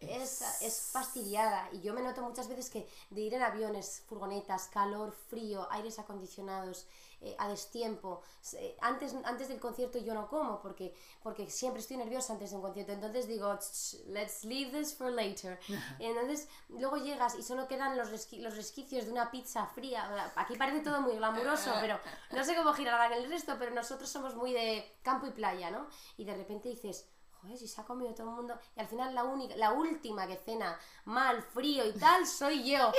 es, 0.00 0.42
es 0.62 0.80
fastidiada. 0.92 1.68
Y 1.72 1.80
yo 1.80 1.94
me 1.94 2.02
noto 2.02 2.22
muchas 2.22 2.48
veces 2.48 2.70
que 2.70 2.88
de 3.10 3.20
ir 3.20 3.34
en 3.34 3.42
aviones, 3.42 4.02
furgonetas, 4.06 4.68
calor, 4.68 5.12
frío, 5.12 5.66
aires 5.70 5.98
acondicionados, 5.98 6.86
eh, 7.20 7.34
a 7.38 7.48
destiempo. 7.48 8.20
se- 8.42 8.76
Antes, 8.82 9.14
antes 9.24 9.48
del 9.48 9.58
concierto 9.58 9.98
yo 9.98 10.12
no 10.12 10.28
como 10.28 10.60
porque, 10.60 10.94
porque 11.22 11.48
siempre 11.48 11.80
estoy 11.80 11.96
nerviosa 11.96 12.34
antes 12.34 12.50
de 12.50 12.56
un 12.56 12.62
concierto. 12.62 12.92
Entonces 12.92 13.26
digo, 13.26 13.56
"Ch, 13.58 13.94
let's 14.08 14.44
leave 14.44 14.70
this 14.78 14.94
for 14.94 15.10
later. 15.10 15.58
Y 16.00 16.04
entonces 16.04 16.48
luego 16.68 16.96
llegas 16.98 17.34
y 17.36 17.42
solo 17.42 17.66
quedan 17.66 17.96
los, 17.96 18.10
resqui- 18.10 18.40
los 18.40 18.56
resquicios 18.56 19.06
de 19.06 19.12
una 19.12 19.30
pizza 19.30 19.64
fría. 19.66 20.32
Aquí 20.36 20.56
parece 20.56 20.80
todo 20.80 21.00
muy 21.00 21.16
glamuroso, 21.16 21.72
pero 21.80 21.98
no 22.32 22.44
sé 22.44 22.54
cómo 22.56 22.74
girará 22.74 23.06
en 23.06 23.22
el 23.24 23.30
resto, 23.30 23.56
pero 23.58 23.70
nosotros 23.72 24.10
somos 24.10 24.34
muy 24.34 24.52
de 24.52 24.98
campo 25.02 25.26
y 25.26 25.30
playa, 25.30 25.70
¿no? 25.70 25.86
Y 26.18 26.24
de 26.24 26.34
repente 26.36 26.68
dices, 26.68 27.06
joder, 27.44 27.58
si 27.58 27.68
se 27.68 27.80
ha 27.80 27.84
comido 27.84 28.12
todo 28.14 28.28
el 28.30 28.34
mundo. 28.34 28.58
Y 28.76 28.80
al 28.80 28.88
final 28.88 29.14
la 29.14 29.24
única, 29.24 29.54
la 29.56 29.72
última 29.72 30.26
que 30.26 30.36
cena 30.36 30.78
mal, 31.04 31.42
frío 31.42 31.86
y 31.86 31.92
tal, 31.92 32.26
soy 32.26 32.70
yo. 32.70 32.90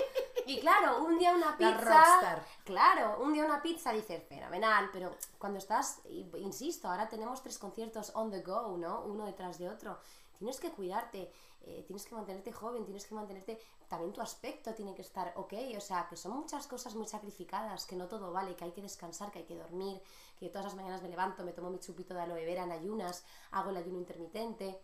Y 0.45 0.60
claro, 0.60 1.03
un 1.03 1.17
día 1.17 1.31
una 1.34 1.51
La 1.51 1.58
pizza. 1.58 1.81
rockstar. 1.81 2.45
Claro, 2.63 3.19
un 3.21 3.34
día 3.34 3.43
una 3.45 3.62
pizza 3.62 3.91
dices, 3.91 4.23
fenomenal, 4.29 4.89
pero 4.93 5.15
cuando 5.39 5.58
estás, 5.58 6.01
insisto, 6.38 6.88
ahora 6.88 7.10
tenemos 7.10 7.41
tres 7.41 7.58
conciertos 7.58 8.12
on 8.15 8.29
the 8.31 8.41
go, 8.41 8.77
¿no? 8.77 9.01
Uno 9.01 9.25
detrás 9.25 9.58
de 9.58 9.67
otro. 9.69 9.99
Tienes 10.37 10.59
que 10.59 10.71
cuidarte, 10.71 11.31
eh, 11.61 11.83
tienes 11.85 12.05
que 12.05 12.15
mantenerte 12.15 12.51
joven, 12.51 12.85
tienes 12.85 13.05
que 13.05 13.15
mantenerte, 13.15 13.59
también 13.87 14.13
tu 14.13 14.21
aspecto 14.21 14.73
tiene 14.73 14.93
que 14.93 15.01
estar 15.01 15.33
ok, 15.35 15.53
o 15.77 15.81
sea, 15.81 16.07
que 16.07 16.15
son 16.15 16.33
muchas 16.33 16.67
cosas 16.67 16.95
muy 16.95 17.07
sacrificadas, 17.07 17.85
que 17.85 17.95
no 17.95 18.07
todo 18.07 18.31
vale, 18.31 18.55
que 18.55 18.65
hay 18.65 18.71
que 18.71 18.81
descansar, 18.81 19.31
que 19.31 19.39
hay 19.39 19.45
que 19.45 19.55
dormir, 19.55 20.01
que 20.37 20.49
todas 20.49 20.65
las 20.65 20.75
mañanas 20.75 21.01
me 21.01 21.09
levanto, 21.09 21.43
me 21.43 21.53
tomo 21.53 21.69
mi 21.69 21.79
chupito 21.79 22.13
de 22.13 22.21
aloe 22.21 22.45
vera 22.45 22.63
en 22.63 22.71
ayunas, 22.71 23.25
hago 23.51 23.69
el 23.69 23.77
ayuno 23.77 23.97
intermitente. 23.99 24.79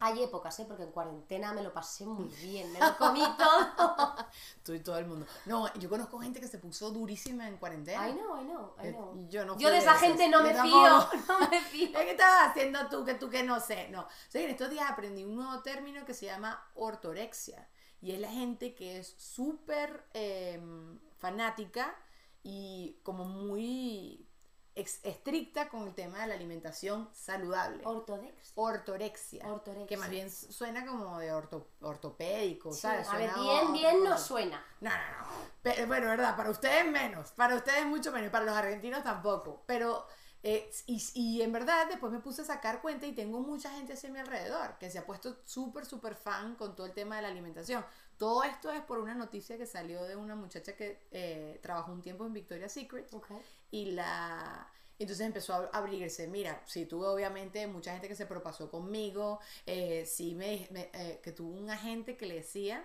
Hay 0.00 0.22
épocas, 0.22 0.58
¿eh? 0.60 0.64
Porque 0.66 0.84
en 0.84 0.92
cuarentena 0.92 1.52
me 1.52 1.62
lo 1.62 1.72
pasé 1.72 2.06
muy 2.06 2.28
bien, 2.28 2.72
me 2.72 2.78
lo 2.78 2.96
comí 2.96 3.20
todo. 3.38 4.14
Tú 4.64 4.72
y 4.72 4.80
todo 4.80 4.96
el 4.98 5.06
mundo. 5.06 5.26
No, 5.46 5.72
yo 5.74 5.88
conozco 5.88 6.20
gente 6.20 6.40
que 6.40 6.46
se 6.46 6.58
puso 6.58 6.90
durísima 6.90 7.48
en 7.48 7.56
cuarentena. 7.56 8.08
I 8.08 8.12
know, 8.12 8.40
I 8.40 8.44
know, 8.44 8.74
I 8.82 8.86
Eh, 8.86 8.92
know. 8.92 9.28
yo 9.28 9.44
no 9.44 9.58
Yo 9.58 9.70
de 9.70 9.78
esa 9.78 9.94
gente 9.94 10.28
no 10.30 10.42
me 10.42 10.54
fío, 10.54 11.08
no 11.28 11.48
me 11.50 11.60
fío. 11.62 11.98
¿Qué 11.98 12.12
estabas 12.12 12.50
haciendo 12.50 12.88
tú 12.88 13.04
que 13.04 13.14
tú 13.14 13.28
que 13.28 13.42
no 13.42 13.58
sé? 13.58 13.88
No. 13.88 14.02
O 14.02 14.08
sea, 14.28 14.42
en 14.42 14.50
estos 14.50 14.70
días 14.70 14.88
aprendí 14.88 15.24
un 15.24 15.34
nuevo 15.34 15.62
término 15.62 16.04
que 16.04 16.14
se 16.14 16.26
llama 16.26 16.62
ortorexia. 16.74 17.68
Y 18.00 18.12
es 18.12 18.20
la 18.20 18.30
gente 18.30 18.76
que 18.76 18.98
es 19.00 19.14
súper 19.18 20.06
eh, 20.14 20.62
fanática 21.16 21.96
y 22.44 23.00
como 23.02 23.24
muy 23.24 24.27
estricta 24.80 25.68
con 25.68 25.86
el 25.88 25.94
tema 25.94 26.20
de 26.20 26.26
la 26.28 26.34
alimentación 26.34 27.08
saludable. 27.12 27.82
Ortodex. 27.84 28.52
Ortorexia. 28.54 29.46
Ortorexia. 29.46 29.86
Que 29.86 29.96
más 29.96 30.10
bien 30.10 30.30
suena 30.30 30.86
como 30.86 31.18
de 31.18 31.32
orto- 31.32 31.66
ortopédico, 31.80 32.72
Sí, 32.72 32.80
¿sabes? 32.80 33.08
a 33.08 33.16
ver, 33.16 33.30
Suena 33.32 33.42
bien, 33.42 33.72
bien 33.72 34.04
no 34.04 34.16
suena. 34.18 34.64
No, 34.80 34.90
no, 34.90 34.96
no. 34.96 35.26
Pero, 35.62 35.86
bueno, 35.86 36.06
verdad, 36.08 36.36
para 36.36 36.50
ustedes 36.50 36.86
menos. 36.90 37.30
Para 37.32 37.56
ustedes 37.56 37.84
mucho 37.86 38.12
menos. 38.12 38.30
Para 38.30 38.44
los 38.44 38.54
argentinos 38.56 39.02
tampoco. 39.02 39.62
Pero, 39.66 40.06
eh, 40.42 40.70
y, 40.86 41.02
y 41.14 41.42
en 41.42 41.52
verdad, 41.52 41.86
después 41.88 42.12
me 42.12 42.20
puse 42.20 42.42
a 42.42 42.44
sacar 42.44 42.80
cuenta 42.80 43.06
y 43.06 43.12
tengo 43.12 43.40
mucha 43.40 43.70
gente 43.72 43.94
así 43.94 44.06
a 44.06 44.10
mi 44.10 44.18
alrededor 44.20 44.78
que 44.78 44.90
se 44.90 44.98
ha 44.98 45.04
puesto 45.06 45.36
súper, 45.44 45.84
súper 45.84 46.14
fan 46.14 46.54
con 46.54 46.74
todo 46.76 46.86
el 46.86 46.92
tema 46.92 47.16
de 47.16 47.22
la 47.22 47.28
alimentación. 47.28 47.84
Todo 48.16 48.42
esto 48.42 48.72
es 48.72 48.80
por 48.82 48.98
una 48.98 49.14
noticia 49.14 49.56
que 49.56 49.66
salió 49.66 50.02
de 50.04 50.16
una 50.16 50.34
muchacha 50.34 50.74
que 50.74 51.00
eh, 51.12 51.60
trabajó 51.62 51.92
un 51.92 52.02
tiempo 52.02 52.26
en 52.26 52.32
Victoria's 52.32 52.72
Secret 52.72 53.12
Ok. 53.14 53.26
Y 53.70 53.92
la 53.92 54.68
entonces 54.98 55.26
empezó 55.26 55.54
a 55.54 55.70
abrirse 55.72 56.26
mira 56.28 56.62
sí 56.66 56.86
tuve 56.86 57.06
obviamente 57.06 57.66
mucha 57.66 57.92
gente 57.92 58.08
que 58.08 58.16
se 58.16 58.26
propasó 58.26 58.70
conmigo 58.70 59.40
eh, 59.66 60.04
sí 60.06 60.34
me, 60.34 60.66
me- 60.70 60.90
eh, 60.92 61.20
que 61.22 61.32
tuvo 61.32 61.54
un 61.56 61.70
agente 61.70 62.16
que 62.16 62.26
le 62.26 62.36
decía 62.36 62.84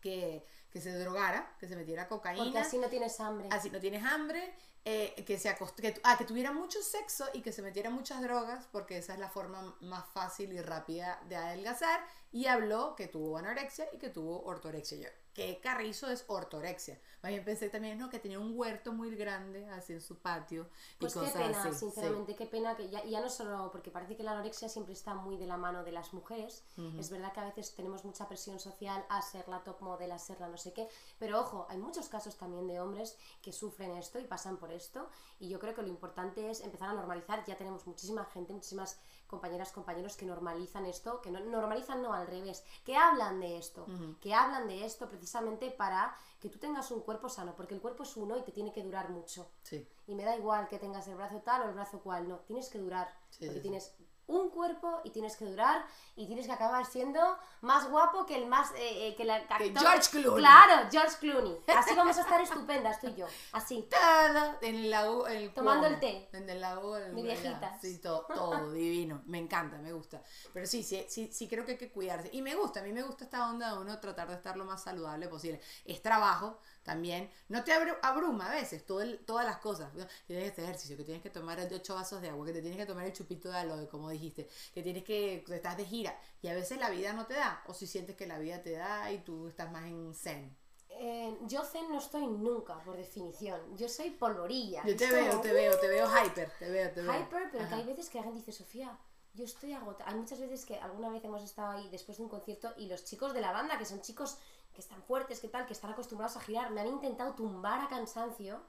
que, 0.00 0.44
que 0.70 0.80
se 0.80 0.96
drogara 0.98 1.56
que 1.58 1.68
se 1.68 1.76
metiera 1.76 2.08
cocaína 2.08 2.44
Porque 2.44 2.58
así 2.58 2.78
no 2.78 2.88
tienes 2.88 3.18
hambre. 3.20 3.48
así 3.50 3.70
no 3.70 3.80
tienes 3.80 4.04
hambre, 4.04 4.54
eh, 4.84 5.24
que, 5.26 5.38
se 5.38 5.50
acost- 5.50 5.74
que, 5.80 5.98
ah, 6.04 6.16
que 6.16 6.24
tuviera 6.24 6.52
mucho 6.52 6.80
sexo 6.82 7.26
y 7.34 7.40
que 7.42 7.50
se 7.52 7.62
metiera 7.62 7.90
muchas 7.90 8.22
drogas, 8.22 8.68
porque 8.70 8.98
esa 8.98 9.14
es 9.14 9.18
la 9.18 9.28
forma 9.28 9.76
más 9.80 10.04
fácil 10.12 10.52
y 10.52 10.60
rápida 10.60 11.20
de 11.28 11.36
adelgazar. 11.36 12.00
Y 12.30 12.46
habló 12.46 12.94
que 12.94 13.08
tuvo 13.08 13.36
anorexia 13.38 13.88
y 13.92 13.98
que 13.98 14.10
tuvo 14.10 14.42
ortorexia. 14.44 14.98
Yo, 14.98 15.08
¿qué 15.36 15.60
carrizo 15.60 16.08
es 16.10 16.24
ortorexia? 16.28 16.98
Más 17.22 17.30
bien 17.30 17.44
pensé 17.44 17.68
también, 17.68 17.98
no, 17.98 18.08
que 18.08 18.18
tenía 18.18 18.40
un 18.40 18.58
huerto 18.58 18.92
muy 18.94 19.14
grande 19.14 19.68
así 19.68 19.92
en 19.92 20.00
su 20.00 20.16
patio 20.18 20.70
y 20.94 21.00
Pues 21.00 21.12
qué 21.14 21.26
pena, 21.28 21.60
así. 21.62 21.72
sí. 21.72 21.78
sinceramente, 21.80 22.34
qué 22.36 22.46
pena 22.46 22.74
que 22.74 22.88
ya, 22.88 23.04
ya 23.04 23.20
no 23.20 23.28
solo 23.28 23.70
porque 23.70 23.90
parece 23.90 24.16
que 24.16 24.22
la 24.22 24.30
anorexia 24.30 24.68
siempre 24.70 24.94
está 24.94 25.14
muy 25.14 25.36
de 25.36 25.46
la 25.46 25.58
mano 25.58 25.84
de 25.84 25.92
las 25.92 26.14
mujeres. 26.14 26.64
Es 26.98 27.10
verdad 27.10 27.32
que 27.34 27.40
a 27.40 27.44
veces 27.44 27.74
tenemos 27.74 28.04
mucha 28.06 28.26
presión 28.28 28.58
social 28.58 29.04
a 29.10 29.20
ser 29.20 29.46
la 29.48 29.62
top 29.62 29.82
model, 29.82 30.10
a 30.12 30.18
ser 30.18 30.40
la 30.40 30.48
no 30.48 30.56
sé 30.56 30.72
qué. 30.72 30.88
Pero 31.18 31.40
ojo, 31.40 31.66
hay 31.68 31.76
muchos 31.76 32.08
casos 32.08 32.36
también 32.36 32.66
de 32.66 32.80
hombres 32.80 33.18
que 33.42 33.52
sufren 33.52 33.90
esto 33.92 34.18
y 34.18 34.24
pasan 34.24 34.56
por 34.56 34.72
esto. 34.72 35.10
Y 35.38 35.50
yo 35.50 35.58
creo 35.58 35.74
que 35.74 35.82
lo 35.82 35.88
importante 35.88 36.48
es 36.50 36.60
empezar 36.62 36.88
a 36.88 36.94
normalizar. 36.94 37.44
Ya 37.46 37.56
tenemos 37.58 37.86
muchísima 37.86 38.24
gente, 38.24 38.54
muchísimas 38.54 38.98
compañeras, 39.26 39.72
compañeros 39.72 40.16
que 40.16 40.26
normalizan 40.26 40.86
esto, 40.86 41.20
que 41.20 41.30
no 41.30 41.40
normalizan 41.40 42.02
no 42.02 42.12
al 42.12 42.26
revés, 42.26 42.64
que 42.84 42.96
hablan 42.96 43.40
de 43.40 43.58
esto, 43.58 43.86
que 44.20 44.34
hablan 44.34 44.68
de 44.68 44.84
esto 44.84 45.08
precisamente 45.08 45.70
para 45.70 46.16
que 46.40 46.48
tú 46.48 46.58
tengas 46.58 46.90
un 46.90 47.00
cuerpo 47.00 47.28
sano, 47.28 47.54
porque 47.56 47.74
el 47.74 47.80
cuerpo 47.80 48.02
es 48.02 48.16
uno 48.16 48.36
y 48.36 48.42
te 48.42 48.52
tiene 48.52 48.72
que 48.72 48.82
durar 48.82 49.10
mucho. 49.10 49.50
Sí. 49.62 49.86
Y 50.06 50.14
me 50.14 50.24
da 50.24 50.36
igual 50.36 50.68
que 50.68 50.78
tengas 50.78 51.08
el 51.08 51.16
brazo 51.16 51.40
tal 51.40 51.62
o 51.62 51.68
el 51.68 51.74
brazo 51.74 52.00
cual, 52.00 52.28
no, 52.28 52.38
tienes 52.40 52.68
que 52.68 52.78
durar. 52.78 53.12
Sí, 53.30 53.46
porque 53.46 53.60
sí. 53.60 53.62
tienes 53.62 53.96
un 54.28 54.50
cuerpo 54.50 55.00
y 55.04 55.10
tienes 55.10 55.36
que 55.36 55.44
durar 55.44 55.84
y 56.16 56.26
tienes 56.26 56.46
que 56.46 56.52
acabar 56.52 56.84
siendo 56.86 57.20
más 57.60 57.88
guapo 57.88 58.26
que 58.26 58.36
el 58.36 58.46
más. 58.46 58.72
eh, 58.72 59.08
eh, 59.08 59.14
que, 59.16 59.24
la, 59.24 59.46
Que 59.58 59.72
George 59.76 60.10
Clooney. 60.10 60.38
Claro, 60.42 60.88
George 60.90 61.16
Clooney. 61.20 61.58
Así 61.76 61.94
vamos 61.94 62.16
a 62.18 62.22
estar 62.22 62.40
estupendas 62.40 63.00
tú 63.00 63.08
y 63.08 63.14
yo. 63.14 63.26
Así. 63.52 63.82
Tada, 63.90 64.58
en 64.62 64.74
el 64.74 64.90
lago 64.90 65.26
el 65.26 65.52
Tomando 65.52 65.82
Cuomo, 65.88 65.94
el 65.94 66.00
té. 66.00 66.28
en 66.32 66.50
el 66.50 66.60
lago 66.60 66.94
allá. 66.94 67.08
viejitas. 67.08 67.80
sí 67.80 67.98
todo, 67.98 68.26
todo 68.26 68.72
divino 68.72 69.22
me 69.26 69.38
encanta 69.38 69.78
me 69.78 69.92
gusta 69.92 70.22
pero 70.52 70.66
sí, 70.66 70.82
sí 70.82 71.06
sí 71.08 71.30
sí 71.32 71.48
creo 71.48 71.64
que 71.64 71.72
hay 71.72 71.78
que 71.78 71.90
cuidarse 71.90 72.30
y 72.32 72.42
me 72.42 72.54
gusta 72.54 72.80
a 72.80 72.82
mí 72.82 72.92
me 72.92 73.02
gusta 73.02 73.24
esta 73.24 73.48
onda 73.48 73.72
de 73.72 73.78
uno 73.78 73.98
tratar 74.00 74.28
de 74.28 74.34
estar 74.34 74.56
lo 74.56 74.64
más 74.64 74.82
saludable 74.82 75.28
posible 75.28 75.60
es 75.84 76.02
trabajo 76.02 76.58
también 76.86 77.30
no 77.48 77.62
te 77.64 77.72
abru- 77.72 77.98
abruma 78.02 78.46
a 78.50 78.54
veces 78.54 78.86
todo 78.86 79.02
el- 79.02 79.18
todas 79.26 79.44
las 79.44 79.58
cosas 79.58 79.92
tienes 80.26 80.46
este 80.48 80.62
ejercicio 80.62 80.96
que 80.96 81.04
tienes 81.04 81.22
que 81.22 81.28
tomar 81.30 81.58
ocho 81.70 81.94
vasos 81.96 82.22
de 82.22 82.30
agua 82.30 82.46
que 82.46 82.52
te 82.54 82.60
tienes 82.62 82.78
que 82.78 82.86
tomar 82.86 83.04
el 83.04 83.12
chupito 83.12 83.50
de 83.50 83.58
aloe 83.58 83.88
como 83.88 84.08
dijiste 84.08 84.48
que 84.72 84.82
tienes 84.82 85.04
que 85.04 85.42
que 85.46 85.56
estás 85.56 85.76
de 85.76 85.84
gira 85.84 86.18
y 86.40 86.48
a 86.48 86.54
veces 86.54 86.78
la 86.78 86.88
vida 86.88 87.12
no 87.12 87.26
te 87.26 87.34
da 87.34 87.62
o 87.66 87.74
si 87.74 87.86
sientes 87.86 88.16
que 88.16 88.26
la 88.26 88.38
vida 88.38 88.62
te 88.62 88.72
da 88.72 89.10
y 89.12 89.18
tú 89.18 89.48
estás 89.48 89.70
más 89.70 89.84
en 89.84 90.14
zen 90.14 90.56
Eh, 90.98 91.36
yo 91.42 91.62
zen 91.62 91.88
no 91.90 91.98
estoy 91.98 92.26
nunca, 92.26 92.74
por 92.84 92.96
definición. 92.96 93.60
Yo 93.76 93.86
soy 93.88 94.10
polvorilla. 94.12 94.82
yo 94.86 94.96
te 94.96 95.10
veo 95.10 95.28
como, 95.30 95.42
te 95.42 95.52
veo 95.52 95.78
te 95.78 95.88
veo 95.88 96.06
hyper 96.08 96.48
te 96.58 96.70
veo 96.70 96.90
te 96.94 97.02
veo 97.02 97.12
hyper, 97.12 97.50
pero 97.52 97.68
que 97.68 97.74
hay 97.74 97.84
veces 97.84 98.08
que 98.08 98.18
alguien 98.18 98.36
dice, 98.36 98.52
Sofía, 98.52 98.96
yo 99.34 99.44
estoy 99.44 99.74
agotada. 99.74 100.08
Hay 100.10 100.16
muchas 100.16 100.40
veces 100.40 100.64
que 100.64 100.76
alguna 100.76 101.10
vez 101.10 101.22
hemos 101.22 101.42
estado 101.42 101.72
ahí 101.72 101.90
después 101.90 102.16
de 102.16 102.24
un 102.24 102.30
concierto 102.30 102.72
y 102.78 102.86
los 102.86 103.04
chicos 103.04 103.34
de 103.34 103.42
la 103.42 103.52
banda, 103.52 103.76
que 103.78 103.84
son 103.84 104.00
chicos 104.00 104.38
que 104.76 104.82
están 104.82 105.02
fuertes, 105.02 105.40
que 105.40 105.48
tal, 105.48 105.66
que 105.66 105.72
están 105.72 105.90
acostumbrados 105.90 106.36
a 106.36 106.40
girar, 106.40 106.70
me 106.70 106.80
han 106.82 106.86
intentado 106.88 107.34
tumbar 107.34 107.80
a 107.80 107.88
cansancio 107.88 108.60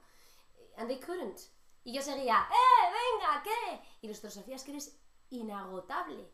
eh, 0.56 0.74
and 0.78 0.88
they 0.88 0.98
couldn't. 0.98 1.38
Y 1.84 1.92
yo 1.92 2.02
seguía, 2.02 2.48
¡eh, 2.50 2.92
venga, 2.98 3.42
qué! 3.42 3.80
Y 4.00 4.08
los 4.08 4.18
otros, 4.18 4.34
Sofía, 4.34 4.56
es 4.56 4.64
que 4.64 4.72
eres 4.72 4.98
inagotable. 5.30 6.32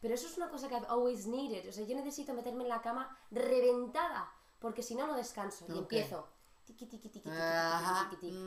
Pero 0.00 0.14
eso 0.14 0.26
es 0.26 0.36
una 0.36 0.48
cosa 0.48 0.68
que 0.68 0.76
I've 0.76 0.86
always 0.88 1.26
needed. 1.26 1.68
O 1.68 1.72
sea, 1.72 1.84
yo 1.84 1.96
necesito 1.96 2.32
meterme 2.32 2.62
en 2.62 2.68
la 2.70 2.80
cama 2.80 3.16
reventada, 3.30 4.32
porque 4.58 4.82
si 4.82 4.94
no, 4.94 5.06
no 5.06 5.14
descanso. 5.14 5.66
Y 5.68 5.72
Ok. 5.72 5.78
empiezo. 5.78 6.28
Tiqui, 6.64 6.86
tiqui, 6.86 7.08
tiqui. 7.08 7.28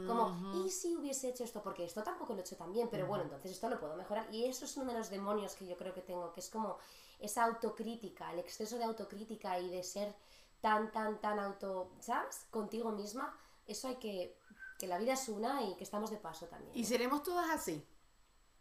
Como. 0.08 0.54
¿y 0.66 0.70
si 0.70 0.96
hubiese 0.96 1.30
hecho 1.30 1.44
esto? 1.46 1.62
Porque 1.62 1.86
esto 1.86 2.04
tampoco 2.04 2.34
lo 2.34 2.40
he 2.40 2.42
hecho 2.42 2.58
tan 2.58 2.72
bien, 2.74 2.90
pero 2.90 3.08
bueno, 3.08 3.24
entonces 3.24 3.52
esto 3.52 3.70
lo 3.70 3.80
puedo 3.80 3.96
mejorar. 3.96 4.28
Y 4.34 4.46
eso 4.46 4.66
es 4.66 4.76
uno 4.76 4.92
de 4.92 4.98
los 5.00 5.10
demonios 5.10 5.56
que 5.56 5.66
yo 5.66 5.78
creo 5.78 5.94
que 5.94 6.02
tengo, 6.02 6.34
que 6.34 6.42
es 6.42 6.50
como 6.50 6.78
esa 7.20 7.46
autocrítica, 7.46 8.32
el 8.34 8.40
exceso 8.40 8.78
de 8.78 8.84
autocrítica 8.84 9.58
y 9.60 9.70
de 9.70 9.84
ser 9.84 10.14
tan, 10.62 10.92
tan, 10.92 11.20
tan 11.20 11.40
auto, 11.40 11.92
¿sabes? 12.00 12.46
Contigo 12.50 12.92
misma. 12.92 13.36
Eso 13.68 13.88
hay 13.88 13.96
que, 13.96 14.38
que 14.78 14.88
la 14.88 14.98
vida 14.98 15.14
es 15.14 15.30
una 15.30 15.62
y 15.64 15.76
que 15.76 15.84
estamos 15.84 16.10
de 16.10 16.18
paso 16.18 16.48
también. 16.48 16.72
y 16.76 16.84
seremos 16.86 17.24
todas 17.24 17.50
así 17.50 17.86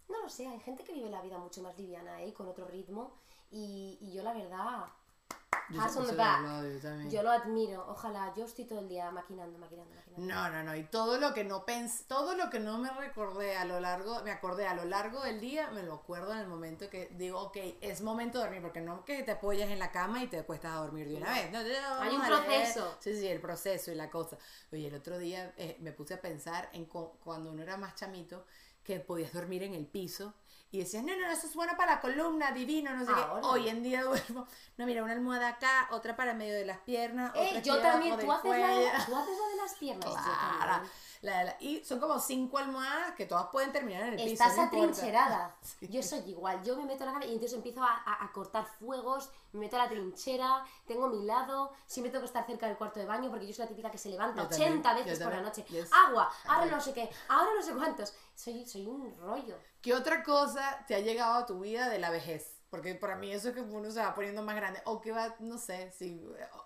No 0.08 0.22
lo 0.22 0.28
sé, 0.28 0.46
hay 0.46 0.60
gente 0.60 0.84
que 0.84 0.92
vive 0.92 1.10
la 1.10 1.22
vida 1.22 1.38
mucho 1.38 1.62
más 1.62 1.76
liviana, 1.78 2.22
¿eh? 2.22 2.32
Con 2.32 2.48
otro 2.48 2.66
ritmo. 2.66 3.14
Y, 3.50 3.98
y 4.00 4.12
yo 4.12 4.22
la 4.22 4.34
verdad, 4.34 4.86
Se- 5.70 5.98
on 5.98 6.06
the 6.06 6.12
lo 6.12 6.18
back. 6.18 6.38
aplaudo, 6.38 6.68
yo 6.70 6.78
también. 6.80 7.10
yo 7.10 7.22
lo 7.22 7.30
admiro. 7.30 7.86
Ojalá, 7.88 8.32
yo 8.34 8.44
estoy 8.44 8.64
todo 8.64 8.80
el 8.80 8.88
día 8.88 9.10
maquinando, 9.10 9.58
maquinando, 9.58 9.94
maquinando. 9.94 10.26
No, 10.34 10.48
no, 10.50 10.62
no. 10.62 10.74
Y 10.76 10.84
todo 10.84 11.18
lo 11.18 11.34
que 11.34 11.44
no 11.44 11.64
pens 11.66 12.04
todo 12.06 12.34
lo 12.34 12.48
que 12.50 12.58
no 12.58 12.78
me 12.78 12.90
recordé 12.90 13.56
a 13.56 13.64
lo 13.66 13.78
largo, 13.78 14.22
me 14.24 14.30
acordé 14.30 14.66
a 14.66 14.74
lo 14.74 14.84
largo 14.84 15.22
del 15.22 15.40
día, 15.40 15.70
me 15.70 15.82
lo 15.82 15.94
acuerdo 15.94 16.32
en 16.32 16.38
el 16.38 16.48
momento 16.48 16.88
que 16.88 17.08
digo, 17.16 17.38
ok, 17.40 17.56
es 17.80 18.00
momento 18.00 18.38
de 18.38 18.44
dormir, 18.44 18.62
porque 18.62 18.80
no 18.80 19.04
que 19.04 19.22
te 19.22 19.32
apoyas 19.32 19.68
en 19.70 19.78
la 19.78 19.92
cama 19.92 20.22
y 20.22 20.26
te 20.28 20.42
cuestas 20.44 20.72
a 20.72 20.76
dormir 20.78 21.08
de 21.08 21.16
una 21.16 21.32
vez. 21.32 21.50
No, 21.52 21.62
no, 21.62 22.00
Hay 22.02 22.16
un 22.16 22.22
proceso. 22.24 22.96
Sí, 23.00 23.14
sí, 23.14 23.26
el 23.26 23.40
proceso 23.40 23.90
y 23.92 23.94
la 23.94 24.10
cosa. 24.10 24.38
Oye, 24.72 24.86
el 24.88 24.94
otro 24.94 25.18
día 25.18 25.52
eh, 25.56 25.76
me 25.80 25.92
puse 25.92 26.14
a 26.14 26.20
pensar 26.20 26.68
en 26.72 26.86
cu- 26.86 27.12
cuando 27.22 27.50
uno 27.50 27.62
era 27.62 27.76
más 27.76 27.94
chamito, 27.94 28.44
que 28.82 29.00
podías 29.00 29.34
dormir 29.34 29.62
en 29.64 29.74
el 29.74 29.86
piso. 29.86 30.32
Y 30.70 30.80
decías, 30.80 31.02
no, 31.02 31.14
no, 31.16 31.26
no, 31.26 31.32
eso 31.32 31.46
es 31.46 31.54
bueno 31.54 31.72
para 31.78 31.94
la 31.94 32.00
columna, 32.00 32.52
divino, 32.52 32.94
no 32.94 33.04
sé 33.04 33.10
Ahora. 33.10 33.40
qué. 33.40 33.46
Hoy 33.46 33.68
en 33.70 33.82
día 33.82 34.02
duermo, 34.04 34.46
no, 34.76 34.86
mira, 34.86 35.02
una 35.02 35.12
almohada 35.14 35.48
acá, 35.48 35.88
otra 35.92 36.14
para 36.14 36.32
el 36.32 36.36
medio 36.36 36.54
de 36.54 36.66
las 36.66 36.78
piernas, 36.78 37.32
Eh, 37.34 37.48
otra 37.48 37.60
yo 37.62 37.80
también, 37.80 38.18
tú 38.18 38.30
haces, 38.30 38.50
la 38.50 38.68
de, 38.68 38.84
tú 39.06 39.16
haces 39.16 39.38
la 39.38 39.48
de 39.48 39.56
las 39.56 39.74
piernas. 39.78 40.14
también. 40.14 40.90
La- 41.22 41.42
la- 41.44 41.56
y 41.60 41.84
son 41.84 41.98
como 42.00 42.18
cinco 42.20 42.58
almohadas 42.58 43.14
que 43.16 43.26
todas 43.26 43.46
pueden 43.48 43.72
terminar 43.72 44.02
en 44.04 44.08
el 44.10 44.16
piso. 44.16 44.32
Estás 44.44 44.56
no 44.56 44.62
atrincherada. 44.64 45.56
Sí. 45.78 45.88
Yo 45.88 46.02
soy 46.02 46.20
igual. 46.26 46.62
Yo 46.62 46.76
me 46.76 46.84
meto 46.84 47.04
en 47.04 47.06
la 47.06 47.12
cama 47.14 47.24
y 47.24 47.32
entonces 47.34 47.56
empiezo 47.56 47.82
a, 47.82 47.92
a- 48.04 48.24
a 48.24 48.32
cortar 48.32 48.66
fuegos, 48.78 49.30
me 49.52 49.60
meto 49.60 49.76
a 49.76 49.80
la 49.84 49.88
trinchera, 49.88 50.64
tengo 50.86 51.08
mi 51.08 51.24
lado, 51.24 51.72
siempre 51.86 52.10
tengo 52.10 52.22
que 52.22 52.26
estar 52.26 52.46
cerca 52.46 52.66
del 52.66 52.76
cuarto 52.76 53.00
de 53.00 53.06
baño 53.06 53.30
porque 53.30 53.46
yo 53.46 53.52
soy 53.54 53.64
la 53.64 53.68
típica 53.68 53.90
que 53.90 53.98
se 53.98 54.08
levanta 54.08 54.42
Yo 54.42 54.48
también, 54.48 54.72
80 54.80 54.90
yo 54.90 55.04
veces 55.04 55.18
por 55.18 55.32
la 55.32 55.42
también. 55.42 55.44
noche. 55.44 55.64
Yes. 55.70 55.90
Agua, 56.06 56.32
ahora 56.46 56.66
no 56.70 56.80
sé 56.80 56.92
qué, 56.92 57.10
ahora 57.28 57.50
no 57.56 57.62
sé 57.62 57.72
cuántos. 57.74 58.14
Soy, 58.34 58.64
soy 58.66 58.86
un 58.86 59.16
rollo. 59.18 59.56
¿Qué 59.82 59.94
otra 59.94 60.22
cosa 60.22 60.84
te 60.86 60.94
ha 60.94 61.00
llegado 61.00 61.34
a 61.34 61.46
tu 61.46 61.60
vida 61.60 61.88
de 61.88 61.98
la 61.98 62.10
vejez? 62.10 62.57
Porque 62.70 62.94
para 62.94 63.16
mí 63.16 63.32
eso 63.32 63.48
es 63.48 63.54
que 63.54 63.62
uno 63.62 63.90
se 63.90 64.00
va 64.00 64.14
poniendo 64.14 64.42
más 64.42 64.54
grande. 64.54 64.80
O 64.84 65.00
que 65.00 65.10
va, 65.10 65.34
no 65.40 65.56
sé, 65.56 65.90
si, 65.92 66.22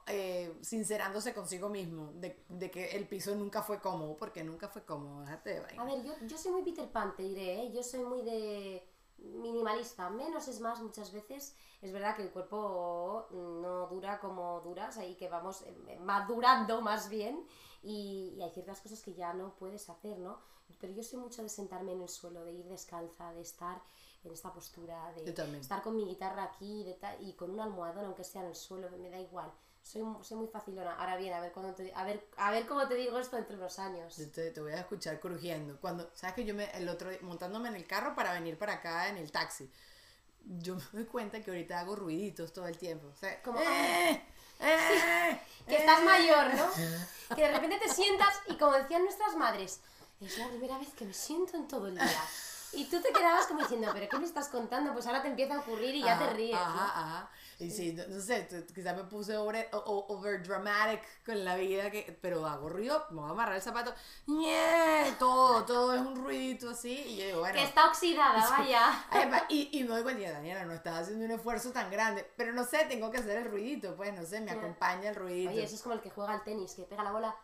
eh, 0.07 0.53
sincerándose 0.61 1.32
consigo 1.32 1.68
mismo. 1.68 2.12
De, 2.14 2.44
de 2.48 2.70
que 2.70 2.96
el 2.96 3.07
piso 3.07 3.34
nunca 3.34 3.62
fue 3.62 3.80
cómodo. 3.80 4.16
Porque 4.16 4.42
nunca 4.42 4.68
fue 4.68 4.84
cómodo. 4.84 5.20
Déjate 5.20 5.61
vaina. 5.61 5.82
A 5.82 5.84
ver, 5.84 6.03
yo, 6.03 6.12
yo 6.26 6.36
soy 6.36 6.53
muy 6.53 6.62
Peter 6.62 6.90
Pan, 6.90 7.14
te 7.14 7.22
diré, 7.22 7.62
¿eh? 7.62 7.72
Yo 7.72 7.82
soy 7.82 8.00
muy 8.00 8.22
de 8.22 8.84
minimalista. 9.18 10.11
Menos 10.11 10.48
es 10.48 10.61
más 10.61 10.80
muchas 10.80 11.12
veces. 11.12 11.57
Es 11.80 11.92
verdad 11.92 12.16
que 12.16 12.22
el 12.22 12.30
cuerpo 12.30 13.28
no 13.30 13.86
dura 13.86 14.18
como 14.18 14.61
dura, 14.61 14.88
o 14.88 14.92
sea, 14.92 15.07
y 15.07 15.14
que 15.14 15.28
vamos 15.28 15.62
eh, 15.62 15.98
madurando 16.00 16.80
más 16.80 17.09
bien. 17.09 17.46
Y, 17.82 18.34
y 18.36 18.42
hay 18.42 18.50
ciertas 18.50 18.80
cosas 18.80 19.03
que 19.03 19.14
ya 19.14 19.34
no 19.34 19.55
puedes 19.55 19.88
hacer, 19.88 20.18
¿no? 20.18 20.40
Pero 20.80 20.92
yo 20.94 21.03
soy 21.03 21.20
mucho 21.20 21.42
de 21.42 21.48
sentarme 21.48 21.92
en 21.92 22.03
el 22.03 22.09
suelo, 22.09 22.44
de 22.44 22.53
ir 22.53 22.64
descalza, 22.66 23.32
de 23.32 23.42
estar 23.42 23.80
en 24.24 24.32
esta 24.32 24.52
postura, 24.52 25.12
de 25.12 25.24
estar 25.60 25.82
con 25.82 25.96
mi 25.96 26.04
guitarra 26.06 26.44
aquí 26.44 26.84
de 26.84 26.96
y 27.20 27.32
con 27.34 27.50
un 27.50 27.60
almohadón, 27.60 28.04
aunque 28.06 28.24
sea 28.24 28.42
en 28.42 28.48
el 28.48 28.54
suelo, 28.56 28.88
me 28.98 29.10
da 29.10 29.18
igual. 29.18 29.52
Soy, 29.82 30.02
soy 30.22 30.36
muy 30.38 30.46
facilona. 30.46 30.94
Ahora 30.94 31.16
bien, 31.16 31.34
a 31.34 31.40
ver, 31.40 31.50
cuando 31.52 31.74
te- 31.74 31.92
a, 31.92 32.04
ver, 32.04 32.28
a 32.36 32.52
ver 32.52 32.66
cómo 32.66 32.86
te 32.86 32.94
digo 32.94 33.18
esto 33.18 33.36
entre 33.36 33.56
los 33.56 33.80
años. 33.80 34.14
Te, 34.32 34.50
te 34.52 34.60
voy 34.60 34.70
a 34.72 34.78
escuchar 34.80 35.18
crujiendo. 35.18 35.76
Cuando, 35.80 36.08
¿sabes 36.14 36.36
que 36.36 36.44
yo 36.44 36.54
me, 36.54 36.70
el 36.70 36.88
otro 36.88 37.10
día, 37.10 37.18
montándome 37.22 37.68
en 37.68 37.74
el 37.74 37.86
carro 37.86 38.14
para 38.14 38.32
venir 38.32 38.56
para 38.56 38.74
acá 38.74 39.08
en 39.08 39.16
el 39.16 39.32
taxi, 39.32 39.68
yo 40.44 40.76
me 40.76 40.82
doy 40.92 41.04
cuenta 41.06 41.40
que 41.42 41.50
ahorita 41.50 41.80
hago 41.80 41.96
ruiditos 41.96 42.52
todo 42.52 42.68
el 42.68 42.78
tiempo. 42.78 43.08
O 43.08 43.16
sea, 43.16 43.42
Como, 43.42 43.58
¡eh! 43.60 44.22
¡eh! 44.60 45.40
que 45.66 45.76
estás 45.78 46.00
¡eh! 46.00 46.04
mayor, 46.04 46.54
¿no? 46.54 46.66
Que 47.34 47.42
de 47.42 47.52
repente 47.52 47.78
te 47.78 47.88
sientas 47.88 48.34
y 48.46 48.56
como 48.58 48.72
decían 48.74 49.02
nuestras 49.02 49.34
madres, 49.36 49.80
es 50.20 50.38
la 50.38 50.46
primera 50.48 50.78
vez 50.78 50.90
que 50.94 51.06
me 51.06 51.14
siento 51.14 51.56
en 51.56 51.66
todo 51.66 51.88
el 51.88 51.94
día. 51.94 52.24
Y 52.74 52.84
tú 52.86 53.00
te 53.00 53.12
quedabas 53.12 53.46
como 53.46 53.60
diciendo, 53.60 53.88
¿pero 53.92 54.08
qué 54.08 54.18
me 54.18 54.24
estás 54.24 54.48
contando? 54.48 54.92
Pues 54.92 55.06
ahora 55.06 55.22
te 55.22 55.28
empieza 55.28 55.54
a 55.54 55.60
ocurrir 55.60 55.94
y 55.94 56.02
ya 56.02 56.18
te 56.18 56.24
Ajá, 56.24 56.32
ríes. 56.32 56.52
¿no? 56.52 56.58
Ajá, 56.60 57.00
ajá. 57.00 57.30
Y 57.58 57.70
sí, 57.70 57.92
no, 57.92 58.06
no 58.08 58.20
sé, 58.20 58.48
quizás 58.74 58.96
me 58.96 59.04
puse 59.04 59.36
over, 59.36 59.68
over 59.72 60.42
dramatic 60.42 61.00
con 61.24 61.44
la 61.44 61.56
vida, 61.56 61.90
que, 61.90 62.18
pero 62.20 62.46
hago 62.46 62.68
ruido, 62.68 63.06
me 63.10 63.20
voy 63.20 63.28
a 63.28 63.32
amarrar 63.32 63.56
el 63.56 63.62
zapato. 63.62 63.94
¡Nie! 64.26 65.12
todo, 65.18 65.64
todo 65.64 65.94
es 65.94 66.00
un 66.00 66.16
ruidito 66.16 66.70
así. 66.70 66.92
Y 66.92 67.16
yo 67.18 67.26
digo, 67.26 67.40
bueno. 67.40 67.54
Que 67.54 67.64
está 67.64 67.86
oxidada, 67.86 68.48
vaya. 68.50 69.04
Ay, 69.10 69.30
Y, 69.48 69.78
y 69.78 69.84
me 69.84 69.90
doy 69.90 70.02
cuenta, 70.02 70.30
Daniela, 70.30 70.64
no 70.64 70.72
estás 70.72 71.02
haciendo 71.02 71.24
un 71.24 71.30
esfuerzo 71.30 71.70
tan 71.70 71.90
grande. 71.90 72.28
Pero 72.36 72.52
no 72.52 72.64
sé, 72.64 72.86
tengo 72.88 73.10
que 73.10 73.18
hacer 73.18 73.38
el 73.38 73.44
ruidito, 73.44 73.94
pues, 73.96 74.12
no 74.14 74.24
sé, 74.24 74.40
me 74.40 74.50
acompaña 74.50 75.10
el 75.10 75.14
ruidito. 75.14 75.50
Oye, 75.50 75.62
eso 75.62 75.74
es 75.76 75.82
como 75.82 75.94
el 75.94 76.00
que 76.00 76.10
juega 76.10 76.32
al 76.32 76.42
tenis, 76.44 76.74
que 76.74 76.82
pega 76.82 77.04
la 77.04 77.12
bola. 77.12 77.36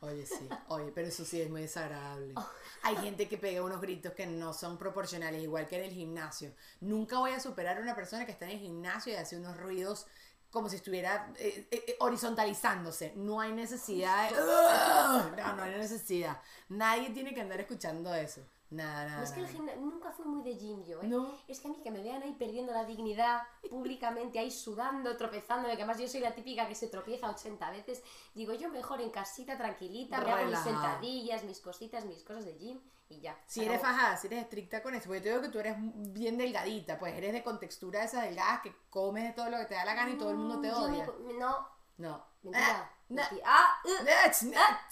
Oye, 0.00 0.26
sí, 0.26 0.48
oye, 0.68 0.92
pero 0.94 1.08
eso 1.08 1.24
sí 1.24 1.40
es 1.40 1.48
muy 1.48 1.62
desagradable. 1.62 2.34
Hay 2.82 2.96
gente 2.96 3.28
que 3.28 3.38
pega 3.38 3.62
unos 3.62 3.80
gritos 3.80 4.12
que 4.12 4.26
no 4.26 4.52
son 4.52 4.76
proporcionales, 4.76 5.42
igual 5.42 5.66
que 5.66 5.76
en 5.76 5.84
el 5.84 5.92
gimnasio. 5.92 6.54
Nunca 6.80 7.18
voy 7.18 7.32
a 7.32 7.40
superar 7.40 7.78
a 7.78 7.80
una 7.80 7.94
persona 7.94 8.26
que 8.26 8.32
está 8.32 8.44
en 8.46 8.52
el 8.52 8.58
gimnasio 8.58 9.12
y 9.12 9.16
hace 9.16 9.36
unos 9.36 9.56
ruidos 9.56 10.06
como 10.50 10.68
si 10.68 10.76
estuviera 10.76 11.32
eh, 11.36 11.66
eh, 11.70 11.84
eh, 11.88 11.96
horizontalizándose. 11.98 13.12
No 13.16 13.40
hay 13.40 13.52
necesidad 13.52 14.30
de... 14.30 14.36
No, 14.36 15.56
no 15.56 15.62
hay 15.62 15.76
necesidad. 15.76 16.40
Nadie 16.68 17.10
tiene 17.10 17.34
que 17.34 17.40
andar 17.40 17.60
escuchando 17.60 18.14
eso. 18.14 18.40
Nada, 18.74 19.06
nada. 19.06 19.22
es 19.22 19.30
que 19.30 19.40
el 19.40 19.46
gimnasio, 19.46 19.80
nunca 19.80 20.10
fui 20.10 20.24
muy 20.26 20.42
de 20.42 20.56
gym 20.56 20.84
yo, 20.84 21.00
¿eh? 21.00 21.06
No. 21.06 21.32
Es 21.46 21.60
que 21.60 21.68
a 21.68 21.70
mí 21.70 21.78
que 21.82 21.90
me 21.90 22.02
vean 22.02 22.22
ahí 22.22 22.32
perdiendo 22.32 22.72
la 22.72 22.84
dignidad 22.84 23.42
públicamente, 23.70 24.38
ahí 24.38 24.50
sudando, 24.50 25.16
tropezándome, 25.16 25.76
que 25.76 25.82
además 25.82 26.00
yo 26.00 26.08
soy 26.08 26.20
la 26.20 26.34
típica 26.34 26.66
que 26.66 26.74
se 26.74 26.88
tropieza 26.88 27.30
80 27.30 27.70
veces. 27.70 28.02
Digo, 28.34 28.52
yo 28.54 28.68
mejor 28.70 29.00
en 29.00 29.10
casita, 29.10 29.56
tranquilita, 29.56 30.20
me 30.20 30.32
hago 30.32 30.46
mis 30.46 30.58
sentadillas, 30.58 31.44
mis 31.44 31.60
cositas, 31.60 32.04
mis 32.04 32.22
cosas 32.24 32.44
de 32.46 32.54
gym 32.58 32.80
y 33.08 33.20
ya. 33.20 33.38
Si 33.46 33.64
eres 33.64 33.80
fajada, 33.80 34.16
si 34.16 34.26
eres 34.26 34.40
estricta 34.40 34.82
con 34.82 34.94
eso, 34.94 35.06
porque 35.06 35.20
te 35.20 35.28
digo 35.28 35.42
que 35.42 35.48
tú 35.50 35.58
eres 35.60 35.76
bien 35.78 36.36
delgadita, 36.36 36.98
pues 36.98 37.14
eres 37.14 37.32
de 37.32 37.44
contextura 37.44 38.00
de 38.00 38.06
esas 38.06 38.22
delgadas 38.24 38.60
que 38.62 38.74
comes 38.90 39.24
de 39.24 39.32
todo 39.34 39.50
lo 39.50 39.58
que 39.58 39.66
te 39.66 39.74
da 39.74 39.84
la 39.84 39.94
gana 39.94 40.10
y 40.10 40.18
todo 40.18 40.30
el 40.30 40.36
mundo 40.36 40.60
te 40.60 40.68
Mm, 40.68 40.70
yo 40.72 40.88
me 40.88 40.92
odia. 40.94 41.06
no, 41.38 41.68
No. 41.98 42.24
mentira. 42.42 42.66
Ah, 42.80 42.90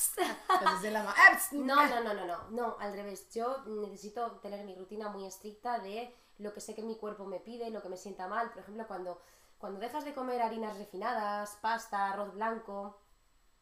no. 1.53 1.77
No, 1.91 2.03
no, 2.03 2.15
no, 2.15 2.27
no, 2.27 2.49
no, 2.51 2.77
al 2.79 2.93
revés. 2.93 3.31
Yo 3.33 3.65
necesito 3.67 4.39
tener 4.41 4.65
mi 4.65 4.75
rutina 4.75 5.09
muy 5.09 5.27
estricta 5.27 5.79
de 5.79 6.15
lo 6.39 6.53
que 6.53 6.61
sé 6.61 6.75
que 6.75 6.83
mi 6.83 6.97
cuerpo 6.97 7.25
me 7.25 7.41
pide, 7.41 7.71
lo 7.71 7.83
que 7.83 7.89
me 7.89 7.97
sienta 7.97 8.29
mal. 8.29 8.51
Por 8.51 8.63
ejemplo, 8.63 8.87
cuando, 8.87 9.21
cuando 9.59 9.81
dejas 9.81 10.05
de 10.05 10.15
comer 10.15 10.43
harinas 10.43 10.77
refinadas, 10.79 11.57
pasta, 11.61 12.11
arroz 12.11 12.33
blanco, 12.35 12.99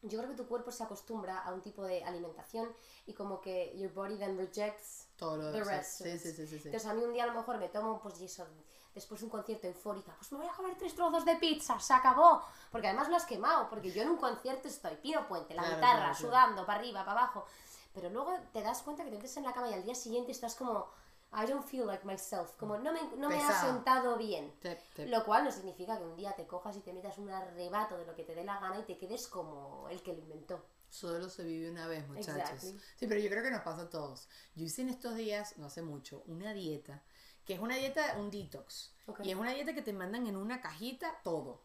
yo 0.03 0.17
creo 0.17 0.31
que 0.31 0.37
tu 0.37 0.47
cuerpo 0.47 0.71
se 0.71 0.83
acostumbra 0.83 1.39
a 1.39 1.53
un 1.53 1.61
tipo 1.61 1.83
de 1.83 2.03
alimentación 2.03 2.73
y 3.05 3.13
como 3.13 3.39
que 3.39 3.77
your 3.77 3.93
body 3.93 4.17
then 4.17 4.37
rejects 4.37 5.07
Todo 5.15 5.37
lo 5.37 5.51
the 5.51 5.63
rest. 5.63 6.01
sí, 6.01 6.17
sí, 6.17 6.47
sí. 6.47 6.55
Entonces 6.55 6.85
a 6.85 6.93
mí 6.93 7.03
un 7.03 7.13
día 7.13 7.25
a 7.25 7.27
lo 7.27 7.33
mejor 7.33 7.57
me 7.57 7.69
tomo, 7.69 8.01
pues 8.01 8.19
eso, 8.21 8.47
después 8.93 9.19
de 9.21 9.25
un 9.25 9.31
concierto 9.31 9.67
eufórica, 9.67 10.13
pues 10.17 10.31
me 10.31 10.39
voy 10.39 10.47
a 10.47 10.51
comer 10.53 10.75
tres 10.77 10.93
trozos 10.95 11.23
de 11.25 11.35
pizza, 11.35 11.79
se 11.79 11.93
acabó. 11.93 12.41
Porque 12.71 12.87
además 12.87 13.09
lo 13.09 13.15
has 13.15 13.25
quemado, 13.25 13.69
porque 13.69 13.91
yo 13.91 14.01
en 14.03 14.09
un 14.09 14.17
concierto 14.17 14.67
estoy, 14.67 14.95
Pino 14.97 15.27
Puente, 15.27 15.53
la 15.53 15.61
Claro, 15.63 15.75
guitarra, 15.77 15.97
claro, 15.97 16.15
claro. 16.17 16.27
sudando, 16.29 16.65
para 16.65 16.79
arriba, 16.79 17.05
para 17.05 17.19
abajo. 17.21 17.45
Pero 17.93 18.09
luego 18.09 18.33
te 18.53 18.61
das 18.61 18.81
cuenta 18.83 19.03
que 19.03 19.09
te 19.11 19.17
metes 19.17 19.35
en 19.37 19.43
la 19.43 19.53
cama 19.53 19.69
y 19.69 19.73
al 19.73 19.83
día 19.83 19.95
siguiente 19.95 20.31
estás 20.31 20.55
como, 20.55 20.87
I 21.33 21.45
don't 21.45 21.65
feel 21.65 21.85
like 21.85 22.05
myself, 22.05 22.53
como 22.57 22.77
no 22.77 22.91
me, 22.93 23.01
no 23.17 23.29
me 23.29 23.41
ha 23.41 23.61
sentado 23.61 24.17
bien. 24.17 24.53
Lo 24.97 25.23
cual 25.25 25.43
no 25.45 25.51
significa 25.51 25.97
que 25.97 26.03
un 26.03 26.15
día 26.15 26.33
te 26.33 26.45
cojas 26.47 26.75
y 26.77 26.81
te 26.81 26.93
metas 26.93 27.17
un 27.17 27.29
arrebato 27.29 27.97
de 27.97 28.05
lo 28.05 28.15
que 28.15 28.23
te 28.23 28.35
dé 28.35 28.43
la 28.43 28.59
gana 28.59 28.79
y 28.79 28.83
te 28.83 28.97
quedes 28.97 29.27
como 29.27 29.87
el 29.89 30.01
que 30.01 30.13
lo 30.13 30.19
inventó. 30.19 30.63
Solo 30.89 31.29
se 31.29 31.43
vive 31.43 31.71
una 31.71 31.87
vez, 31.87 32.05
muchachos. 32.09 32.35
Exactly. 32.35 32.81
Sí, 32.97 33.07
pero 33.07 33.19
yo 33.21 33.29
creo 33.29 33.41
que 33.43 33.51
nos 33.51 33.61
pasa 33.61 33.83
a 33.83 33.89
todos. 33.89 34.27
Yo 34.55 34.65
hice 34.65 34.81
en 34.81 34.89
estos 34.89 35.15
días, 35.15 35.57
no 35.57 35.67
hace 35.67 35.81
mucho, 35.81 36.21
una 36.27 36.51
dieta, 36.53 37.01
que 37.51 37.55
es 37.55 37.61
una 37.61 37.75
dieta, 37.75 38.15
un 38.17 38.31
detox. 38.31 38.93
Ok. 39.07 39.19
Y 39.25 39.31
es 39.31 39.35
una 39.35 39.51
dieta 39.51 39.73
que 39.73 39.81
te 39.81 39.91
mandan 39.91 40.25
en 40.25 40.37
una 40.37 40.61
cajita 40.61 41.19
todo. 41.21 41.61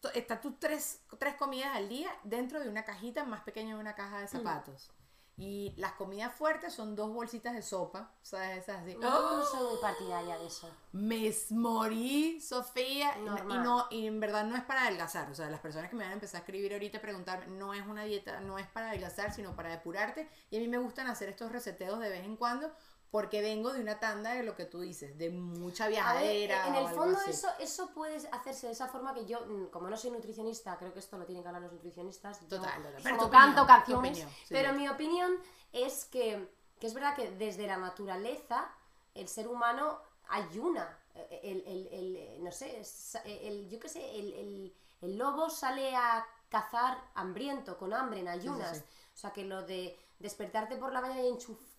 To- 0.00 0.10
Está 0.14 0.40
tus 0.40 0.58
tres, 0.58 1.00
tres 1.16 1.36
comidas 1.36 1.76
al 1.76 1.88
día 1.88 2.10
dentro 2.24 2.58
de 2.58 2.68
una 2.68 2.84
cajita 2.84 3.22
más 3.24 3.42
pequeña 3.42 3.76
de 3.76 3.80
una 3.80 3.94
caja 3.94 4.16
Mm. 4.18 4.20
de 4.22 4.26
zapatos. 4.26 4.90
Y 5.36 5.72
las 5.78 5.92
comidas 5.92 6.34
fuertes 6.34 6.74
son 6.74 6.94
dos 6.94 7.10
bolsitas 7.12 7.54
de 7.54 7.62
sopa, 7.62 8.12
¿sabes? 8.20 8.58
Esas 8.58 8.82
así. 8.82 8.96
No, 8.96 9.08
¡Oh! 9.08 9.42
soy 9.44 9.66
muy 9.72 9.80
partidaria 9.80 10.36
de 10.38 10.46
eso. 10.46 10.68
Me 10.92 11.32
morí, 11.50 12.38
Sofía, 12.40 13.16
y- 13.18 13.22
no, 13.24 13.86
y 13.90 14.06
en 14.06 14.20
verdad 14.20 14.44
no 14.44 14.56
es 14.56 14.62
para 14.64 14.82
adelgazar. 14.82 15.30
O 15.30 15.34
sea, 15.34 15.48
las 15.48 15.60
personas 15.60 15.88
que 15.88 15.96
me 15.96 16.02
van 16.02 16.10
a 16.10 16.14
empezar 16.14 16.38
a 16.40 16.40
escribir 16.40 16.72
ahorita 16.72 17.00
preguntarme, 17.00 17.46
no 17.46 17.72
es 17.74 17.86
una 17.86 18.04
dieta, 18.04 18.40
no 18.40 18.58
es 18.58 18.66
para 18.66 18.88
adelgazar, 18.90 19.32
sino 19.32 19.56
para 19.56 19.70
depurarte. 19.70 20.28
Y 20.50 20.56
a 20.56 20.60
mí 20.60 20.68
me 20.68 20.78
gustan 20.78 21.06
hacer 21.06 21.28
estos 21.30 21.50
reseteos 21.50 21.98
de 22.00 22.10
vez 22.10 22.24
en 22.24 22.36
cuando, 22.36 22.70
porque 23.12 23.42
vengo 23.42 23.72
de 23.72 23.80
una 23.80 24.00
tanda 24.00 24.32
de 24.32 24.42
lo 24.42 24.56
que 24.56 24.64
tú 24.64 24.80
dices, 24.80 25.16
de 25.18 25.30
mucha 25.30 25.84
A 25.84 25.88
ver, 25.88 25.94
viajadera. 25.94 26.66
en 26.66 26.74
o 26.74 26.78
el 26.78 26.86
algo 26.86 27.00
fondo 27.02 27.18
así. 27.20 27.30
eso, 27.30 27.48
eso 27.60 27.90
puede 27.94 28.16
hacerse 28.32 28.66
de 28.66 28.72
esa 28.72 28.88
forma 28.88 29.14
que 29.14 29.24
yo, 29.26 29.46
mm, 29.46 29.66
como 29.66 29.88
no 29.88 29.96
soy 29.96 30.10
nutricionista, 30.10 30.76
creo 30.78 30.92
que 30.92 30.98
esto 30.98 31.16
lo 31.18 31.24
tienen 31.26 31.42
que 31.44 31.48
hablar 31.48 31.62
los 31.62 31.72
nutricionistas. 31.74 32.40
yo 32.40 32.48
Total, 32.48 32.82
solo 32.82 32.96
Pero 33.04 33.16
tu 33.18 33.30
canto 33.30 33.62
opinión, 33.62 33.66
canciones, 33.66 34.10
opinión, 34.10 34.28
sí. 34.30 34.46
pero 34.48 34.72
mi 34.72 34.88
opinión 34.88 35.30
es 35.72 36.06
que, 36.06 36.48
que 36.80 36.86
es 36.88 36.94
verdad 36.94 37.14
que 37.14 37.30
desde 37.32 37.66
la 37.66 37.76
naturaleza 37.76 38.68
el 39.14 39.28
ser 39.28 39.46
humano 39.46 40.00
ayuna. 40.28 40.98
El, 41.42 41.62
el- 41.66 41.88
el- 41.92 42.42
no 42.44 42.50
sé, 42.50 42.82
el, 43.26 43.68
yo 43.68 43.78
qué 43.78 43.88
sé, 43.90 44.18
el, 44.18 44.32
el- 44.32 44.74
el 45.02 45.18
lobo 45.18 45.50
sale 45.50 45.94
a 45.94 46.26
cazar 46.48 46.96
hambriento, 47.14 47.76
con 47.76 47.92
hambre, 47.92 48.20
en 48.20 48.28
ayunas. 48.28 48.78
sí. 48.78 48.84
O 49.14 49.18
sea, 49.18 49.30
que 49.34 49.44
lo 49.44 49.62
de 49.66 49.98
despertarte 50.18 50.76
por 50.76 50.90
la 50.92 51.02
mañana 51.02 51.20
y 51.20 51.28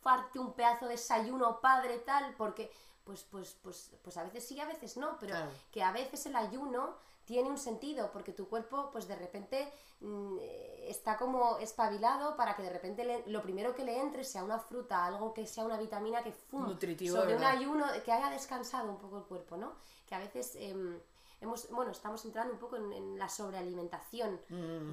enchufarte 0.03 0.39
un 0.39 0.53
pedazo 0.53 0.85
de 0.85 0.91
desayuno 0.91 1.59
padre 1.61 1.99
tal, 1.99 2.33
porque 2.37 2.71
pues, 3.03 3.23
pues, 3.23 3.57
pues, 3.61 3.91
pues 4.01 4.17
a 4.17 4.23
veces 4.23 4.45
sí, 4.47 4.59
a 4.59 4.65
veces 4.65 4.95
no, 4.97 5.17
pero 5.19 5.33
Claro. 5.35 5.51
que 5.71 5.83
a 5.83 5.91
veces 5.91 6.25
el 6.25 6.35
ayuno 6.35 6.95
tiene 7.25 7.49
un 7.49 7.57
sentido, 7.57 8.11
porque 8.11 8.33
tu 8.33 8.47
cuerpo 8.49 8.89
pues 8.91 9.07
de 9.07 9.15
repente 9.15 9.71
mm, 10.01 10.37
eh, 10.41 10.85
está 10.89 11.17
como 11.17 11.57
espabilado 11.59 12.35
para 12.35 12.55
que 12.55 12.63
de 12.63 12.69
repente 12.69 13.03
le- 13.05 13.23
lo 13.27 13.41
primero 13.41 13.73
que 13.75 13.83
le 13.85 13.97
entre 13.99 14.23
sea 14.25 14.43
una 14.43 14.59
fruta, 14.59 15.05
algo 15.05 15.33
que 15.33 15.45
sea 15.47 15.63
una 15.65 15.77
vitamina 15.77 16.21
que 16.23 16.31
fum, 16.33 16.65
Nutritivo, 16.67 17.15
sobre 17.17 17.35
un 17.37 17.43
ayuno, 17.43 17.85
que 18.03 18.11
haya 18.11 18.29
descansado 18.29 18.89
un 18.89 18.97
poco 18.97 19.17
el 19.17 19.23
cuerpo, 19.23 19.57
¿no? 19.57 19.73
Que 20.07 20.15
a 20.15 20.19
veces... 20.19 20.55
em, 20.57 20.99
Hemos, 21.41 21.69
bueno, 21.71 21.91
estamos 21.91 22.23
entrando 22.23 22.53
un 22.53 22.59
poco 22.59 22.77
en, 22.77 22.93
en 22.93 23.19
la 23.19 23.27
sobrealimentación, 23.27 24.39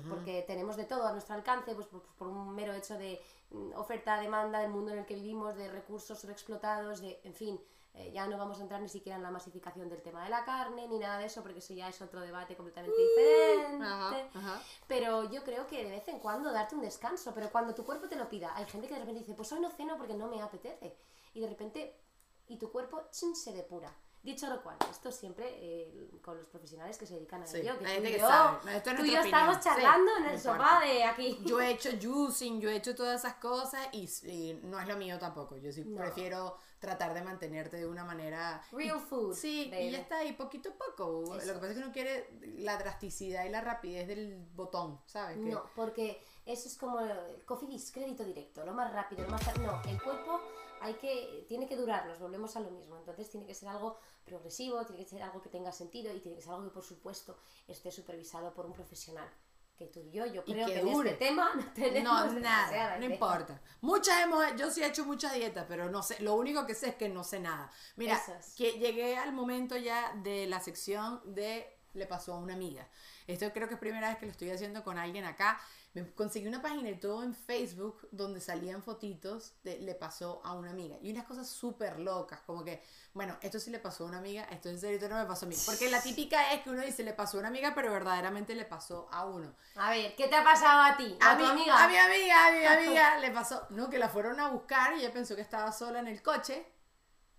porque 0.09 0.43
tenemos 0.49 0.75
de 0.77 0.83
todo 0.85 1.07
a 1.07 1.13
nuestro 1.13 1.37
alcance, 1.37 1.77
pues 1.77 1.87
por 2.19 2.27
un 2.27 2.53
mero 2.57 2.73
hecho 2.73 2.99
de 2.99 3.23
mm, 3.51 3.73
oferta, 3.75 4.21
demanda 4.21 4.61
del 4.61 4.71
mundo 4.71 4.93
en 4.93 4.99
el 4.99 5.07
que 5.07 5.15
vivimos, 5.15 5.57
de 5.57 5.69
recursos 5.69 6.19
sobreexplotados, 6.19 7.01
de, 7.01 7.21
en 7.25 7.35
fin, 7.35 7.61
eh, 7.95 8.13
ya 8.13 8.27
no 8.27 8.39
vamos 8.39 8.59
a 8.59 8.63
entrar 8.63 8.81
ni 8.81 8.89
siquiera 8.89 9.17
en 9.17 9.23
la 9.23 9.31
masificación 9.31 9.89
del 9.89 10.01
tema 10.01 10.23
de 10.23 10.31
la 10.31 10.45
carne, 10.45 10.87
ni 10.87 10.99
nada 10.99 11.19
de 11.19 11.27
eso, 11.27 11.43
porque 11.43 11.59
eso 11.59 11.75
ya 11.75 11.89
es 11.89 12.01
otro 12.01 12.21
debate 12.21 12.57
completamente 12.57 12.97
diferente. 12.97 13.85
Ajá, 13.85 14.29
ajá. 14.35 14.63
Pero 14.87 15.31
yo 15.31 15.43
creo 15.43 15.67
que 15.67 15.85
de 15.85 15.91
vez 15.91 16.07
en 16.09 16.21
cuando 16.21 16.53
darte 16.53 16.77
un 16.77 16.83
descanso, 16.83 17.33
pero 17.35 17.51
cuando 17.51 17.75
tu 17.75 17.85
cuerpo 17.85 18.09
te 18.09 18.17
lo 18.17 18.29
pida, 18.29 18.55
hay 18.55 18.65
gente 18.67 18.87
que 18.87 18.95
de 18.95 19.01
repente 19.01 19.21
dice, 19.21 19.35
pues 19.35 19.51
hoy 19.53 19.61
no 19.61 19.71
ceno 19.71 19.97
porque 19.97 20.15
no 20.15 20.29
me 20.29 20.41
apetece. 20.41 20.97
Y 21.35 21.41
de 21.41 21.49
repente, 21.49 22.01
y 22.47 22.59
tu 22.59 22.71
cuerpo 22.71 23.03
chin, 23.11 23.35
se 23.35 23.53
depura. 23.53 23.93
Dicho 24.23 24.47
lo 24.49 24.63
cual, 24.63 24.77
esto 24.91 25.11
siempre 25.11 25.47
eh, 25.49 26.11
con 26.23 26.37
los 26.37 26.47
profesionales 26.49 26.99
que 26.99 27.07
se 27.07 27.15
dedican 27.15 27.43
a 27.43 27.47
Sí, 27.47 27.57
ello, 27.59 27.79
que 27.79 27.87
hay 27.87 27.97
tú 27.97 28.03
gente 28.03 28.09
y 28.11 28.13
que 28.13 28.21
yo, 28.21 28.29
sabe. 28.29 28.59
No, 28.65 28.71
esto 28.73 28.91
es 28.91 28.97
tú 28.97 29.03
y 29.05 29.07
yo 29.07 29.13
nuestra 29.15 29.39
estamos 29.39 29.57
opinión. 29.57 29.77
Sí, 29.77 29.83
charlando 29.83 30.17
en 30.19 30.25
el 30.27 30.41
sofá 30.41 30.81
de 30.81 31.05
aquí. 31.05 31.39
Yo 31.47 31.61
he 31.61 31.71
hecho 31.71 31.89
juicing, 32.03 32.61
yo 32.61 32.69
he 32.69 32.77
hecho 32.77 32.95
todas 32.95 33.19
esas 33.21 33.35
cosas 33.37 33.89
y, 33.93 34.09
y 34.29 34.61
no 34.65 34.79
es 34.79 34.87
lo 34.87 34.97
mío 34.99 35.19
tampoco. 35.19 35.57
Yo 35.57 35.73
sí 35.73 35.85
No. 35.87 36.03
prefiero 36.03 36.59
tratar 36.81 37.15
de 37.15 37.23
mantenerte 37.23 37.79
de 37.79 37.87
una 37.87 38.05
manera... 38.05 38.63
Real 38.73 38.99
y- 38.99 39.01
food, 39.01 39.35
Sí, 39.35 39.65
y 39.69 39.71
baby. 39.71 39.91
ya 39.93 39.99
está, 39.99 40.23
y 40.25 40.33
poquito 40.35 40.69
a 40.71 40.73
poco. 40.75 41.23
Lo 41.27 41.37
Eso. 41.37 41.55
que 41.55 41.59
pasa 41.59 41.69
es 41.73 41.79
que 41.79 41.83
uno 41.85 41.93
quiere 41.93 42.29
la 42.59 42.77
drasticidad 42.77 43.45
y 43.47 43.49
la 43.49 43.61
rapidez 43.63 44.07
del 44.07 44.37
botón, 44.55 45.01
¿sabes? 45.07 45.37
Que- 45.39 45.45
No, 45.51 45.65
porque 45.75 46.23
eso 46.45 46.69
es 46.69 46.77
como 46.77 47.01
el 47.01 47.43
coffee 47.47 47.69
dis, 47.69 47.91
crédito 47.91 48.23
directo, 48.25 48.65
lo 48.67 48.73
más 48.75 48.93
rápido, 48.93 49.25
lo 49.25 49.31
más... 49.31 49.59
No, 49.59 49.81
el 49.89 50.03
cuerpo 50.03 50.41
hay 50.81 50.95
que, 50.95 51.45
tiene 51.49 51.67
que 51.67 51.77
durarnos, 51.77 52.19
volvemos 52.19 52.57
a 52.57 52.61
lo 52.61 52.71
mismo. 52.71 52.97
Entonces 52.97 53.31
tiene 53.31 53.47
que 53.47 53.55
ser 53.55 53.69
algo 53.69 53.99
progresivo, 54.25 54.85
tiene 54.87 55.03
que 55.05 55.09
ser 55.09 55.23
algo 55.23 55.41
que 55.43 55.49
tenga 55.49 55.73
sentido 55.73 56.15
y 56.15 56.21
tiene 56.21 56.37
que 56.37 56.43
ser 56.43 56.53
algo 56.53 56.65
que, 56.65 56.71
por 56.71 56.85
supuesto, 56.85 57.39
esté 57.69 57.91
supervisado 57.91 58.53
por 58.55 58.67
un 58.67 58.73
profesional. 58.73 59.29
Que 59.77 59.87
tú 59.87 60.01
y 60.01 60.11
yo, 60.11 60.27
yo 60.27 60.43
Y 60.45 60.53
creo 60.53 60.67
que 60.67 60.75
que, 60.75 60.81
en 60.81 60.89
este 60.89 61.15
tema 61.15 61.55
no 61.55 61.73
tenemos 61.73 62.35
No, 62.35 62.41
nada, 62.41 62.99
no 62.99 63.05
importa. 63.07 63.63
Muchas 63.81 64.21
hemos, 64.21 64.45
yo 64.57 64.71
sí 64.71 64.83
he 64.83 64.87
hecho 64.87 65.07
muchas 65.07 65.33
dietas, 65.33 65.65
pero 65.67 65.89
no 65.89 66.03
sé, 66.03 66.21
lo 66.21 66.35
único 66.35 66.67
que 66.67 66.75
sé 66.75 66.91
es 66.91 66.95
que 66.97 67.09
no 67.09 67.25
sé 67.25 67.41
nada. 67.41 67.73
Mira, 67.97 68.21
que 68.57 68.73
llegué 68.73 69.17
al 69.17 69.33
momento 69.33 69.79
ya 69.79 70.13
de 70.17 70.47
la 70.47 70.61
sección 70.61 71.23
de 71.25 71.81
le 71.95 72.07
pasó 72.07 72.35
a 72.35 72.39
una 72.39 72.55
amiga. 72.55 72.89
Esto 73.27 73.51
creo 73.53 73.69
que 73.69 73.75
es 73.75 73.81
primera 73.81 74.09
vez 74.09 74.19
que 74.19 74.27
lo 74.27 74.33
estoy 74.33 74.51
haciendo 74.51 74.85
con 74.85 74.99
alguien 74.99 75.25
acá. 75.25 75.61
Me 75.93 76.09
conseguí 76.15 76.47
una 76.47 76.63
página 76.63 76.89
y 76.91 77.01
todo 77.01 77.25
en 77.25 77.35
Facebook 77.35 78.07
donde 78.13 78.41
salían 78.41 78.81
fotitos 78.83 79.55
de 79.65 79.81
le 79.81 79.97
pasó 79.97 80.41
a 80.45 80.53
una 80.55 80.71
amiga. 80.71 80.97
Y 81.03 81.11
unas 81.11 81.27
cosas 81.27 81.49
súper 81.49 81.99
locas, 81.99 82.41
como 82.43 82.63
que, 82.63 82.81
bueno, 83.13 83.37
esto 83.43 83.59
sí 83.59 83.71
le 83.71 83.81
pasó 83.81 84.05
a 84.05 84.09
una 84.09 84.19
amiga, 84.19 84.45
esto 84.45 84.69
en 84.69 84.79
serio 84.79 84.99
esto 84.99 85.09
no 85.09 85.17
me 85.17 85.27
pasó 85.27 85.47
a 85.47 85.49
mí. 85.49 85.57
Porque 85.67 85.91
la 85.91 86.01
típica 86.01 86.53
es 86.53 86.63
que 86.63 86.71
uno 86.71 86.83
dice 86.83 87.03
le 87.03 87.13
pasó 87.13 87.39
a 87.39 87.41
una 87.41 87.49
amiga, 87.49 87.75
pero 87.75 87.93
verdaderamente 87.93 88.55
le 88.55 88.65
pasó 88.67 89.09
a 89.11 89.27
uno. 89.27 89.53
A 89.75 89.91
ver, 89.91 90.15
¿qué 90.15 90.29
te 90.29 90.37
ha 90.37 90.45
pasado 90.45 90.81
a 90.83 90.97
ti? 90.97 91.17
¿A, 91.21 91.33
A 91.33 91.37
tu 91.37 91.43
mi, 91.43 91.51
amiga? 91.51 91.85
a 91.85 91.89
mi 91.89 91.97
amiga, 91.97 92.47
a 92.47 92.53
mi 92.53 92.65
amiga 92.87 93.19
le 93.19 93.31
pasó, 93.33 93.67
no, 93.71 93.91
que 93.91 93.99
la 93.99 94.09
fueron 94.09 94.39
a 94.39 94.49
buscar 94.49 94.93
y 94.97 95.01
ella 95.01 95.13
pensó 95.13 95.35
que 95.35 95.43
estaba 95.43 95.73
sola 95.73 95.99
en 95.99 96.07
el 96.07 96.23
coche 96.23 96.67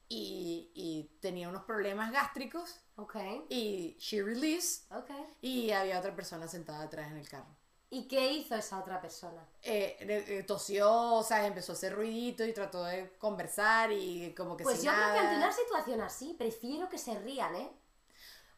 y, 0.10 0.72
y 0.76 1.18
tenía 1.22 1.48
unos 1.48 1.64
problemas 1.64 2.12
gástricos 2.12 2.82
Ok, 2.98 3.16
y 3.50 3.96
she 3.98 4.22
released 4.22 4.92
ok. 4.94 5.10
y 5.42 5.72
había 5.72 5.98
otra 6.00 6.14
persona 6.14 6.48
sentada 6.50 6.84
atrás 6.84 7.10
en 7.12 7.18
el 7.18 7.30
carro. 7.30 7.56
¿Y 7.94 8.08
qué 8.08 8.32
hizo 8.32 8.56
esa 8.56 8.80
otra 8.80 9.02
persona? 9.02 9.46
Eh, 9.62 9.98
eh, 10.00 10.44
tosió, 10.44 10.90
o 11.16 11.24
sea, 11.24 11.46
empezó 11.46 11.74
a 11.74 11.76
hacer 11.76 11.94
ruidito 11.94 12.46
y 12.46 12.54
trató 12.54 12.86
de 12.86 13.12
conversar 13.18 13.92
y 13.92 14.34
como 14.34 14.56
que 14.56 14.64
Pues 14.64 14.78
sin 14.78 14.86
yo 14.86 14.92
creo 14.94 15.08
que 15.08 15.12
nada. 15.18 15.30
ante 15.30 15.36
una 15.44 15.52
situación 15.52 16.02
así, 16.02 16.34
prefiero 16.38 16.88
que 16.88 16.98
se 16.98 17.20
rían, 17.20 17.54
¿eh? 17.56 17.70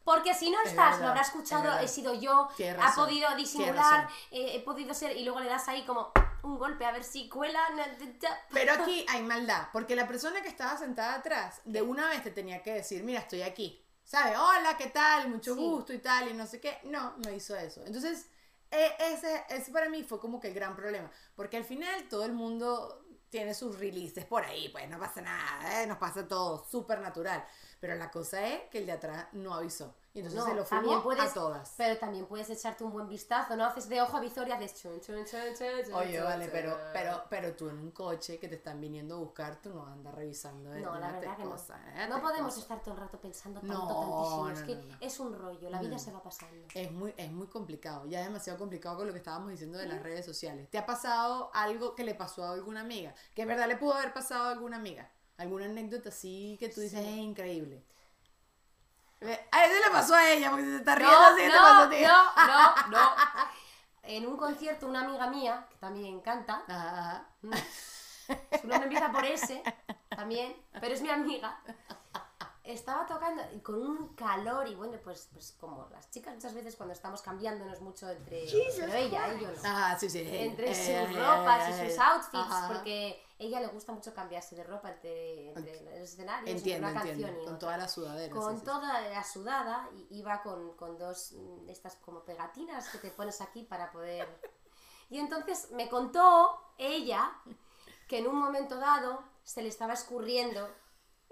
Porque 0.04 0.34
si 0.34 0.50
no 0.50 0.58
Es 0.62 0.70
estás, 0.70 0.90
verdad, 0.92 1.00
lo 1.00 1.08
habrá 1.08 1.22
es 1.22 1.28
escuchado, 1.28 1.62
verdad. 1.64 1.82
he 1.82 1.88
sido 1.88 2.14
yo, 2.14 2.48
Tienes 2.56 2.78
ha 2.80 2.86
razón, 2.88 3.06
podido 3.06 3.34
disimular, 3.34 4.04
razón. 4.04 4.16
eh, 4.30 4.52
he 4.54 4.60
podido 4.60 4.94
ser, 4.94 5.16
y 5.16 5.24
luego 5.24 5.40
le 5.40 5.48
das 5.48 5.66
ahí 5.66 5.84
como 5.84 6.12
un 6.44 6.56
golpe 6.58 6.84
a 6.84 6.92
ver 6.92 7.02
si 7.02 7.28
cuela. 7.28 7.60
Pero 8.52 8.72
aquí 8.74 9.04
hay 9.08 9.22
maldad, 9.22 9.68
porque 9.72 9.96
la 9.96 10.06
persona 10.06 10.42
que 10.42 10.48
estaba 10.48 10.76
sentada 10.76 11.14
atrás, 11.16 11.60
de 11.64 11.82
una 11.82 12.08
vez 12.08 12.22
te 12.22 12.30
tenía 12.30 12.62
que 12.62 12.72
decir, 12.74 13.02
mira, 13.02 13.20
estoy 13.20 13.42
aquí. 13.42 13.80
¿Sabes? 14.04 14.36
Hola, 14.38 14.76
¿qué 14.76 14.88
tal? 14.88 15.28
Mucho 15.30 15.54
Sí. 15.54 15.60
gusto 15.60 15.92
y 15.94 15.98
tal, 15.98 16.28
y 16.28 16.34
no 16.34 16.46
sé 16.46 16.60
qué. 16.60 16.78
No, 16.84 17.14
no 17.16 17.32
hizo 17.32 17.56
eso. 17.56 17.80
Entonces, 17.86 18.26
ese, 18.98 19.44
ese 19.48 19.72
para 19.72 19.88
mí 19.88 20.02
fue 20.02 20.20
como 20.20 20.40
que 20.40 20.48
el 20.48 20.54
gran 20.54 20.76
problema, 20.76 21.10
porque 21.34 21.56
al 21.56 21.64
final 21.64 22.08
todo 22.08 22.24
el 22.24 22.32
mundo 22.32 23.04
tiene 23.30 23.52
sus 23.52 23.78
releases 23.78 24.24
por 24.24 24.44
ahí, 24.44 24.68
pues 24.68 24.88
no 24.88 24.98
pasa 24.98 25.20
nada, 25.20 25.82
¿eh? 25.82 25.86
nos 25.88 25.98
pasa 25.98 26.26
todo, 26.28 26.64
súper 26.70 27.00
natural. 27.00 27.44
Pero 27.80 27.96
la 27.96 28.10
cosa 28.10 28.46
es 28.46 28.70
que 28.70 28.78
el 28.78 28.86
de 28.86 28.92
atrás 28.92 29.26
no 29.32 29.54
avisó. 29.54 29.96
Y 30.16 30.20
entonces 30.20 30.38
No, 30.44 30.46
se 30.48 30.54
lo 30.54 30.64
fumó 30.64 31.02
puedes, 31.02 31.28
a 31.30 31.34
todas. 31.34 31.74
Pero 31.76 31.98
también 31.98 32.26
puedes 32.26 32.48
echarte 32.48 32.84
un 32.84 32.92
buen 32.92 33.08
vistazo, 33.08 33.56
¿no? 33.56 33.64
Haces 33.64 33.88
de 33.88 34.00
ojo 34.00 34.16
a 34.16 34.20
visor 34.20 34.46
y 34.46 34.52
haces 34.52 34.80
chun, 34.80 35.00
chun, 35.00 35.24
chun, 35.24 35.40
chun, 35.58 35.66
chun, 35.84 35.92
Oye, 35.94 36.20
vale, 36.20 36.48
pero, 36.52 36.78
pero, 36.92 37.24
pero 37.28 37.52
tú 37.56 37.68
en 37.68 37.78
un 37.80 37.90
coche 37.90 38.38
que 38.38 38.46
te 38.46 38.54
están 38.54 38.80
viniendo 38.80 39.16
a 39.16 39.18
buscar, 39.18 39.60
tú 39.60 39.70
no 39.74 39.84
andas 39.84 40.14
revisando. 40.14 40.72
eh, 40.72 40.80
No, 40.80 40.96
la 41.00 41.10
verdad 41.10 41.36
que 41.36 41.42
no. 41.42 41.50
cosa, 41.50 41.80
eh, 41.96 42.06
No 42.08 42.22
podemos 42.22 42.54
cosa. 42.54 42.60
estar 42.60 42.80
todo 42.80 42.94
el 42.94 43.00
rato 43.00 43.20
pensando 43.20 43.58
tanto, 43.58 43.74
No, 43.74 43.88
tantísimo. 43.88 44.44
no, 44.44 44.50
es 44.50 44.62
que 44.62 44.76
no, 44.76 44.82
no. 44.84 44.96
es 45.00 45.18
un 45.20 45.34
rollo, 45.36 45.68
la 45.70 45.80
vida 45.80 45.90
No, 45.90 45.98
se 45.98 46.10
no. 46.12 46.18
va 46.18 46.22
pasando. 46.22 46.66
Es 46.72 46.92
muy, 46.92 47.12
es 47.16 47.32
muy 47.32 47.48
complicado, 47.48 48.06
ya 48.06 48.20
es 48.20 48.26
demasiado 48.26 48.56
complicado 48.60 48.98
con 48.98 49.08
lo 49.08 49.12
que 49.12 49.18
estábamos 49.18 49.50
diciendo 49.50 49.78
de 49.78 49.86
las 49.86 50.00
redes 50.00 50.24
sociales. 50.24 50.70
¿Te 50.70 50.78
ha 50.78 50.86
pasado 50.86 51.50
algo 51.54 51.96
que 51.96 52.04
le 52.04 52.14
pasó 52.14 52.44
a 52.44 52.52
alguna 52.52 52.82
amiga? 52.82 53.12
Que 53.34 53.42
en 53.42 53.48
verdad 53.48 53.66
le 53.66 53.76
pudo 53.78 53.94
haber 53.94 54.12
pasado 54.12 54.44
a 54.44 54.50
alguna 54.52 54.76
amiga. 54.76 55.10
¿Alguna 55.38 55.64
anécdota 55.64 56.10
así 56.10 56.56
que 56.60 56.68
tú 56.68 56.80
dices 56.80 57.00
es 57.04 57.16
increíble? 57.16 57.82
Ve, 59.24 59.48
A 59.50 59.64
ese 59.64 59.80
le 59.80 59.90
pasó 59.90 60.14
a 60.14 60.30
ella, 60.30 60.50
porque 60.50 60.64
se 60.66 60.76
está 60.76 60.94
riendo 60.94 61.14
No, 61.16 61.26
así, 61.26 61.42
te 61.42 61.50
pasó 61.50 61.74
no, 61.74 61.80
a 61.82 61.90
ti. 61.90 62.02
no, 62.02 62.46
no, 62.46 62.88
no. 62.88 63.14
En 64.02 64.26
un 64.26 64.36
concierto, 64.36 64.86
una 64.86 65.00
amiga 65.00 65.26
mía, 65.28 65.66
que 65.70 65.76
también 65.76 66.20
canta, 66.20 66.62
Ajá, 66.68 67.00
ajá. 67.00 67.26
su 68.60 68.66
nombre 68.68 68.84
empieza 68.84 69.10
por 69.10 69.24
S, 69.24 69.62
también, 70.10 70.54
pero 70.80 70.94
es 70.94 71.00
mi 71.02 71.08
amiga, 71.10 71.58
estaba 72.64 73.06
tocando 73.06 73.42
y 73.54 73.60
con 73.60 73.76
un 73.76 74.14
calor 74.14 74.66
y 74.68 74.74
bueno, 74.74 74.98
pues, 75.04 75.28
pues 75.32 75.52
como 75.60 75.86
las 75.90 76.10
chicas 76.10 76.34
muchas 76.34 76.54
veces 76.54 76.76
cuando 76.76 76.94
estamos 76.94 77.20
cambiándonos 77.22 77.80
mucho 77.82 78.08
entre 78.10 78.44
pero 78.78 78.92
ella 78.94 79.34
y 79.34 79.40
yo 79.40 79.48
no. 79.50 79.68
Ajá, 79.68 79.98
sí, 79.98 80.08
sí. 80.08 80.20
entre 80.26 80.70
Eh, 80.70 80.74
sus 80.74 80.88
eh, 80.88 81.06
ropas 81.20 81.68
y 81.68 81.72
sus 81.72 81.98
eh. 81.98 82.00
outfits, 82.00 82.34
Ajá. 82.34 82.68
porque 82.68 83.23
ella 83.38 83.60
le 83.60 83.66
gusta 83.68 83.92
mucho 83.92 84.14
cambiarse 84.14 84.54
de 84.54 84.64
ropa 84.64 84.90
entre, 84.90 85.48
entre 85.48 85.98
los 85.98 86.10
escenarios, 86.10 86.50
Entiendo, 86.50 86.88
entre 86.88 87.00
una 87.00 87.10
entiendo. 87.10 87.26
canción 87.26 87.30
y 87.30 87.44
Con 87.44 87.54
otra. 87.54 87.58
toda 87.58 87.76
la 87.76 87.88
sudadera. 87.88 88.34
Con 88.34 88.52
sí, 88.54 88.58
sí. 88.60 88.64
toda 88.64 89.00
la 89.00 89.24
sudada, 89.24 89.88
y 89.92 90.18
iba 90.18 90.42
con, 90.42 90.76
con 90.76 90.98
dos 90.98 91.32
mm, 91.32 91.66
de 91.66 91.72
estas 91.72 91.96
como 91.96 92.20
pegatinas 92.24 92.88
que 92.90 92.98
te 92.98 93.10
pones 93.10 93.40
aquí 93.40 93.62
para 93.64 93.90
poder... 93.90 94.28
Y 95.10 95.18
entonces 95.18 95.70
me 95.72 95.88
contó 95.88 96.58
ella 96.78 97.32
que 98.08 98.18
en 98.18 98.26
un 98.26 98.36
momento 98.36 98.76
dado 98.78 99.22
se 99.42 99.62
le 99.62 99.68
estaba 99.68 99.92
escurriendo 99.92 100.68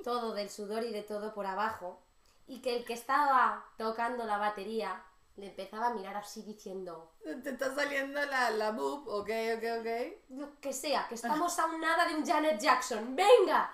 todo 0.04 0.34
del 0.34 0.50
sudor 0.50 0.82
y 0.84 0.92
de 0.92 1.02
todo 1.02 1.32
por 1.32 1.46
abajo 1.46 2.00
y 2.46 2.60
que 2.60 2.76
el 2.76 2.84
que 2.84 2.92
estaba 2.94 3.64
tocando 3.78 4.24
la 4.24 4.36
batería 4.38 5.02
le 5.36 5.46
empezaba 5.46 5.88
a 5.88 5.94
mirar 5.94 6.16
así 6.16 6.42
diciendo, 6.42 7.12
Te 7.42 7.50
está 7.50 7.74
saliendo 7.74 8.24
la, 8.26 8.50
la 8.50 8.70
boob, 8.72 9.08
ok, 9.08 9.30
ok, 9.56 9.64
ok. 9.80 9.88
lo 10.30 10.60
que 10.60 10.72
sea, 10.72 11.06
que 11.08 11.14
estamos 11.16 11.58
a 11.58 11.66
un 11.66 11.80
nada 11.80 12.06
de 12.06 12.14
un 12.16 12.26
Janet 12.26 12.60
Jackson, 12.60 13.16
venga. 13.16 13.70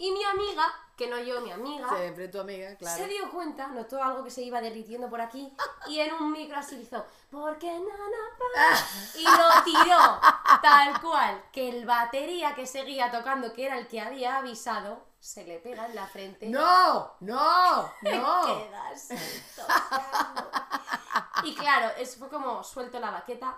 Y 0.00 0.12
mi 0.12 0.22
amiga, 0.22 0.64
que 0.96 1.08
no 1.08 1.18
yo, 1.18 1.40
mi 1.40 1.50
amiga, 1.50 1.88
Siempre 1.96 2.28
tu 2.28 2.38
amiga, 2.38 2.76
claro. 2.76 2.96
se 3.02 3.08
dio 3.08 3.28
cuenta, 3.32 3.66
notó 3.68 4.00
algo 4.00 4.22
que 4.22 4.30
se 4.30 4.42
iba 4.42 4.60
derritiendo 4.60 5.08
por 5.10 5.20
aquí 5.20 5.52
y 5.88 5.98
en 5.98 6.14
un 6.14 6.30
micro 6.30 6.56
así 6.56 6.76
hizo, 6.76 7.04
porque 7.30 7.66
nana 7.66 8.38
pa", 8.38 9.18
y 9.18 9.24
lo 9.24 9.64
tiró 9.64 10.20
tal 10.62 11.00
cual 11.00 11.42
que 11.50 11.68
el 11.68 11.84
batería 11.84 12.54
que 12.54 12.64
seguía 12.64 13.10
tocando, 13.10 13.52
que 13.52 13.66
era 13.66 13.76
el 13.76 13.88
que 13.88 14.00
había 14.00 14.38
avisado, 14.38 15.07
se 15.20 15.44
le 15.44 15.58
pega 15.58 15.86
en 15.86 15.94
la 15.94 16.06
frente. 16.06 16.46
No, 16.48 17.14
no, 17.20 17.82
no. 18.02 18.42
Quedas. 18.46 19.08
Y 21.44 21.54
claro, 21.54 21.90
eso 21.98 22.18
fue 22.18 22.28
como 22.28 22.62
suelto 22.64 22.98
la 22.98 23.10
baqueta 23.10 23.56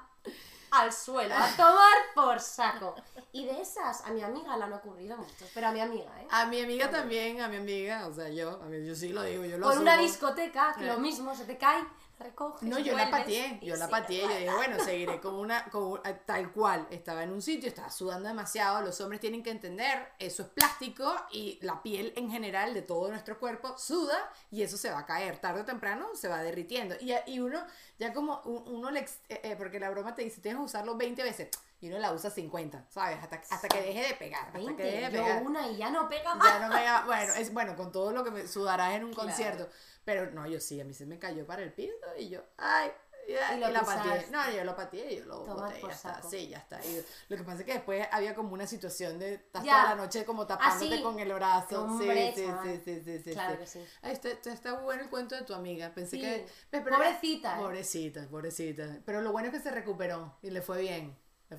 al 0.73 0.93
suelo, 0.93 1.35
a 1.35 1.49
tomar 1.57 1.97
por 2.15 2.39
saco. 2.39 2.95
Y 3.33 3.45
de 3.47 3.61
esas, 3.61 4.05
a 4.05 4.11
mi 4.11 4.23
amiga 4.23 4.57
le 4.57 4.65
han 4.65 4.73
ocurrido 4.73 5.17
muchos, 5.17 5.49
pero 5.53 5.69
a 5.69 5.73
mi 5.73 5.81
amiga, 5.81 6.11
¿eh? 6.21 6.29
A 6.31 6.47
mi 6.47 6.61
amiga 6.63 6.89
también, 6.91 7.41
a 7.41 7.49
mi 7.49 7.57
amiga, 7.57 8.07
o 8.07 8.13
sea, 8.15 8.29
yo, 8.29 8.61
a 8.63 8.67
mí, 8.67 8.87
yo 8.87 8.95
sí 8.95 9.09
lo 9.09 9.23
digo, 9.23 9.45
yo 9.45 9.59
lo 9.59 9.67
Por 9.67 9.79
una 9.79 9.95
asumo. 9.95 10.07
discoteca, 10.07 10.75
que 10.79 10.85
Eh. 10.85 10.87
lo 10.87 10.99
mismo, 11.01 11.35
se 11.35 11.45
te 11.45 11.59
cae, 11.59 11.85
recoges, 12.21 12.63
No, 12.69 12.79
yo 12.79 12.97
la 12.97 13.11
pateé, 13.11 13.59
yo 13.63 13.75
la 13.77 13.89
pateé, 13.89 14.21
yo 14.23 14.29
dije, 14.29 14.55
bueno, 14.55 14.77
seguiré 14.85 15.21
como 15.21 15.41
una, 15.41 15.65
como 15.71 15.89
una- 15.89 16.03
tal 16.21 16.53
cual, 16.53 16.87
estaba 16.91 17.23
en 17.25 17.33
un 17.33 17.43
sitio, 17.43 17.69
estaba 17.69 17.91
sudando 17.91 18.29
demasiado, 18.29 18.83
los 18.83 19.01
hombres 19.01 19.21
tienen 19.21 19.43
que 19.43 19.51
entender, 19.51 20.13
eso 20.19 20.43
es 20.43 20.49
plástico 20.49 21.13
y 21.33 21.59
la 21.63 21.83
piel 21.83 22.13
en 22.17 22.31
general 22.31 22.75
de 22.75 22.83
todo 22.83 23.09
nuestro 23.09 23.39
cuerpo 23.41 23.77
suda 23.79 24.17
y 24.51 24.63
eso 24.63 24.77
se 24.77 24.91
va 24.91 25.01
a 25.01 25.07
caer, 25.07 25.39
tarde 25.39 25.63
o 25.63 25.65
temprano 25.65 26.07
se 26.15 26.29
va 26.29 26.43
derritiendo 26.43 26.95
y, 27.01 27.13
y 27.27 27.41
uno, 27.41 27.61
ya 27.99 28.13
como 28.13 28.41
un- 28.45 28.69
uno 28.77 28.91
le, 28.91 29.01
eh, 29.01 29.09
eh, 29.43 29.57
porque 29.59 29.81
la 29.81 29.91
broma 29.91 30.15
te 30.15 30.23
dice, 30.23 30.41
tienes 30.41 30.59
que 30.61 30.65
usarlo 30.67 30.97
20 30.97 31.23
veces 31.23 31.49
y 31.83 31.89
uno 31.89 31.99
la 31.99 32.13
usa 32.13 32.29
50, 32.31 32.85
¿sabes? 32.91 33.19
Hasta, 33.23 33.41
hasta 33.55 33.67
que 33.69 33.81
deje 33.81 34.09
de 34.09 34.15
pegar, 34.15 34.45
hasta 34.49 34.59
que 34.59 34.65
20, 34.67 34.83
deje 34.83 34.97
de 35.11 35.17
yo 35.17 35.25
pegar. 35.25 35.43
una 35.43 35.67
y 35.69 35.79
ya 35.79 35.89
no 35.91 36.09
pega 36.11 36.35
más. 36.35 36.47
Ya 36.47 36.69
no 36.69 36.75
me 36.75 36.85
da- 36.85 37.05
bueno, 37.07 37.33
es 37.39 37.53
bueno, 37.55 37.75
con 37.75 37.91
todo 37.91 38.13
lo 38.13 38.23
que 38.23 38.31
me 38.31 38.47
sudarás 38.47 38.93
en 38.95 39.05
un 39.05 39.15
Claro. 39.15 39.29
concierto. 39.29 39.69
Pero 40.11 40.31
no, 40.33 40.47
yo 40.47 40.59
sí, 40.59 40.81
a 40.81 40.85
mí 40.85 40.93
se 40.93 41.07
me 41.07 41.19
cayó 41.19 41.47
para 41.47 41.63
el 41.63 41.73
piso 41.73 41.95
y 42.19 42.29
yo, 42.31 42.41
ay, 42.57 42.91
ya, 43.29 43.55
Y 43.55 43.59
y, 43.59 43.61
lo 43.61 43.69
la 43.69 43.81
pisaste. 43.81 44.09
pateé. 44.09 44.31
No, 44.33 44.51
yo 44.51 44.65
lo 44.65 44.75
pateé, 44.75 45.17
yo 45.19 45.25
lo 45.27 45.45
Tomar 45.45 45.69
boté, 45.75 45.83
ya 45.83 45.93
está. 45.93 46.23
Sí, 46.23 46.49
ya 46.49 46.59
está. 46.59 46.85
Y 46.85 47.05
lo 47.29 47.37
que 47.37 47.43
pasa 47.45 47.61
es 47.61 47.65
que 47.65 47.75
después 47.75 48.09
había 48.11 48.35
como 48.35 48.55
una 48.55 48.67
situación 48.67 49.21
de 49.21 49.35
estar 49.35 49.63
Ya. 49.63 49.73
toda 49.83 49.85
la 49.91 50.03
noche 50.03 50.25
como 50.25 50.49
tapándote 50.49 50.95
Así. 50.95 51.03
con 51.03 51.21
el 51.21 51.33
brazo. 51.33 51.85
Hombre, 51.85 52.33
sí, 52.35 52.43
sí, 52.45 52.51
sí, 52.65 52.83
sí, 52.85 53.03
sí, 53.05 53.19
sí, 53.25 53.33
Claro 53.33 53.53
sí. 53.53 53.59
que 53.61 53.67
sí. 53.67 53.85
Ay, 54.03 54.19
está, 54.53 54.73
bueno 54.81 55.03
el 55.05 55.11
cuento 55.11 55.37
de 55.37 55.43
tu 55.43 55.55
amiga. 55.55 55.93
Pensé 55.95 56.17
Sí. 56.17 56.23
que. 56.23 56.47
Pero- 56.71 56.85
Pobrecita, 56.97 57.57
¿eh? 57.57 57.63
Pobrecita, 57.63 58.27
pobrecita. 58.29 58.99
Pero 59.07 59.21
lo 59.21 59.31
bueno 59.31 59.49
es 59.49 59.55
que 59.55 59.61
se 59.61 59.71
recuperó 59.71 60.37
y 60.43 60.51
le 60.51 60.61
fue 60.63 60.81
bien. 60.81 61.17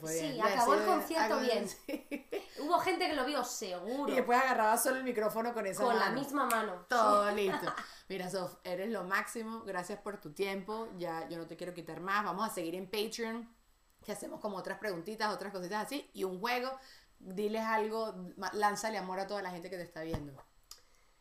Sí, 0.08 0.40
acabó 0.40 0.74
el 0.76 0.86
concierto 0.86 1.36
acabó- 1.36 1.42
bien. 1.42 1.68
sí. 1.68 2.08
Hubo 2.60 2.80
gente 2.80 3.08
que 3.08 3.14
lo 3.16 3.26
vio 3.26 3.44
seguro. 3.44 4.12
Y 4.12 4.16
después 4.16 4.40
agarraba 4.40 4.78
solo 4.78 4.98
el 4.98 5.04
micrófono 5.04 5.54
con 5.54 5.66
esa 5.66 5.84
con 5.84 5.94
la 5.98 6.06
mano. 6.06 6.20
misma 6.22 6.46
mano. 6.46 6.86
Todo 6.88 7.30
listo. 7.36 7.74
Mira, 8.08 8.30
Sof, 8.30 8.56
eres 8.64 8.90
lo 8.90 9.04
máximo. 9.04 9.64
Gracias 9.64 10.00
por 10.00 10.20
tu 10.22 10.32
tiempo. 10.34 10.88
Ya 10.98 11.28
yo 11.30 11.38
no 11.38 11.48
te 11.48 11.58
quiero 11.58 11.74
quitar 11.74 12.00
más. 12.00 12.24
Vamos 12.24 12.50
a 12.50 12.54
seguir 12.54 12.76
en 12.76 12.90
Patreon, 12.90 13.54
que 14.06 14.12
hacemos 14.12 14.40
como 14.40 14.58
otras 14.58 14.78
preguntitas, 14.80 15.34
otras 15.34 15.52
cositas 15.52 15.86
así. 15.86 16.10
Y 16.14 16.24
un 16.24 16.40
juego. 16.40 16.72
Diles 17.20 17.62
algo, 17.62 18.16
lánzale 18.54 18.98
amor 18.98 19.20
a 19.20 19.28
toda 19.28 19.42
la 19.44 19.52
gente 19.52 19.70
que 19.70 19.78
te 19.78 19.84
está 19.84 20.02
viendo. 20.02 20.34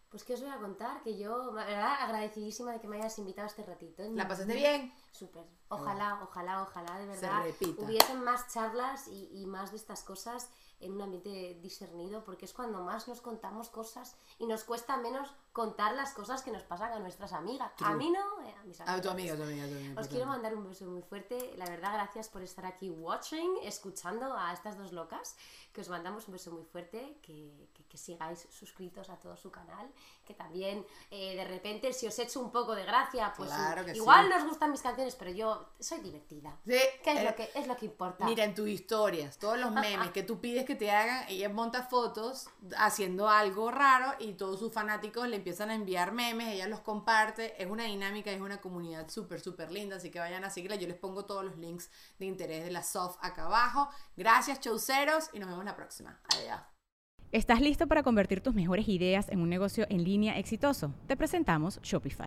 Pues 0.09 0.25
que 0.25 0.33
os 0.35 0.41
voy 0.41 0.51
a 0.51 0.57
contar 0.57 1.03
que 1.03 1.17
yo, 1.19 1.53
la 1.53 1.65
verdad, 1.65 1.95
agradecidísima 2.01 2.73
de 2.73 2.81
que 2.81 2.89
me 2.89 2.97
hayas 2.97 3.17
invitado 3.19 3.47
este 3.47 3.63
ratito. 3.65 4.03
¿La 4.15 4.27
pasaste 4.27 4.55
bien? 4.55 4.93
Súper. 5.11 5.45
Ojalá, 5.69 6.21
ojalá, 6.23 6.63
ojalá, 6.63 6.99
de 6.99 7.07
verdad. 7.07 7.45
Hubiesen 7.79 8.23
más 8.25 8.53
charlas 8.53 9.09
y, 9.09 9.29
y 9.33 9.47
más 9.47 9.71
de 9.71 9.77
estas 9.77 10.03
cosas 10.03 10.51
en 10.81 10.93
un 10.93 11.03
ambiente 11.03 11.59
discernido, 11.63 12.25
porque 12.25 12.47
es 12.47 12.53
cuando 12.53 12.83
más 12.83 13.07
nos 13.07 13.21
contamos 13.21 13.69
cosas 13.69 14.17
y 14.39 14.47
nos 14.47 14.65
cuesta 14.65 14.97
menos 14.97 15.29
contar 15.53 15.95
las 15.95 16.13
cosas 16.13 16.43
que 16.43 16.51
nos 16.53 16.63
pasan 16.63 16.93
a 16.93 16.99
nuestras 17.01 17.33
amigas. 17.33 17.73
A 17.83 17.93
mí 17.95 18.11
no, 18.11 18.41
eh, 18.47 18.55
a 18.59 18.63
mis 18.65 18.81
amigas. 18.81 18.99
A 18.99 19.03
tu 19.03 19.11
amiga, 19.11 19.35
tu 19.37 19.43
amiga, 19.43 19.67
tu 19.67 19.75
amiga. 19.75 20.01
Os 20.01 20.07
quiero 20.09 20.27
mandar 20.27 20.55
un 20.55 20.69
beso 20.69 20.85
muy 20.87 21.03
fuerte. 21.03 21.55
La 21.57 21.65
verdad, 21.67 21.93
gracias 21.95 22.29
por 22.29 22.43
estar 22.43 22.65
aquí 22.67 22.89
watching, 22.91 23.57
escuchando 23.63 24.37
a 24.37 24.53
estas 24.53 24.79
dos 24.79 24.93
locas. 24.93 25.37
Que 25.73 25.81
os 25.81 25.89
mandamos 25.89 26.27
un 26.29 26.33
beso 26.33 26.51
muy 26.53 26.65
fuerte. 26.65 27.19
Que, 27.23 27.69
que- 27.75 27.81
que 27.91 27.97
sigáis 27.99 28.47
suscritos 28.51 29.11
a 29.11 29.17
todo 29.19 29.37
su 29.37 29.51
canal. 29.51 29.91
Que 30.25 30.35
también, 30.35 30.87
eh, 31.11 31.35
de 31.35 31.45
repente, 31.45 31.93
si 31.93 32.07
os 32.07 32.17
echo 32.21 32.39
un 32.41 32.53
poco 32.53 32.77
de 32.77 32.85
gracia, 32.85 33.33
pues 33.37 33.51
Claro 33.51 33.85
que 33.85 33.93
igual 33.97 34.27
sí. 34.29 34.33
nos 34.33 34.45
gustan 34.49 34.71
mis 34.71 34.81
canciones, 34.81 35.17
pero 35.17 35.33
yo 35.33 35.71
soy 35.81 35.99
divertida. 35.99 36.57
Sí, 36.65 36.79
¿Qué 37.03 37.13
es, 37.13 37.19
eh, 37.21 37.25
lo 37.25 37.35
que, 37.35 37.51
es 37.57 37.67
lo 37.67 37.77
que 37.77 37.87
importa? 37.87 38.25
Mira, 38.25 38.45
en 38.45 38.55
tus 38.55 38.69
historias, 38.69 39.37
todos 39.39 39.59
los 39.59 39.73
memes 39.73 40.11
que 40.13 40.23
tú 40.23 40.41
pides 40.41 40.65
que 40.65 40.77
te 40.77 40.93
hagan, 40.93 41.25
ella 41.29 41.49
monta 41.49 41.83
fotos 41.83 42.49
haciendo 42.77 43.29
algo 43.29 43.73
raro 43.73 44.15
y 44.21 44.35
todos 44.35 44.61
sus 44.61 44.73
fanáticos 44.73 45.27
le 45.27 45.40
empiezan 45.41 45.71
a 45.71 45.75
enviar 45.75 46.13
memes, 46.13 46.55
ella 46.55 46.69
los 46.69 46.81
comparte, 46.81 47.61
es 47.63 47.69
una 47.69 47.85
dinámica, 47.85 48.31
es 48.31 48.41
una 48.41 48.61
comunidad 48.61 49.09
súper, 49.11 49.41
súper 49.41 49.71
linda, 49.73 49.97
así 49.97 50.11
que 50.11 50.21
vayan 50.21 50.45
a 50.45 50.51
seguirla, 50.51 50.77
yo 50.77 50.87
les 50.87 50.97
pongo 50.97 51.25
todos 51.25 51.45
los 51.45 51.59
links 51.59 51.91
de 52.19 52.27
interés 52.27 52.65
de 52.65 52.71
la 52.71 52.83
soft 52.83 53.19
acá 53.21 53.47
abajo. 53.47 53.89
Gracias, 54.17 54.61
chauceros, 54.61 55.31
y 55.33 55.39
nos 55.39 55.49
vemos 55.49 55.65
la 55.65 55.77
próxima. 55.77 56.21
Adiós. 56.37 56.61
¿Estás 57.33 57.61
listo 57.61 57.87
para 57.87 58.03
convertir 58.03 58.41
tus 58.41 58.55
mejores 58.55 58.89
ideas 58.89 59.29
en 59.29 59.41
un 59.41 59.49
negocio 59.49 59.87
en 59.89 60.03
línea 60.03 60.39
exitoso? 60.39 60.95
Te 61.07 61.17
presentamos 61.17 61.81
Shopify. 61.83 62.27